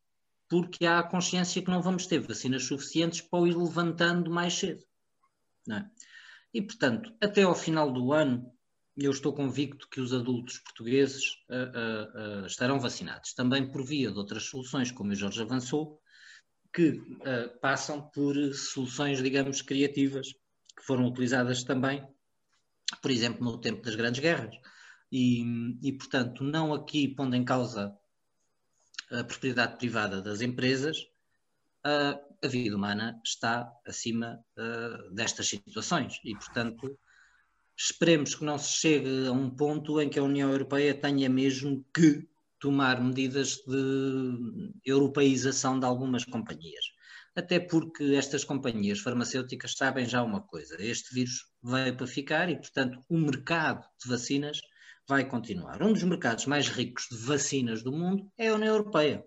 porque 0.51 0.84
há 0.84 0.98
a 0.98 1.09
consciência 1.09 1.62
que 1.62 1.70
não 1.70 1.80
vamos 1.80 2.07
ter 2.07 2.18
vacinas 2.18 2.64
suficientes 2.64 3.20
para 3.20 3.38
o 3.38 3.46
ir 3.46 3.57
levantando 3.57 4.28
mais 4.28 4.53
cedo. 4.55 4.84
É? 5.70 5.84
E, 6.53 6.61
portanto, 6.61 7.14
até 7.22 7.42
ao 7.42 7.55
final 7.55 7.92
do 7.92 8.12
ano, 8.12 8.53
eu 8.96 9.12
estou 9.12 9.32
convicto 9.32 9.88
que 9.88 10.01
os 10.01 10.12
adultos 10.12 10.59
portugueses 10.59 11.36
uh, 11.48 12.40
uh, 12.40 12.42
uh, 12.42 12.46
estarão 12.46 12.80
vacinados, 12.80 13.32
também 13.32 13.70
por 13.70 13.84
via 13.84 14.11
de 14.11 14.18
outras 14.18 14.42
soluções, 14.42 14.90
como 14.90 15.12
o 15.12 15.14
Jorge 15.14 15.40
avançou, 15.40 16.01
que 16.72 17.01
passam 17.61 18.01
por 18.11 18.36
soluções, 18.55 19.20
digamos, 19.20 19.61
criativas, 19.61 20.28
que 20.76 20.84
foram 20.84 21.07
utilizadas 21.07 21.64
também, 21.64 22.07
por 23.03 23.11
exemplo, 23.11 23.44
no 23.44 23.61
tempo 23.61 23.82
das 23.82 23.96
grandes 23.96 24.20
guerras. 24.20 24.55
E, 25.11 25.42
e 25.82 25.92
portanto, 25.92 26.44
não 26.44 26.72
aqui 26.72 27.09
pondo 27.09 27.34
em 27.34 27.44
causa 27.44 27.92
a 29.11 29.24
propriedade 29.24 29.76
privada 29.76 30.22
das 30.22 30.40
empresas, 30.40 30.96
a, 31.84 32.18
vida 32.48 32.74
humana 32.74 33.20
está 33.24 33.70
acima 33.86 34.42
destas 35.12 35.48
situações 35.48 36.18
e, 36.24 36.34
portanto, 36.34 36.98
esperemos 37.76 38.34
que 38.34 38.44
não 38.44 38.58
se 38.58 38.72
chegue 38.72 39.26
a 39.26 39.32
um 39.32 39.50
ponto 39.50 40.00
em 40.00 40.08
que 40.08 40.18
a 40.18 40.22
União 40.22 40.50
Europeia 40.50 40.94
tenha 40.94 41.28
mesmo 41.28 41.84
que 41.94 42.28
tomar 42.58 43.00
medidas 43.02 43.56
de 43.66 44.72
europeização 44.84 45.78
de 45.78 45.86
algumas 45.86 46.24
companhias. 46.24 46.84
Até 47.34 47.61
porque 47.61 48.14
estas 48.14 48.44
companhias 48.44 49.00
farmacêuticas 49.00 49.74
sabem 49.74 50.04
já 50.06 50.22
uma 50.22 50.42
coisa: 50.42 50.76
este 50.78 51.14
vírus 51.14 51.46
veio 51.62 51.96
para 51.96 52.06
ficar 52.06 52.50
e, 52.50 52.56
portanto, 52.56 53.02
o 53.08 53.16
mercado 53.16 53.86
de 54.02 54.08
vacinas 54.08 54.61
vai 55.11 55.28
continuar. 55.28 55.82
Um 55.82 55.92
dos 55.92 56.04
mercados 56.04 56.46
mais 56.46 56.68
ricos 56.68 57.08
de 57.11 57.16
vacinas 57.16 57.82
do 57.82 57.90
mundo 57.90 58.30
é 58.38 58.46
a 58.46 58.54
União 58.54 58.76
Europeia. 58.76 59.24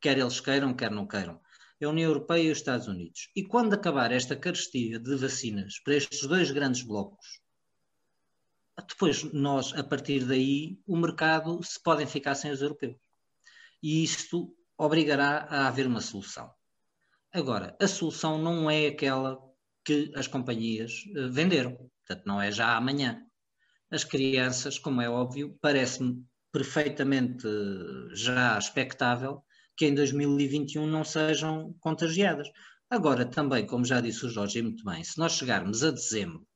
Quer 0.00 0.16
eles 0.16 0.40
queiram, 0.40 0.72
quer 0.72 0.90
não 0.90 1.06
queiram. 1.06 1.38
É 1.78 1.84
a 1.84 1.90
União 1.90 2.08
Europeia 2.08 2.44
e 2.44 2.50
os 2.50 2.56
Estados 2.56 2.88
Unidos. 2.88 3.30
E 3.36 3.44
quando 3.44 3.74
acabar 3.74 4.10
esta 4.10 4.34
carestia 4.34 4.98
de 4.98 5.14
vacinas 5.16 5.78
para 5.80 5.96
estes 5.96 6.26
dois 6.26 6.50
grandes 6.50 6.80
blocos, 6.80 7.42
depois 8.88 9.22
nós, 9.34 9.74
a 9.74 9.84
partir 9.84 10.24
daí, 10.24 10.78
o 10.86 10.96
mercado 10.96 11.62
se 11.62 11.78
podem 11.82 12.06
ficar 12.06 12.34
sem 12.34 12.50
os 12.50 12.62
europeus. 12.62 12.96
E 13.82 14.02
isto 14.02 14.56
obrigará 14.78 15.46
a 15.50 15.68
haver 15.68 15.86
uma 15.86 16.00
solução. 16.00 16.50
Agora, 17.30 17.76
a 17.78 17.86
solução 17.86 18.38
não 18.38 18.70
é 18.70 18.86
aquela 18.86 19.38
que 19.84 20.10
as 20.16 20.26
companhias 20.26 21.04
eh, 21.14 21.26
venderam. 21.28 21.76
Portanto, 22.06 22.24
não 22.24 22.40
é 22.40 22.50
já 22.50 22.74
amanhã 22.74 23.27
as 23.90 24.04
crianças, 24.04 24.78
como 24.78 25.00
é 25.00 25.08
óbvio, 25.08 25.56
parece-me 25.60 26.24
perfeitamente 26.52 27.46
já 28.12 28.58
expectável 28.58 29.42
que 29.76 29.86
em 29.86 29.94
2021 29.94 30.86
não 30.86 31.04
sejam 31.04 31.74
contagiadas. 31.80 32.48
Agora, 32.90 33.24
também, 33.24 33.66
como 33.66 33.84
já 33.84 34.00
disse 34.00 34.26
o 34.26 34.30
Jorge 34.30 34.62
muito 34.62 34.84
bem, 34.84 35.04
se 35.04 35.18
nós 35.18 35.32
chegarmos 35.32 35.84
a 35.84 35.90
dezembro 35.90 36.46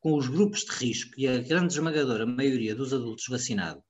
com 0.00 0.14
os 0.14 0.28
grupos 0.28 0.64
de 0.64 0.72
risco 0.72 1.12
e 1.18 1.26
a 1.26 1.38
grande 1.38 1.72
esmagadora 1.72 2.26
maioria 2.26 2.74
dos 2.74 2.92
adultos 2.92 3.24
vacinados, 3.28 3.82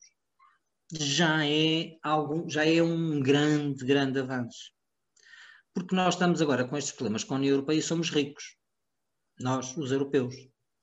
já 0.92 1.46
é, 1.46 1.96
algo, 2.02 2.48
já 2.48 2.64
é 2.64 2.82
um 2.82 3.20
grande, 3.20 3.84
grande 3.84 4.18
avanço. 4.18 4.72
Porque 5.74 5.94
nós 5.94 6.14
estamos 6.14 6.40
agora 6.40 6.66
com 6.66 6.76
estes 6.76 6.94
problemas 6.94 7.24
com 7.24 7.34
a 7.34 7.36
União 7.36 7.52
Europeia 7.52 7.78
e 7.78 7.82
somos 7.82 8.10
ricos. 8.10 8.56
Nós, 9.38 9.76
os 9.76 9.92
europeus 9.92 10.34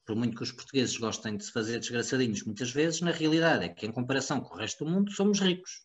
por 0.05 0.15
muito 0.15 0.37
que 0.37 0.43
os 0.43 0.51
portugueses 0.51 0.97
gostem 0.97 1.35
de 1.35 1.45
se 1.45 1.51
fazer 1.51 1.79
desgraçadinhos 1.79 2.43
muitas 2.43 2.71
vezes, 2.71 3.01
na 3.01 3.11
realidade 3.11 3.65
é 3.65 3.69
que, 3.69 3.85
em 3.85 3.91
comparação 3.91 4.39
com 4.39 4.53
o 4.53 4.57
resto 4.57 4.85
do 4.85 4.91
mundo, 4.91 5.11
somos 5.11 5.39
ricos. 5.39 5.83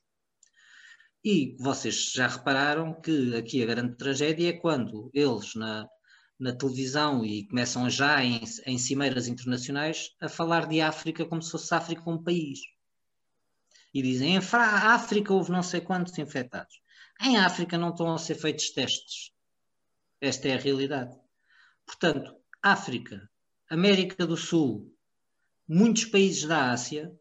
E 1.25 1.57
vocês 1.59 2.12
já 2.12 2.27
repararam 2.29 3.01
que 3.01 3.35
aqui 3.37 3.62
a 3.62 3.66
grande 3.66 3.97
tragédia 3.97 4.51
é 4.51 4.53
quando 4.53 5.11
eles, 5.12 5.55
na, 5.55 5.87
na 6.39 6.55
televisão, 6.55 7.25
e 7.25 7.47
começam 7.47 7.89
já 7.89 8.23
em, 8.23 8.43
em 8.66 8.79
cimeiras 8.79 9.27
internacionais, 9.27 10.11
a 10.21 10.29
falar 10.29 10.66
de 10.66 10.81
África 10.81 11.27
como 11.27 11.43
se 11.43 11.51
fosse 11.51 11.75
África 11.75 12.09
um 12.09 12.23
país. 12.23 12.61
E 13.93 14.03
dizem, 14.03 14.37
em 14.37 14.39
África 14.39 15.33
houve 15.33 15.51
não 15.51 15.62
sei 15.62 15.81
quantos 15.81 16.16
infectados. 16.18 16.81
Em 17.23 17.37
África 17.37 17.77
não 17.77 17.91
estão 17.91 18.14
a 18.14 18.18
ser 18.18 18.35
feitos 18.35 18.71
testes. 18.71 19.33
Esta 20.21 20.49
é 20.49 20.55
a 20.55 20.59
realidade. 20.59 21.14
Portanto, 21.85 22.35
África 22.62 23.29
América 23.71 24.27
do 24.27 24.37
Sul, 24.37 24.93
muitos 25.68 26.05
países 26.05 26.43
da 26.45 26.73
Ásia, 26.73 27.12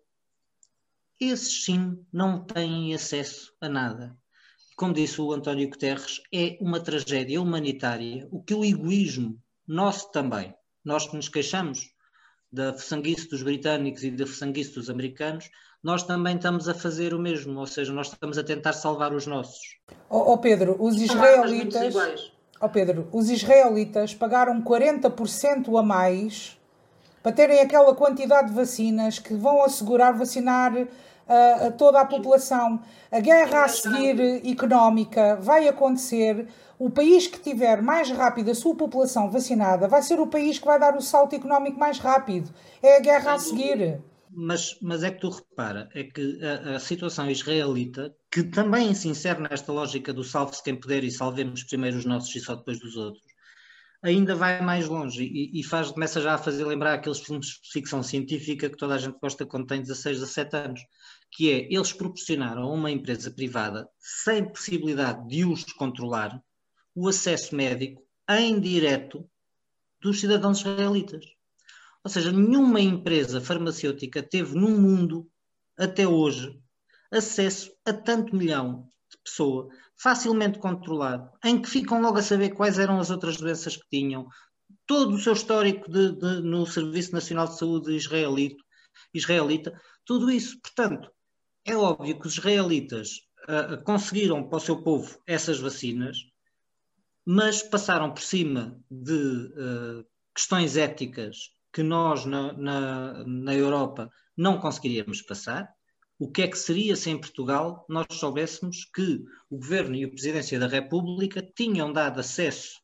esses 1.22 1.64
sim 1.64 2.04
não 2.12 2.43
têm 2.43 2.95
acesso 2.95 3.54
a 3.62 3.70
nada. 3.70 4.18
Como 4.76 4.91
disse 4.91 5.22
o 5.22 5.32
António 5.32 5.70
Guterres, 5.70 6.24
é 6.34 6.58
uma 6.60 6.80
tragédia 6.80 7.39
humanitária, 7.39 8.28
o 8.32 8.41
que 8.41 8.56
o 8.56 8.66
egoísmo 8.66 9.39
nosso 9.68 10.12
também, 10.12 10.52
nós 10.84 11.08
que 11.08 11.16
nos 11.16 11.30
queixamos 11.30 11.93
da 12.52 12.76
sanguice 12.76 13.30
dos 13.30 13.43
britânicos 13.43 14.04
e 14.04 14.10
da 14.10 14.26
sanguice 14.26 14.74
dos 14.74 14.89
americanos, 14.89 15.52
nós 15.84 16.02
também 16.02 16.36
estamos 16.36 16.68
a 16.68 16.74
fazer 16.74 17.14
o 17.14 17.20
mesmo, 17.20 17.60
ou 17.60 17.68
seja, 17.68 17.93
nós 17.93 18.08
estamos 18.08 18.39
a 18.39 18.43
tentar 18.43 18.74
salvar 18.74 19.14
os 19.14 19.28
nossos. 19.28 19.78
Ó 20.10 20.18
oh, 20.18 20.34
oh 20.34 20.38
Pedro, 20.39 20.76
os 20.80 21.00
israelitas 21.00 21.93
oh 22.62 22.70
Pedro, 22.70 23.07
os 23.12 23.30
israelitas 23.30 24.14
pagaram 24.14 24.62
40% 24.62 25.80
a 25.80 25.84
mais 25.84 26.57
para 27.22 27.32
terem 27.32 27.60
aquela 27.60 27.93
quantidade 27.95 28.49
de 28.49 28.53
vacinas 28.53 29.20
que 29.20 29.34
vão 29.34 29.64
assegurar 29.64 30.14
vacinar 30.14 30.74
uh, 30.74 31.68
a 31.68 31.72
toda 31.72 31.99
a 31.99 32.05
população. 32.05 32.80
A 33.12 33.20
guerra 33.20 33.66
a 33.66 33.68
seguir 33.68 34.41
económica 34.49 35.38
vai 35.41 35.68
acontecer. 35.68 36.47
O 36.78 36.89
país 36.89 37.28
que 37.28 37.39
tiver 37.39 37.82
mais 37.82 38.10
rápido 38.10 38.51
a 38.51 38.55
sua 38.55 38.74
população 38.74 39.30
vacinada 39.30 39.88
vai 39.88 40.01
ser 40.01 40.20
o 40.20 40.28
país 40.28 40.60
que 40.60 40.66
vai 40.66 40.80
dar 40.80 40.95
o 40.95 41.01
salto 41.01 41.36
económico 41.36 41.78
mais 41.78 41.99
rápido. 41.99 42.49
É 42.82 42.97
a 42.97 42.99
guerra 42.99 43.34
a 43.34 43.39
seguir. 43.39 44.01
Mas, 44.32 44.77
mas 44.82 45.03
é 45.03 45.09
que 45.11 45.21
tu 45.21 45.30
repara, 45.30 45.89
é 45.93 46.03
que 46.03 46.39
a, 46.43 46.75
a, 46.75 46.80
situação 46.80 47.30
israelita, 47.32 48.15
que 48.32 48.43
também 48.43 48.93
se 48.93 49.07
insere 49.07 49.41
nesta 49.41 49.71
lógica 49.71 50.13
do 50.13 50.23
salve-se 50.23 50.63
quem 50.63 50.75
puder 50.75 51.03
e 51.03 51.11
salvemos 51.11 51.63
primeiro 51.63 51.97
os 51.97 52.05
nossos 52.05 52.36
e 52.36 52.39
só 52.39 52.55
depois 52.55 52.80
dos 52.80 52.95
outros, 52.95 53.23
ainda 54.01 54.36
vai 54.36 54.61
mais 54.61 54.88
longe 54.88 55.23
e, 55.23 55.59
e 55.59 55.63
faz, 55.63 55.91
começa 55.91 56.21
já 56.21 56.36
a 56.36 56.38
fazer 56.38 56.63
lembrar 56.63 56.93
aqueles 56.93 57.19
filmes 57.19 57.47
de 57.47 57.71
ficção 57.71 58.01
científica 58.01 58.69
que 58.69 58.77
toda 58.77 58.95
a 58.95 58.97
gente 58.97 59.17
gosta 59.19 59.45
quando 59.45 59.67
tem 59.67 59.82
16, 59.82 60.19
17 60.19 60.55
anos, 60.55 60.82
que 61.32 61.51
é, 61.51 61.73
eles 61.73 61.93
proporcionaram 61.93 62.63
a 62.63 62.73
uma 62.73 62.91
empresa 62.91 63.32
privada, 63.32 63.89
sem 63.97 64.47
possibilidade 64.47 65.27
de 65.27 65.45
os 65.45 65.63
controlar, 65.73 66.41
o 66.95 67.07
acesso 67.07 67.55
médico 67.55 68.01
em 68.30 68.59
direto 68.59 69.30
dos 70.01 70.19
cidadãos 70.19 70.59
israelitas. 70.59 71.25
Ou 72.04 72.10
seja, 72.10 72.32
nenhuma 72.32 72.80
empresa 72.80 73.41
farmacêutica 73.41 74.24
teve 74.24 74.56
no 74.56 74.70
mundo, 74.70 75.30
até 75.78 76.08
hoje, 76.08 76.60
acesso 77.12 77.72
a 77.86 77.93
tanto 77.93 78.36
milhão 78.36 78.88
de 79.10 79.18
pessoa, 79.24 79.70
facilmente 79.97 80.60
controlado, 80.60 81.30
em 81.43 81.62
que 81.62 81.70
ficam 81.70 82.02
logo 82.02 82.18
a 82.18 82.22
saber 82.22 82.52
quais 82.52 82.80
eram 82.80 83.00
as 83.00 83.10
outras 83.10 83.38
doenças 83.38 83.76
que 83.76 83.88
tinham, 83.89 84.28
todo 84.86 85.16
o 85.16 85.20
seu 85.20 85.34
histórico 85.34 85.91
de, 85.91 86.14
de, 86.14 86.41
no 86.41 86.66
Serviço 86.66 87.12
Nacional 87.14 87.47
de 87.47 87.58
Saúde 87.58 87.95
israelito, 87.95 88.64
israelita, 89.14 89.80
tudo 90.06 90.32
isso. 90.32 90.60
Portanto, 90.62 91.12
é 91.66 91.76
óbvio 91.76 92.20
que 92.20 92.28
os 92.28 92.34
israelitas 92.34 93.22
uh, 93.47 93.84
conseguiram 93.84 94.47
para 94.47 94.58
o 94.58 94.62
seu 94.62 94.82
povo 94.82 95.20
essas 95.28 95.60
vacinas, 95.60 96.18
mas 97.26 97.62
passaram 97.62 98.14
por 98.14 98.22
cima 98.22 98.80
de 98.89 99.14
uh, 99.14 100.06
questões 100.34 100.78
éticas 100.78 101.52
que 101.72 101.84
nós 101.84 102.26
na, 102.26 102.53
na, 102.53 103.24
na 103.26 103.53
Europa 103.53 104.11
não 104.36 104.59
conseguiríamos 104.59 105.22
passar. 105.22 105.70
O 106.17 106.30
que 106.30 106.41
é 106.41 106.47
que 106.47 106.57
seria 106.57 106.95
se 106.95 107.09
em 107.09 107.20
Portugal 107.20 107.86
nós 107.88 108.07
soubéssemos 108.11 108.86
que 108.93 109.24
o 109.49 109.57
Governo 109.57 109.95
e 109.95 110.03
a 110.03 110.09
Presidência 110.09 110.59
da 110.59 110.67
República 110.67 111.41
tinham 111.41 111.93
dado 111.93 112.20
acesso 112.20 112.80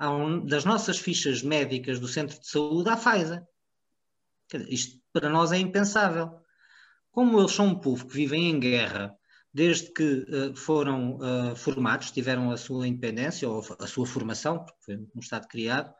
um, 0.00 0.44
das 0.44 0.64
nossas 0.64 0.98
fichas 0.98 1.42
médicas 1.42 1.98
do 1.98 2.08
centro 2.08 2.38
de 2.38 2.46
saúde 2.46 2.90
à 2.90 2.96
Pfizer? 2.96 3.42
Isto 4.68 5.00
para 5.12 5.28
nós 5.28 5.52
é 5.52 5.58
impensável. 5.58 6.40
Como 7.10 7.38
eles 7.38 7.52
são 7.52 7.66
um 7.66 7.80
povo 7.80 8.06
que 8.06 8.14
vivem 8.14 8.50
em 8.50 8.60
guerra 8.60 9.14
desde 9.52 9.92
que 9.92 10.04
uh, 10.04 10.54
foram 10.54 11.16
uh, 11.16 11.56
formados, 11.56 12.10
tiveram 12.10 12.50
a 12.50 12.56
sua 12.56 12.86
independência 12.86 13.48
ou 13.48 13.64
a 13.78 13.86
sua 13.86 14.06
formação, 14.06 14.64
porque 14.64 14.84
foi 14.84 14.96
um 14.96 15.20
Estado 15.20 15.48
criado, 15.48 15.92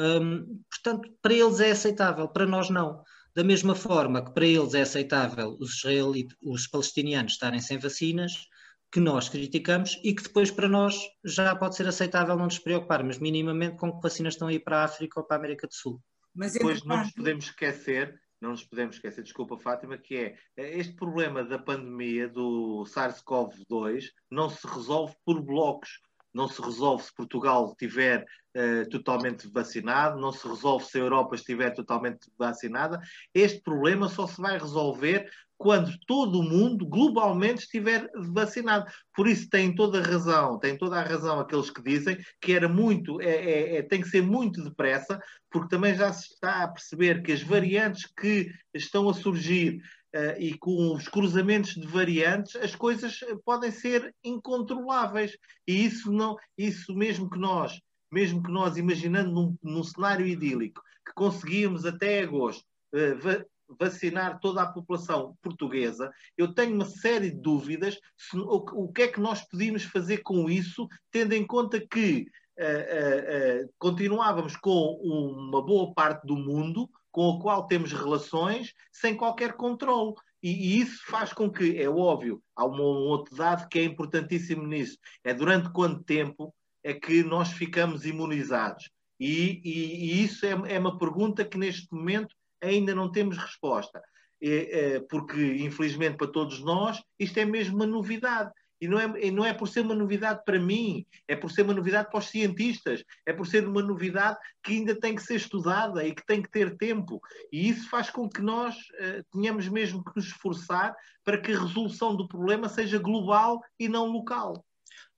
um, 0.00 0.62
portanto, 0.70 1.12
para 1.20 1.34
eles 1.34 1.60
é 1.60 1.70
aceitável, 1.72 2.26
para 2.28 2.46
nós 2.46 2.70
não. 2.70 3.02
Da 3.34 3.44
mesma 3.44 3.74
forma 3.74 4.24
que 4.24 4.32
para 4.32 4.46
eles 4.46 4.74
é 4.74 4.80
aceitável 4.80 5.56
os 5.60 5.76
israelitas, 5.76 6.36
os 6.42 6.66
palestinianos 6.66 7.32
estarem 7.32 7.60
sem 7.60 7.78
vacinas, 7.78 8.48
que 8.90 8.98
nós 8.98 9.28
criticamos 9.28 10.00
e 10.02 10.14
que 10.14 10.22
depois 10.22 10.50
para 10.50 10.68
nós 10.68 10.98
já 11.24 11.54
pode 11.54 11.76
ser 11.76 11.86
aceitável 11.86 12.36
não 12.36 12.46
nos 12.46 12.58
preocuparmos 12.58 13.18
minimamente 13.18 13.76
com 13.76 13.92
que 13.92 14.02
vacinas 14.02 14.34
estão 14.34 14.48
aí 14.48 14.58
para 14.58 14.80
a 14.80 14.84
África 14.84 15.20
ou 15.20 15.26
para 15.26 15.36
a 15.36 15.38
América 15.38 15.66
do 15.66 15.74
Sul. 15.74 16.00
Mas 16.34 16.54
depois 16.54 16.84
não 16.84 16.98
nos 16.98 17.12
podemos 17.12 17.44
esquecer, 17.44 18.20
não 18.40 18.50
nos 18.50 18.64
podemos 18.64 18.96
esquecer, 18.96 19.22
desculpa 19.22 19.58
Fátima, 19.58 19.96
que 19.96 20.16
é 20.16 20.36
este 20.56 20.94
problema 20.94 21.44
da 21.44 21.58
pandemia 21.58 22.28
do 22.28 22.84
SARS-CoV-2 22.84 24.06
não 24.30 24.48
se 24.48 24.66
resolve 24.66 25.14
por 25.24 25.40
blocos, 25.40 26.00
não 26.32 26.48
se 26.48 26.60
resolve 26.62 27.04
se 27.04 27.14
Portugal 27.14 27.68
estiver 27.70 28.24
uh, 28.56 28.88
totalmente 28.88 29.48
vacinado, 29.48 30.20
não 30.20 30.32
se 30.32 30.46
resolve 30.46 30.84
se 30.84 30.98
a 30.98 31.02
Europa 31.02 31.34
estiver 31.34 31.70
totalmente 31.70 32.30
vacinada. 32.38 33.00
Este 33.34 33.60
problema 33.60 34.08
só 34.08 34.26
se 34.26 34.40
vai 34.40 34.58
resolver 34.58 35.28
quando 35.60 35.92
todo 36.06 36.40
o 36.40 36.42
mundo 36.42 36.86
globalmente 36.86 37.64
estiver 37.64 38.10
vacinado. 38.32 38.90
Por 39.14 39.28
isso 39.28 39.46
tem 39.50 39.74
toda 39.74 39.98
a 39.98 40.02
razão, 40.02 40.58
tem 40.58 40.74
toda 40.74 40.98
a 40.98 41.04
razão 41.04 41.38
aqueles 41.38 41.68
que 41.68 41.82
dizem 41.82 42.16
que 42.40 42.54
era 42.54 42.66
muito, 42.66 43.20
é, 43.20 43.26
é, 43.26 43.76
é, 43.76 43.82
tem 43.82 44.00
que 44.00 44.08
ser 44.08 44.22
muito 44.22 44.64
depressa, 44.64 45.20
porque 45.50 45.68
também 45.68 45.94
já 45.94 46.10
se 46.14 46.32
está 46.32 46.62
a 46.62 46.68
perceber 46.68 47.22
que 47.22 47.30
as 47.30 47.42
variantes 47.42 48.06
que 48.06 48.50
estão 48.72 49.06
a 49.10 49.12
surgir 49.12 49.82
Uh, 50.14 50.34
e 50.40 50.58
com 50.58 50.92
os 50.94 51.06
cruzamentos 51.06 51.74
de 51.74 51.86
variantes, 51.86 52.56
as 52.56 52.74
coisas 52.74 53.20
podem 53.44 53.70
ser 53.70 54.12
incontroláveis. 54.24 55.36
E 55.66 55.84
isso 55.84 56.10
não, 56.10 56.36
isso 56.58 56.92
mesmo 56.94 57.30
que 57.30 57.38
nós, 57.38 57.80
mesmo 58.10 58.42
que 58.42 58.50
nós 58.50 58.76
imaginando 58.76 59.30
num, 59.30 59.56
num 59.62 59.84
cenário 59.84 60.26
idílico, 60.26 60.82
que 61.06 61.14
conseguíamos 61.14 61.86
até 61.86 62.22
agosto 62.22 62.64
uh, 62.92 63.44
vacinar 63.78 64.40
toda 64.40 64.62
a 64.62 64.72
população 64.72 65.36
portuguesa, 65.40 66.10
eu 66.36 66.52
tenho 66.52 66.74
uma 66.74 66.86
série 66.86 67.30
de 67.30 67.40
dúvidas 67.40 67.96
se, 68.16 68.36
o, 68.36 68.64
o, 68.72 68.92
que 68.92 69.02
é 69.02 69.08
que 69.08 69.20
nós 69.20 69.46
podíamos 69.48 69.84
fazer 69.84 70.18
com 70.18 70.50
isso, 70.50 70.88
tendo 71.10 71.34
em 71.34 71.46
conta 71.46 71.80
que 71.80 72.26
uh, 72.58 73.72
continuávamos 73.78 74.56
com 74.56 74.94
uma 75.02 75.64
boa 75.64 75.94
parte 75.94 76.26
do 76.26 76.36
mundo 76.36 76.90
com 77.10 77.22
o 77.22 77.38
qual 77.40 77.66
temos 77.66 77.92
relações 77.92 78.72
sem 78.92 79.16
qualquer 79.16 79.54
controle. 79.54 80.14
E, 80.42 80.50
e, 80.50 80.80
isso 80.80 81.02
faz 81.06 81.32
com 81.32 81.50
que, 81.50 81.76
é 81.80 81.88
óbvio, 81.88 82.42
há 82.56 82.64
um, 82.64 82.74
um 82.74 83.08
outro 83.08 83.36
dado 83.36 83.68
que 83.68 83.78
é 83.78 83.84
importantíssimo 83.84 84.66
nisso, 84.66 84.96
é 85.22 85.34
durante 85.34 85.70
quanto 85.70 86.02
tempo 86.02 86.54
é 86.82 86.94
que 86.94 87.22
nós 87.22 87.52
ficamos 87.52 88.06
imunizados. 88.06 88.90
E, 89.18 89.60
e, 89.62 89.72
e 89.96 90.24
isso 90.24 90.46
é, 90.46 90.52
é, 90.74 90.78
uma 90.78 90.96
pergunta 90.98 91.44
que 91.44 91.58
neste 91.58 91.92
momento 91.92 92.34
ainda 92.62 92.94
não 92.94 93.12
temos 93.12 93.36
resposta. 93.36 94.02
É, 94.42 94.94
é, 94.94 95.00
porque, 95.00 95.38
infelizmente, 95.62 96.16
para 96.16 96.32
todos 96.32 96.60
nós, 96.60 97.02
isto 97.18 97.38
é 97.38 97.44
mesmo 97.44 97.76
uma 97.76 97.86
novidade. 97.86 98.50
E 98.80 98.88
não 98.88 98.98
é, 98.98 99.26
e 99.26 99.30
não 99.30 99.44
é 99.44 99.52
por 99.52 99.68
ser 99.68 99.80
uma 99.80 99.94
novidade 99.94 100.42
para 100.44 100.58
mim, 100.58 101.04
é 101.28 101.36
por 101.36 101.50
ser 101.50 101.62
uma 101.62 101.74
novidade 101.74 102.08
para 102.08 102.18
os 102.18 102.28
cientistas, 102.28 103.04
é 103.26 103.32
por 103.32 103.46
ser 103.46 103.66
uma 103.68 103.82
novidade 103.82 104.38
que 104.62 104.72
ainda 104.72 104.98
tem 104.98 105.14
que 105.14 105.22
ser 105.22 105.36
estudada 105.36 106.04
e 106.06 106.14
que 106.14 106.24
tem 106.24 106.40
que 106.40 106.50
ter 106.50 106.76
tempo. 106.76 107.20
E 107.52 107.68
isso 107.68 107.88
faz 107.90 108.08
com 108.08 108.28
que 108.28 108.40
nós 108.40 108.74
uh, 108.74 109.24
tenhamos 109.30 109.68
mesmo 109.68 110.02
que 110.02 110.12
nos 110.16 110.26
esforçar 110.26 110.94
para 111.24 111.38
que 111.38 111.52
a 111.52 111.60
resolução 111.60 112.16
do 112.16 112.26
problema 112.26 112.68
seja 112.68 112.98
global 112.98 113.60
e 113.78 113.88
não 113.88 114.06
local. 114.06 114.64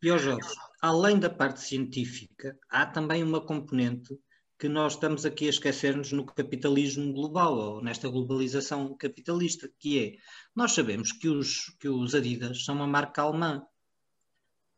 E, 0.02 0.08
Jorge, 0.08 0.40
além 0.80 1.18
da 1.18 1.30
parte 1.30 1.60
científica, 1.60 2.58
há 2.68 2.84
também 2.84 3.22
uma 3.22 3.40
componente 3.40 4.18
que 4.62 4.68
nós 4.68 4.92
estamos 4.92 5.26
aqui 5.26 5.46
a 5.46 5.50
esquecer-nos 5.50 6.12
no 6.12 6.24
capitalismo 6.24 7.12
global, 7.12 7.58
ou 7.58 7.82
nesta 7.82 8.08
globalização 8.08 8.96
capitalista, 8.96 9.68
que 9.76 9.98
é, 9.98 10.18
nós 10.54 10.70
sabemos 10.70 11.10
que 11.10 11.28
os, 11.28 11.70
que 11.80 11.88
os 11.88 12.14
Adidas 12.14 12.64
são 12.64 12.76
uma 12.76 12.86
marca 12.86 13.22
alemã. 13.22 13.66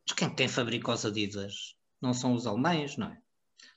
Mas 0.06 0.16
quem 0.16 0.34
tem 0.34 0.48
fabrica 0.48 0.90
os 0.90 1.04
Adidas 1.04 1.76
não 2.00 2.14
são 2.14 2.32
os 2.32 2.46
alemães, 2.46 2.96
não 2.96 3.08
é? 3.08 3.20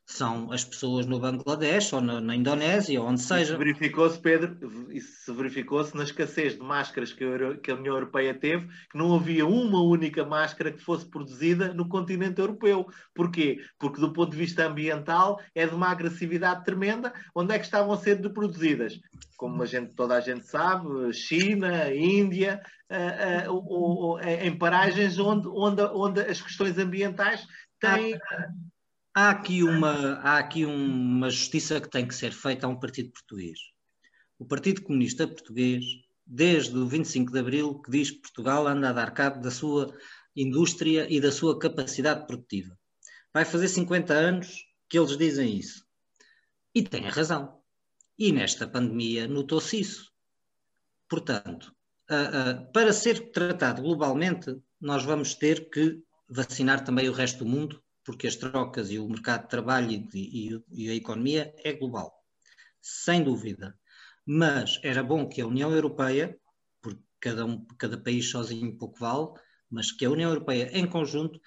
São 0.10 0.54
as 0.54 0.64
pessoas 0.64 1.06
no 1.06 1.20
Bangladesh 1.20 1.92
ou 1.92 2.00
na, 2.00 2.22
na 2.22 2.34
Indonésia, 2.34 3.02
ou 3.02 3.10
onde 3.10 3.22
seja. 3.22 3.58
Verificou-se, 3.58 4.18
Pedro, 4.18 4.58
isso 4.90 5.36
verificou-se 5.36 5.96
na 5.96 6.04
escassez 6.04 6.54
de 6.54 6.62
máscaras 6.62 7.12
que 7.12 7.26
a, 7.26 7.58
que 7.58 7.70
a 7.70 7.76
União 7.76 7.94
Europeia 7.94 8.34
teve, 8.34 8.68
que 8.90 8.98
não 8.98 9.14
havia 9.14 9.46
uma 9.46 9.82
única 9.82 10.26
máscara 10.26 10.72
que 10.72 10.82
fosse 10.82 11.06
produzida 11.06 11.74
no 11.74 11.90
continente 11.90 12.40
europeu. 12.40 12.88
Porquê? 13.14 13.60
Porque 13.78 14.00
do 14.00 14.14
ponto 14.14 14.32
de 14.32 14.38
vista 14.38 14.66
ambiental 14.66 15.42
é 15.54 15.68
de 15.68 15.76
uma 15.76 15.90
agressividade 15.90 16.64
tremenda. 16.64 17.14
Onde 17.36 17.54
é 17.54 17.60
que 17.60 17.66
estavam 17.66 17.92
a 17.92 17.98
ser 17.98 18.18
produzidas? 18.32 18.98
Como 19.36 19.62
a 19.62 19.66
gente, 19.66 19.94
toda 19.94 20.16
a 20.16 20.22
gente 20.22 20.48
sabe, 20.48 21.14
China, 21.14 21.94
Índia, 21.94 22.62
uh, 22.90 23.52
uh, 23.52 24.16
uh, 24.16 24.20
em 24.22 24.58
paragens 24.58 25.20
onde, 25.20 25.50
onde, 25.50 25.82
onde 25.82 26.22
as 26.22 26.42
questões 26.42 26.78
ambientais 26.78 27.46
têm. 27.78 28.16
Ah 28.16 28.48
há 29.18 29.32
aqui, 29.32 29.64
uma, 29.64 30.20
há 30.20 30.38
aqui 30.38 30.64
uma 30.64 31.32
justiça 31.32 31.82
que 31.82 31.90
tem 31.90 32.08
que 32.08 32.14
ser 32.14 32.32
feita 32.32 32.68
a 32.68 32.70
um 32.70 32.80
partido 32.80 33.10
português. 33.10 33.58
O 34.38 34.46
Partido 34.46 34.84
Comunista 34.84 35.28
Português, 35.28 35.84
desde 36.24 36.78
o 36.78 36.88
25 36.88 37.32
de 37.32 37.40
Abril, 37.40 37.82
que 37.82 37.90
diz 37.90 38.12
que 38.12 38.22
Portugal 38.22 38.68
anda 38.68 38.90
a 38.90 38.94
dar 38.94 39.12
cabo 39.16 39.42
da 39.42 39.50
sua 39.50 39.92
indústria 40.36 41.12
e 41.12 41.20
da 41.20 41.32
sua 41.32 41.58
capacidade 41.58 42.28
produtiva. 42.28 42.78
Vai 43.34 43.44
fazer 43.44 43.70
50 43.70 44.14
anos 44.14 44.64
que 44.88 45.00
eles 45.00 45.18
dizem 45.18 45.58
isso. 45.58 45.84
E 46.76 46.84
têm 46.84 47.10
razão. 47.10 47.60
E 48.20 48.32
nesta 48.32 48.68
pandemia 48.68 49.28
notou-se 49.28 49.80
isso. 49.80 50.12
Portanto, 51.10 51.74
uh, 52.12 52.62
uh, 52.62 52.72
para 52.72 52.94
ser 52.94 53.32
tratado 53.32 53.82
globalmente, 53.82 54.56
nós 54.80 55.04
vamos 55.04 55.34
ter 55.34 55.72
que 55.72 56.04
vacinar 56.30 56.84
também 56.84 57.10
o 57.10 57.14
resto 57.14 57.44
do 57.44 57.50
mundo 57.50 57.82
porque 58.08 58.26
as 58.26 58.38
trocas 58.38 58.90
e 58.90 58.98
o 58.98 59.10
mercado 59.10 59.44
de 59.44 59.50
trabalho 59.50 59.92
e, 59.92 60.08
e, 60.14 60.64
e 60.86 60.90
a 60.90 60.96
economia 60.96 61.54
é 61.62 61.74
global, 61.74 62.24
sem 62.82 63.22
dúvida. 63.22 63.78
Mas 64.26 64.80
era 64.82 65.04
bom 65.04 65.28
que 65.28 65.42
a 65.42 65.46
União 65.46 65.74
Europeia, 65.74 66.40
porque 66.82 67.02
cada, 67.20 67.46
um, 67.46 67.66
cada 67.78 67.98
país 67.98 68.30
sozinho 68.30 68.78
pouco 68.78 68.98
vale, 68.98 69.34
mas 69.70 69.92
que 69.92 70.06
a 70.06 70.10
União 70.10 70.30
Europeia 70.30 70.70
em 70.72 70.88
conjunto 70.88 71.38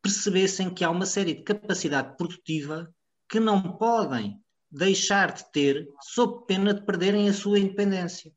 percebessem 0.00 0.72
que 0.72 0.82
há 0.82 0.90
uma 0.90 1.04
série 1.04 1.34
de 1.34 1.42
capacidade 1.42 2.16
produtiva 2.16 2.90
que 3.28 3.38
não 3.38 3.76
podem 3.76 4.42
deixar 4.70 5.34
de 5.34 5.52
ter 5.52 5.86
sob 6.00 6.46
pena 6.46 6.72
de 6.72 6.80
perderem 6.80 7.28
a 7.28 7.34
sua 7.34 7.58
independência. 7.58 8.32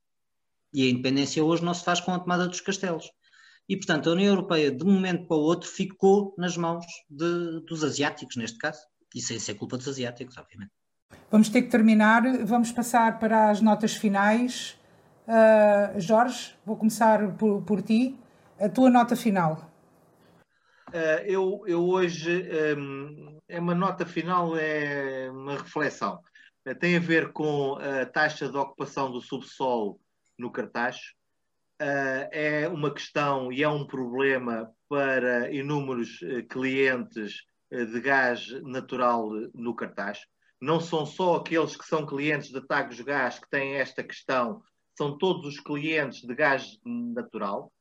E 0.74 0.86
a 0.86 0.89
independência 0.89 1.41
hoje 1.41 1.64
não 1.64 1.74
se 1.74 1.86
faz 1.86 2.01
com 2.01 2.11
a 2.11 2.20
tomada 2.20 2.45
dos 2.45 2.59
castelos 2.59 3.09
e, 3.68 3.78
portanto, 3.78 4.09
a 4.09 4.14
União 4.14 4.34
Europeia, 4.34 4.72
de 4.72 4.84
um 4.84 4.91
momento 4.91 5.26
para 5.26 5.38
o 5.38 5.41
outro, 5.41 5.70
ficou 5.70 6.36
nas 6.38 6.57
mãos 6.57 6.86
de, 7.09 7.61
dos 7.66 7.84
asiáticos, 7.84 8.36
neste 8.36 8.57
caso, 8.57 8.80
e 9.16 9.22
sem 9.22 9.39
ser 9.39 9.55
culpa 9.55 9.78
dos 9.78 9.88
asiáticos, 9.88 10.38
obviamente. 10.38 10.72
Vamos 11.32 11.49
ter 11.49 11.61
que 11.61 11.70
terminar, 11.70 12.24
vamos 12.45 12.72
passar 12.72 13.20
para 13.20 13.49
as 13.49 13.61
notas 13.61 13.95
finais. 13.95 14.78
Uh, 15.28 15.99
Jorge, 15.99 16.53
vou 16.66 16.76
começar 16.76 17.36
por, 17.36 17.61
por 17.61 17.82
ti. 17.82 18.20
A 18.59 18.68
tua 18.68 18.89
nota 18.89 19.16
final. 19.16 19.72
Uh, 20.89 21.24
eu, 21.26 21.64
eu 21.66 21.88
hoje, 21.88 22.45
um, 22.78 23.39
é 23.47 23.59
uma 23.59 23.74
nota 23.74 24.05
final, 24.05 24.57
é 24.57 25.30
uma 25.32 25.57
reflexão. 25.57 26.20
Uh, 26.68 26.76
tem 26.76 26.97
a 26.97 26.99
ver 26.99 27.32
com 27.32 27.76
a 27.76 28.05
taxa 28.05 28.49
de 28.49 28.57
ocupação 28.57 29.09
do 29.09 29.22
subsolo 29.22 29.99
no 30.38 30.51
Cartacho 30.51 31.14
uh, 31.82 32.30
é 32.32 32.67
uma 32.67 32.93
questão 32.93 33.51
e 33.51 33.63
é 33.63 33.69
um 33.69 33.86
problema 33.86 34.71
para 34.89 35.51
inúmeros 35.51 36.21
uh, 36.21 36.45
clientes 36.47 37.41
uh, 37.71 37.86
de 37.86 37.99
gás 38.01 38.49
natural 38.63 39.30
no 39.53 39.76
cartaz. 39.76 40.19
Não 40.61 40.80
são 40.80 41.05
só 41.05 41.36
aqueles 41.36 41.76
que 41.76 41.86
são 41.86 42.05
clientes 42.05 42.49
de 42.49 42.65
Tagos 42.65 42.99
Gás 43.01 43.38
que 43.38 43.49
têm 43.49 43.76
esta 43.76 44.01
questão, 44.01 44.61
são 44.97 45.17
todos 45.17 45.45
os 45.45 45.59
clientes 45.59 46.21
de 46.21 46.34
gás 46.34 46.80
natural. 46.86 47.71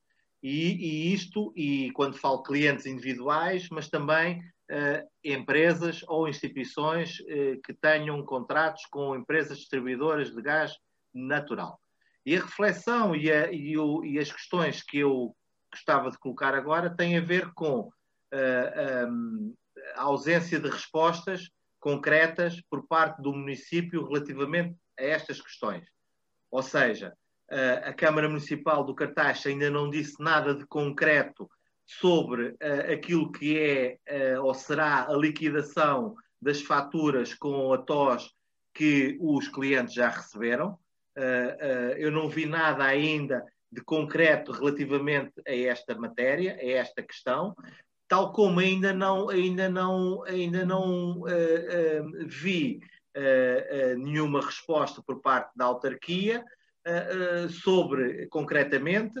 E, 0.41 0.73
e, 0.73 1.13
isto, 1.13 1.53
e 1.55 1.89
quando 1.91 2.17
falo 2.17 2.43
clientes 2.43 2.85
individuais, 2.85 3.69
mas 3.71 3.89
também 3.89 4.39
uh, 4.69 5.09
empresas 5.23 6.03
ou 6.07 6.27
instituições 6.27 7.19
uh, 7.21 7.61
que 7.63 7.73
tenham 7.73 8.21
contratos 8.25 8.85
com 8.87 9.15
empresas 9.15 9.59
distribuidoras 9.59 10.35
de 10.35 10.41
gás 10.41 10.73
natural. 11.13 11.79
E 12.25 12.35
a 12.35 12.41
reflexão 12.41 13.15
e, 13.15 13.31
a, 13.31 13.51
e, 13.51 13.77
o, 13.77 14.03
e 14.03 14.19
as 14.19 14.31
questões 14.31 14.81
que 14.81 14.99
eu 14.99 15.35
gostava 15.71 16.09
de 16.09 16.17
colocar 16.17 16.53
agora 16.53 16.95
têm 16.95 17.17
a 17.17 17.21
ver 17.21 17.51
com 17.53 17.79
uh, 17.79 17.91
eh, 18.31 19.07
um, 19.07 19.55
a 19.95 20.03
ausência 20.03 20.59
de 20.59 20.69
respostas 20.69 21.49
concretas 21.79 22.61
por 22.69 22.87
parte 22.87 23.21
do 23.21 23.33
município 23.33 24.05
relativamente 24.05 24.77
a 24.97 25.03
estas 25.03 25.41
questões. 25.41 25.85
Ou 26.51 26.61
seja, 26.61 27.13
a 27.85 27.93
Câmara 27.93 28.27
Municipal 28.29 28.83
do 28.83 28.95
Cartaxa 28.95 29.49
ainda 29.49 29.69
não 29.69 29.89
disse 29.89 30.21
nada 30.21 30.55
de 30.55 30.65
concreto 30.65 31.49
sobre 31.85 32.49
uh, 32.49 32.93
aquilo 32.93 33.31
que 33.31 33.59
é 33.59 34.37
uh, 34.37 34.43
ou 34.43 34.53
será 34.53 35.07
a 35.07 35.13
liquidação 35.13 36.15
das 36.41 36.61
faturas 36.61 37.33
com 37.33 37.73
a 37.73 37.77
TOS 37.77 38.31
que 38.73 39.17
os 39.19 39.47
clientes 39.47 39.93
já 39.93 40.09
receberam. 40.09 40.77
Uh, 41.17 41.93
eu 41.97 42.11
não 42.11 42.27
vi 42.27 42.45
nada 42.45 42.83
ainda 42.83 43.45
de 43.71 43.81
concreto 43.81 44.51
relativamente 44.51 45.33
a 45.47 45.55
esta 45.55 45.95
matéria, 45.95 46.55
a 46.55 46.65
esta 46.65 47.01
questão, 47.01 47.55
tal 48.07 48.31
como 48.31 48.59
ainda 48.59 48.93
não, 48.93 49.29
ainda 49.29 49.67
não, 49.69 50.23
ainda 50.23 50.63
não 50.65 51.23
vi 52.27 52.79
nenhuma 53.97 54.41
resposta 54.41 55.01
por 55.01 55.21
parte 55.21 55.51
da 55.55 55.65
autarquia 55.65 56.43
sobre, 57.49 58.27
concretamente, 58.27 59.19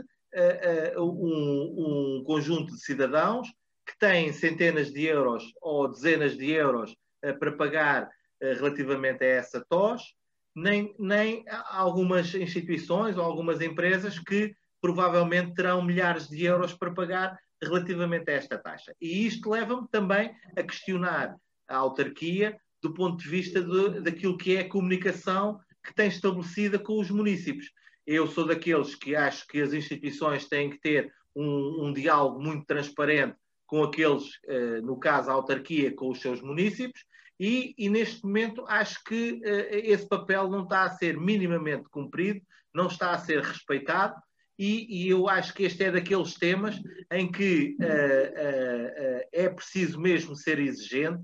um, 0.97 2.19
um, 2.19 2.23
conjunto 2.23 2.73
de 2.73 2.83
cidadãos 2.83 3.47
que 3.87 3.97
têm 3.97 4.31
centenas 4.31 4.91
de 4.91 5.05
euros 5.05 5.51
ou 5.59 5.87
dezenas 5.87 6.37
de 6.37 6.51
euros 6.51 6.95
para 7.39 7.51
pagar 7.53 8.09
relativamente 8.39 9.23
a 9.23 9.27
essa 9.27 9.65
TOS, 9.67 10.13
nem, 10.55 10.95
nem 10.99 11.43
algumas 11.69 12.33
instituições 12.35 13.17
ou 13.17 13.23
algumas 13.23 13.61
empresas 13.61 14.19
que 14.19 14.55
provavelmente 14.81 15.53
terão 15.53 15.81
milhares 15.81 16.27
de 16.27 16.43
euros 16.45 16.73
para 16.73 16.93
pagar 16.93 17.39
relativamente 17.61 18.29
a 18.29 18.33
esta 18.33 18.57
taxa. 18.57 18.93
E 18.99 19.25
isto 19.25 19.49
leva-me 19.49 19.87
também 19.89 20.35
a 20.55 20.63
questionar 20.63 21.35
a 21.67 21.77
autarquia 21.77 22.57
do 22.81 22.93
ponto 22.93 23.23
de 23.23 23.29
vista 23.29 23.61
de, 23.61 24.01
daquilo 24.01 24.37
que 24.37 24.57
é 24.57 24.61
a 24.61 24.69
comunicação 24.69 25.59
que 25.83 25.95
tem 25.95 26.07
estabelecida 26.09 26.77
com 26.77 26.99
os 26.99 27.09
municípios. 27.09 27.71
Eu 28.05 28.27
sou 28.27 28.45
daqueles 28.45 28.93
que 28.95 29.15
acho 29.15 29.47
que 29.47 29.61
as 29.61 29.71
instituições 29.71 30.47
têm 30.47 30.69
que 30.69 30.79
ter 30.79 31.11
um, 31.33 31.85
um 31.85 31.93
diálogo 31.93 32.41
muito 32.41 32.65
transparente 32.65 33.35
com 33.65 33.83
aqueles, 33.83 34.25
eh, 34.47 34.81
no 34.81 34.99
caso 34.99 35.29
a 35.29 35.33
autarquia, 35.33 35.95
com 35.95 36.09
os 36.09 36.19
seus 36.19 36.41
municípios, 36.41 37.05
e, 37.39 37.73
e 37.77 37.89
neste 37.89 38.23
momento 38.23 38.65
acho 38.67 39.03
que 39.03 39.41
eh, 39.43 39.89
esse 39.89 40.07
papel 40.07 40.49
não 40.49 40.63
está 40.63 40.83
a 40.83 40.91
ser 40.91 41.19
minimamente 41.19 41.89
cumprido, 41.89 42.41
não 42.73 42.87
está 42.87 43.11
a 43.11 43.19
ser 43.19 43.41
respeitado, 43.41 44.15
e, 44.57 45.03
e 45.03 45.09
eu 45.09 45.27
acho 45.27 45.53
que 45.53 45.63
este 45.63 45.83
é 45.83 45.91
daqueles 45.91 46.35
temas 46.35 46.79
em 47.11 47.31
que 47.31 47.75
uh, 47.79 49.27
é 49.31 49.49
preciso 49.49 49.99
mesmo 49.99 50.35
ser 50.35 50.59
exigente, 50.59 51.23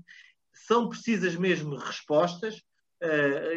são 0.52 0.88
precisas 0.88 1.36
mesmo 1.36 1.76
respostas, 1.76 2.56
Uh, 2.56 2.69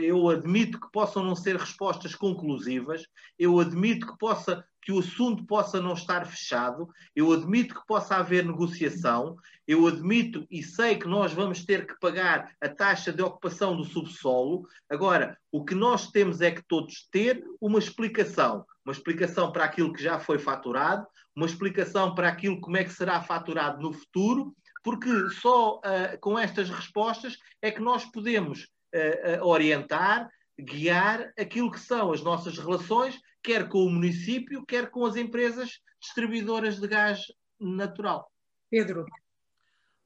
eu 0.01 0.29
admito 0.29 0.79
que 0.79 0.91
possam 0.91 1.23
não 1.23 1.35
ser 1.35 1.57
respostas 1.57 2.15
conclusivas, 2.15 3.05
eu 3.37 3.59
admito 3.59 4.07
que, 4.07 4.17
possa, 4.17 4.63
que 4.81 4.91
o 4.91 4.99
assunto 4.99 5.45
possa 5.45 5.81
não 5.81 5.93
estar 5.93 6.25
fechado, 6.25 6.87
eu 7.15 7.31
admito 7.31 7.75
que 7.75 7.85
possa 7.85 8.15
haver 8.15 8.45
negociação, 8.45 9.37
eu 9.67 9.87
admito 9.87 10.45
e 10.49 10.61
sei 10.61 10.97
que 10.97 11.07
nós 11.07 11.33
vamos 11.33 11.65
ter 11.65 11.85
que 11.85 11.97
pagar 11.99 12.53
a 12.61 12.69
taxa 12.69 13.11
de 13.11 13.21
ocupação 13.21 13.75
do 13.75 13.83
subsolo. 13.83 14.67
Agora, 14.89 15.37
o 15.51 15.63
que 15.63 15.73
nós 15.73 16.11
temos 16.11 16.41
é 16.41 16.51
que 16.51 16.61
todos 16.61 17.07
ter 17.11 17.43
uma 17.61 17.79
explicação, 17.79 18.65
uma 18.85 18.93
explicação 18.93 19.51
para 19.51 19.65
aquilo 19.65 19.93
que 19.93 20.03
já 20.03 20.19
foi 20.19 20.37
faturado, 20.37 21.05
uma 21.35 21.45
explicação 21.45 22.13
para 22.13 22.27
aquilo 22.27 22.59
como 22.59 22.77
é 22.77 22.83
que 22.83 22.91
será 22.91 23.21
faturado 23.21 23.81
no 23.81 23.93
futuro, 23.93 24.53
porque 24.83 25.29
só 25.29 25.77
uh, 25.77 26.19
com 26.19 26.37
estas 26.37 26.69
respostas 26.69 27.37
é 27.61 27.71
que 27.71 27.79
nós 27.79 28.05
podemos 28.05 28.67
uh, 28.93 29.45
orientar, 29.45 30.29
guiar 30.59 31.31
aquilo 31.37 31.71
que 31.71 31.79
são 31.79 32.11
as 32.11 32.21
nossas 32.21 32.57
relações, 32.57 33.19
quer 33.41 33.67
com 33.67 33.85
o 33.85 33.89
município, 33.89 34.65
quer 34.65 34.89
com 34.89 35.05
as 35.05 35.15
empresas 35.15 35.79
distribuidoras 36.01 36.79
de 36.79 36.87
gás 36.87 37.21
natural. 37.59 38.29
Pedro. 38.69 39.05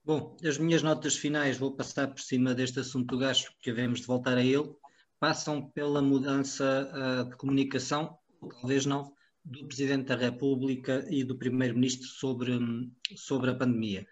Bom, 0.03 0.37
as 0.43 0.57
minhas 0.57 0.81
notas 0.81 1.17
finais, 1.17 1.57
vou 1.57 1.75
passar 1.75 2.07
por 2.07 2.21
cima 2.21 2.55
deste 2.55 2.79
assunto 2.79 3.07
do 3.07 3.19
gás, 3.19 3.43
porque 3.43 3.71
devemos 3.71 3.99
de 3.99 4.07
voltar 4.07 4.37
a 4.37 4.43
ele, 4.43 4.73
passam 5.19 5.69
pela 5.71 6.01
mudança 6.01 6.89
uh, 6.93 7.29
de 7.29 7.35
comunicação, 7.35 8.17
talvez 8.61 8.85
não, 8.85 9.13
do 9.43 9.65
Presidente 9.67 10.07
da 10.07 10.15
República 10.15 11.05
e 11.09 11.23
do 11.23 11.37
Primeiro-Ministro 11.37 12.07
sobre, 12.07 12.57
sobre 13.15 13.49
a 13.49 13.55
pandemia. 13.55 14.07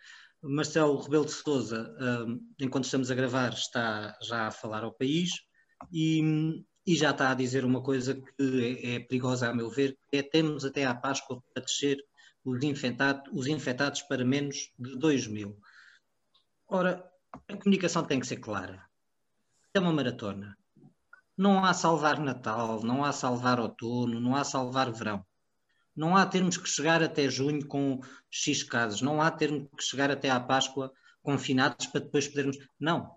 Marcelo 0.47 1.01
Rebelo 1.01 1.25
de 1.25 1.31
Sousa, 1.31 1.91
enquanto 2.59 2.85
estamos 2.85 3.09
a 3.09 3.15
gravar, 3.15 3.53
está 3.53 4.15
já 4.21 4.47
a 4.47 4.51
falar 4.51 4.83
ao 4.83 4.93
país 4.93 5.31
e, 5.91 6.63
e 6.85 6.95
já 6.95 7.09
está 7.09 7.31
a 7.31 7.35
dizer 7.35 7.65
uma 7.65 7.81
coisa 7.81 8.13
que 8.13 8.85
é, 8.85 8.95
é, 8.95 8.99
perigosa, 8.99 9.49
a 9.49 9.53
meu 9.55 9.69
ver, 9.69 9.97
é 10.11 10.21
temos 10.21 10.63
até 10.63 10.85
à 10.85 10.93
Páscoa 10.93 11.41
para 11.51 11.63
descer 11.63 11.97
os, 12.43 12.59
os 13.33 13.47
infectados 13.47 14.01
para 14.03 14.23
menos 14.23 14.71
de 14.77 14.95
2 14.97 15.27
mil. 15.27 15.57
Ora, 16.67 17.03
a 17.47 17.57
comunicação 17.57 18.03
tem 18.03 18.19
que 18.19 18.27
ser 18.27 18.37
clara. 18.37 18.85
É 19.73 19.79
uma 19.79 19.91
maratona. 19.91 20.55
Não 21.35 21.65
há 21.65 21.73
salvar 21.73 22.19
Natal, 22.19 22.83
não 22.83 23.03
há 23.03 23.11
salvar 23.11 23.59
outono, 23.59 24.19
não 24.19 24.35
há 24.35 24.43
salvar 24.43 24.91
verão. 24.91 25.25
Não 25.95 26.15
há 26.15 26.25
termos 26.25 26.57
que 26.57 26.67
chegar 26.67 27.01
até 27.01 27.29
junho 27.29 27.65
com 27.65 28.01
X 28.29 28.63
casos, 28.63 29.01
não 29.01 29.21
há 29.21 29.31
termos 29.31 29.69
que 29.77 29.83
chegar 29.83 30.11
até 30.11 30.29
à 30.29 30.39
Páscoa 30.39 30.91
confinados 31.21 31.87
para 31.87 32.01
depois 32.01 32.27
podermos. 32.27 32.57
Não. 32.79 33.15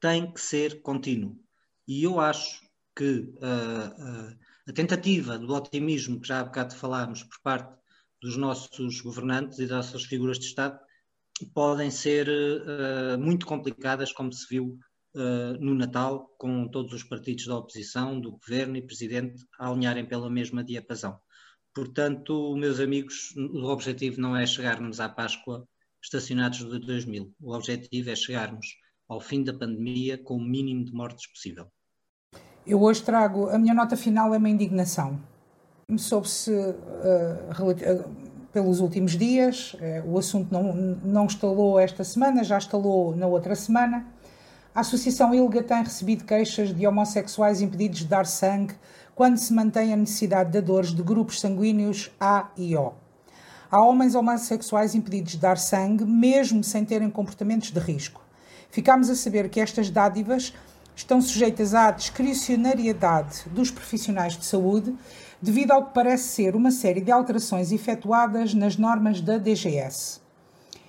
Tem 0.00 0.32
que 0.32 0.40
ser 0.40 0.80
contínuo. 0.82 1.38
E 1.86 2.04
eu 2.04 2.20
acho 2.20 2.60
que 2.94 3.20
uh, 3.20 4.30
uh, 4.30 4.38
a 4.68 4.72
tentativa 4.72 5.38
do 5.38 5.52
otimismo 5.52 6.20
que 6.20 6.28
já 6.28 6.40
há 6.40 6.44
bocado 6.44 6.74
falámos 6.74 7.22
por 7.24 7.40
parte 7.42 7.74
dos 8.22 8.36
nossos 8.36 9.00
governantes 9.00 9.58
e 9.58 9.66
das 9.66 9.86
nossas 9.86 10.04
figuras 10.04 10.38
de 10.38 10.46
Estado 10.46 10.78
podem 11.54 11.90
ser 11.90 12.28
uh, 12.28 13.18
muito 13.18 13.46
complicadas, 13.46 14.12
como 14.12 14.32
se 14.32 14.46
viu 14.48 14.78
no 15.58 15.74
Natal, 15.74 16.32
com 16.38 16.68
todos 16.68 16.92
os 16.92 17.02
partidos 17.02 17.44
da 17.44 17.56
oposição, 17.56 18.20
do 18.20 18.30
governo 18.30 18.76
e 18.76 18.86
presidente 18.86 19.44
a 19.58 19.68
alinharem 19.68 20.06
pela 20.06 20.30
mesma 20.30 20.62
diapasão. 20.62 21.18
Portanto, 21.74 22.56
meus 22.56 22.80
amigos, 22.80 23.34
o 23.36 23.64
objetivo 23.66 24.20
não 24.20 24.36
é 24.36 24.44
chegarmos 24.44 24.98
à 24.98 25.08
Páscoa 25.08 25.66
estacionados 26.02 26.58
de 26.58 26.78
2000. 26.80 27.32
O 27.40 27.54
objetivo 27.54 28.10
é 28.10 28.16
chegarmos 28.16 28.66
ao 29.08 29.20
fim 29.20 29.44
da 29.44 29.52
pandemia 29.52 30.18
com 30.18 30.36
o 30.36 30.40
mínimo 30.40 30.84
de 30.84 30.92
mortes 30.92 31.26
possível. 31.28 31.66
Eu 32.66 32.82
hoje 32.82 33.02
trago, 33.02 33.48
a 33.48 33.58
minha 33.58 33.74
nota 33.74 33.96
final 33.96 34.34
é 34.34 34.38
uma 34.38 34.48
indignação. 34.48 35.20
Soube-se 35.96 36.52
uh, 36.52 38.04
pelos 38.52 38.80
últimos 38.80 39.16
dias, 39.16 39.74
uh, 39.74 40.08
o 40.08 40.18
assunto 40.18 40.52
não, 40.52 40.72
não 40.72 41.26
estalou 41.26 41.78
esta 41.78 42.04
semana, 42.04 42.44
já 42.44 42.58
estalou 42.58 43.14
na 43.16 43.26
outra 43.26 43.54
semana. 43.54 44.06
A 44.72 44.80
Associação 44.80 45.34
ILGA 45.34 45.62
tem 45.62 45.82
recebido 45.82 46.24
queixas 46.24 46.72
de 46.72 46.86
homossexuais 46.86 47.60
impedidos 47.60 48.00
de 48.00 48.06
dar 48.06 48.24
sangue 48.26 48.74
quando 49.20 49.36
se 49.36 49.52
mantém 49.52 49.92
a 49.92 49.96
necessidade 49.98 50.50
de 50.50 50.62
dores 50.62 50.94
de 50.94 51.02
grupos 51.02 51.40
sanguíneos 51.40 52.10
A 52.18 52.48
e 52.56 52.74
O. 52.74 52.94
Há 53.70 53.84
homens 53.84 54.14
homossexuais 54.14 54.94
impedidos 54.94 55.32
de 55.32 55.38
dar 55.38 55.58
sangue, 55.58 56.06
mesmo 56.06 56.64
sem 56.64 56.86
terem 56.86 57.10
comportamentos 57.10 57.70
de 57.70 57.78
risco. 57.78 58.22
Ficamos 58.70 59.10
a 59.10 59.14
saber 59.14 59.50
que 59.50 59.60
estas 59.60 59.90
dádivas 59.90 60.54
estão 60.96 61.20
sujeitas 61.20 61.74
à 61.74 61.90
discricionariedade 61.90 63.42
dos 63.50 63.70
profissionais 63.70 64.38
de 64.38 64.46
saúde, 64.46 64.96
devido 65.42 65.72
ao 65.72 65.84
que 65.84 65.92
parece 65.92 66.28
ser 66.28 66.56
uma 66.56 66.70
série 66.70 67.02
de 67.02 67.12
alterações 67.12 67.72
efetuadas 67.72 68.54
nas 68.54 68.78
normas 68.78 69.20
da 69.20 69.36
DGS. 69.36 70.18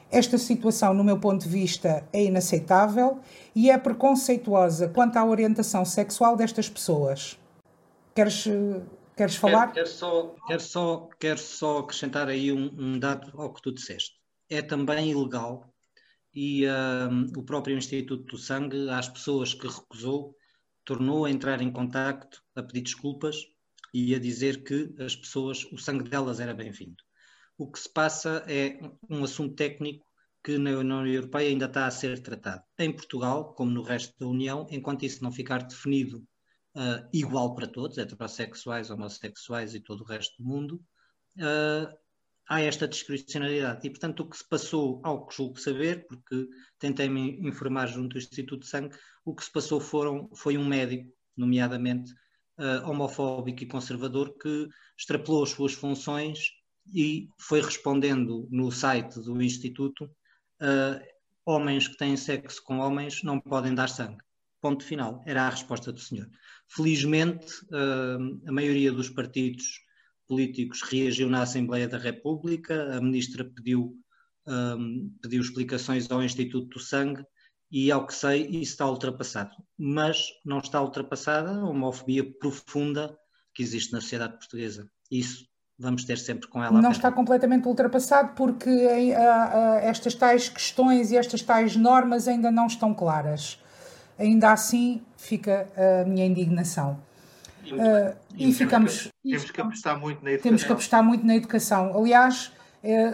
Esta 0.10 0.38
situação, 0.38 0.94
no 0.94 1.04
meu 1.04 1.20
ponto 1.20 1.42
de 1.42 1.50
vista, 1.50 2.06
é 2.14 2.24
inaceitável 2.24 3.20
e 3.54 3.70
é 3.70 3.78
preconceituosa 3.78 4.88
quanto 4.88 5.18
à 5.18 5.26
orientação 5.26 5.84
sexual 5.84 6.38
destas 6.38 6.70
pessoas. 6.70 7.41
Queres, 8.16 8.46
queres 9.16 9.36
falar? 9.36 9.72
Quero, 9.72 9.88
só, 9.88 10.36
quero, 10.48 10.62
só, 10.62 11.10
só 11.38 11.80
acrescentar 11.80 12.28
aí 12.28 12.52
um, 12.52 12.70
um 12.78 13.00
dado 13.00 13.32
ao 13.40 13.54
que 13.54 13.62
tu 13.62 13.72
disseste. 13.72 14.16
É 14.50 14.62
também 14.62 15.12
ilegal 15.12 15.74
e 16.34 16.66
um, 16.68 17.40
o 17.40 17.44
próprio 17.44 17.78
Instituto 17.78 18.24
do 18.24 18.38
Sangue, 18.38 18.90
às 18.90 19.08
pessoas 19.08 19.54
que 19.54 19.68
recusou, 19.68 20.36
tornou 20.84 21.26
a 21.26 21.32
entrar 21.32 21.62
em 21.62 21.72
contacto, 21.72 22.44
a 22.56 22.64
pedir 22.64 22.82
desculpas 22.82 23.38
e 23.94 24.16
a 24.16 24.20
dizer 24.20 24.64
que 24.64 24.94
as 25.00 25.16
pessoas, 25.16 25.66
o 25.72 25.78
sangue 25.78 26.10
delas 26.10 26.40
era 26.40 26.54
bem-vindo. 26.54 27.04
O 27.58 27.70
que 27.70 27.80
se 27.80 27.90
passa 27.90 28.44
é 28.48 28.80
um 29.10 29.24
assunto 29.24 29.56
técnico 29.56 30.06
que 30.44 30.58
na 30.58 30.72
União 30.72 31.06
Europeia 31.06 31.50
ainda 31.50 31.66
está 31.66 31.86
a 31.86 31.92
ser 31.92 32.20
tratado. 32.20 32.64
Em 32.80 32.92
Portugal, 32.92 33.54
como 33.54 33.70
no 33.70 33.84
resto 33.84 34.18
da 34.20 34.26
União, 34.26 34.66
enquanto 34.72 35.04
isso 35.04 35.24
não 35.24 35.32
ficar 35.32 35.64
definido 35.64 36.26
uh, 36.76 37.08
igual 37.14 37.56
para 37.56 37.68
todos, 37.68 37.98
heterossexuais, 37.98 38.90
homossexuais 38.90 39.76
e 39.76 39.80
todo 39.80 40.02
o 40.02 40.06
resto 40.06 40.42
do 40.42 40.48
mundo, 40.48 40.84
uh, 41.38 41.96
há 42.48 42.62
esta 42.62 42.88
discricionalidade. 42.88 43.86
E, 43.86 43.90
portanto, 43.90 44.22
o 44.22 44.30
que 44.30 44.38
se 44.38 44.48
passou, 44.48 45.00
ao 45.04 45.26
que 45.26 45.36
julgo 45.36 45.60
saber, 45.60 46.06
porque 46.08 46.48
tentei 46.80 47.10
me 47.10 47.40
informar 47.48 47.88
junto 47.88 48.14
do 48.14 48.18
Instituto 48.18 48.62
de 48.62 48.68
Sangue, 48.68 48.96
o 49.24 49.34
que 49.34 49.44
se 49.44 49.52
passou 49.52 49.80
foram, 49.80 50.30
foi 50.36 50.58
um 50.58 50.66
médico, 50.66 51.12
nomeadamente 51.38 52.12
uh, 52.58 52.90
homofóbico 52.90 53.64
e 53.64 53.68
conservador, 53.68 54.38
que 54.38 54.68
extrapolou 54.98 55.44
as 55.44 55.52
suas 55.52 55.74
funções 55.74 56.52
e 56.94 57.30
foi 57.38 57.62
respondendo 57.62 58.48
no 58.52 58.72
site 58.72 59.20
do 59.22 59.42
Instituto 59.42 60.06
uh, 60.06 61.02
homens 61.46 61.88
que 61.88 61.98
têm 61.98 62.18
sexo 62.18 62.62
com 62.64 62.80
homens 62.80 63.24
não 63.24 63.40
podem 63.40 63.74
dar 63.74 63.88
sangue. 63.88 64.24
Ponto 64.62 64.84
final. 64.84 65.24
Era 65.26 65.44
a 65.44 65.50
resposta 65.50 65.92
do 65.92 66.00
senhor. 66.00 66.30
Felizmente, 66.68 67.52
uh, 67.66 68.48
a 68.48 68.52
maioria 68.52 68.92
dos 68.92 69.10
partidos 69.10 69.82
políticos 70.28 70.82
reagiu 70.84 71.30
na 71.30 71.42
Assembleia 71.42 71.88
da 71.88 71.98
República, 71.98 72.96
a 72.96 73.02
ministra 73.02 73.44
pediu, 73.44 73.98
um, 74.48 75.14
pediu 75.22 75.42
explicações 75.42 76.10
ao 76.10 76.24
Instituto 76.24 76.70
do 76.70 76.80
Sangue 76.80 77.26
e, 77.70 77.92
ao 77.92 78.06
que 78.06 78.14
sei, 78.14 78.48
isso 78.48 78.72
está 78.72 78.86
ultrapassado. 78.86 79.52
Mas 79.78 80.24
não 80.46 80.60
está 80.60 80.82
ultrapassada 80.82 81.52
a 81.52 81.66
homofobia 81.66 82.24
profunda 82.40 83.18
que 83.54 83.62
existe 83.62 83.92
na 83.92 84.00
sociedade 84.00 84.38
portuguesa. 84.38 84.90
Isso 85.10 85.46
vamos 85.78 86.06
ter 86.06 86.18
sempre 86.18 86.48
com 86.48 86.64
ela. 86.64 86.82
Não 86.82 86.92
está 86.92 87.12
completamente 87.12 87.68
ultrapassado 87.68 88.34
porque 88.36 88.70
uh, 88.70 89.10
uh, 89.10 89.80
estas 89.82 90.14
tais 90.16 90.48
questões 90.48 91.12
e 91.12 91.18
estas 91.18 91.42
tais 91.42 91.76
normas 91.76 92.28
ainda 92.28 92.52
não 92.52 92.68
estão 92.68 92.94
claras. 92.94 93.60
Ainda 94.22 94.52
assim 94.52 95.02
fica 95.18 95.68
a 95.76 96.06
minha 96.08 96.26
indignação. 96.26 97.00
E, 97.64 97.74
uh, 97.74 98.16
e 98.38 98.54
ficamos. 98.54 99.10
Temos 99.24 99.52
que 99.52 99.62
apostar 99.62 100.00
muito 100.00 100.24
na 100.24 100.32
educação. 100.32 100.50
Temos 100.50 100.64
que 100.64 100.72
apostar 100.72 101.04
muito 101.04 101.26
na 101.26 101.36
educação. 101.36 101.98
Aliás, 101.98 102.52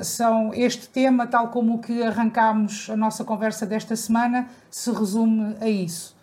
são 0.02 0.54
este 0.54 0.88
tema, 0.88 1.28
tal 1.28 1.50
como 1.50 1.76
o 1.76 1.80
que 1.80 2.02
arrancámos 2.02 2.90
a 2.90 2.96
nossa 2.96 3.26
conversa 3.26 3.66
desta 3.66 3.98
semana, 3.98 4.48
se 4.72 4.90
resume 4.92 5.58
a 5.60 5.68
isso, 5.68 6.16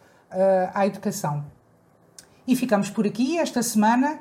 à 0.72 0.86
educação. 0.86 1.44
E 2.46 2.56
ficamos 2.56 2.90
por 2.90 3.06
aqui 3.06 3.38
esta 3.38 3.62
semana. 3.62 4.18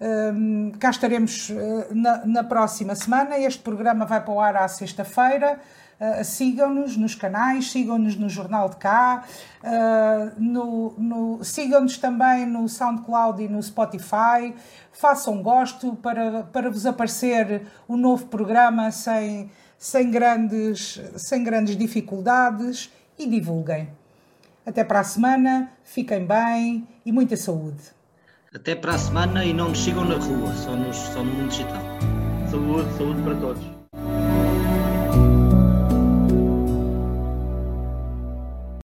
Um, 0.00 0.72
cá 0.78 0.88
estaremos 0.88 1.50
uh, 1.50 1.94
na, 1.94 2.24
na, 2.24 2.44
próxima 2.44 2.94
semana. 2.94 3.38
Este 3.38 3.62
programa 3.62 4.06
vai 4.06 4.24
para 4.24 4.32
o 4.32 4.40
ar 4.40 4.56
à 4.56 4.66
sexta-feira. 4.66 5.60
Uh, 6.00 6.24
sigam-nos 6.24 6.96
nos 6.96 7.14
canais, 7.14 7.70
sigam-nos 7.70 8.16
no 8.16 8.26
Jornal 8.26 8.70
de 8.70 8.76
Cá, 8.76 9.22
uh, 9.62 10.32
no, 10.40 10.94
no, 10.96 11.44
sigam-nos 11.44 11.98
também 11.98 12.46
no 12.46 12.66
SoundCloud 12.66 13.42
e 13.42 13.48
no 13.48 13.62
Spotify. 13.62 14.54
Façam 14.92 15.42
gosto 15.42 15.94
para, 15.96 16.44
para 16.44 16.70
vos 16.70 16.86
aparecer 16.86 17.66
o 17.86 17.98
novo 17.98 18.26
programa 18.28 18.90
sem, 18.90 19.50
sem, 19.76 20.10
grandes, 20.10 20.98
sem 21.16 21.44
grandes 21.44 21.76
dificuldades 21.76 22.90
e 23.18 23.26
divulguem. 23.26 23.90
Até 24.64 24.82
para 24.82 25.00
a 25.00 25.04
semana, 25.04 25.70
fiquem 25.84 26.24
bem 26.24 26.88
e 27.04 27.12
muita 27.12 27.36
saúde. 27.36 27.82
Até 28.54 28.74
para 28.74 28.94
a 28.94 28.98
semana 28.98 29.44
e 29.44 29.52
não 29.52 29.68
nos 29.68 29.84
sigam 29.84 30.04
na 30.04 30.16
rua, 30.16 30.54
só, 30.54 30.74
nos, 30.74 30.96
só 30.96 31.22
no 31.22 31.32
mundo 31.32 31.50
digital. 31.50 31.82
Saúde, 32.50 32.96
saúde 32.96 33.22
para 33.22 33.34
todos. 33.36 33.79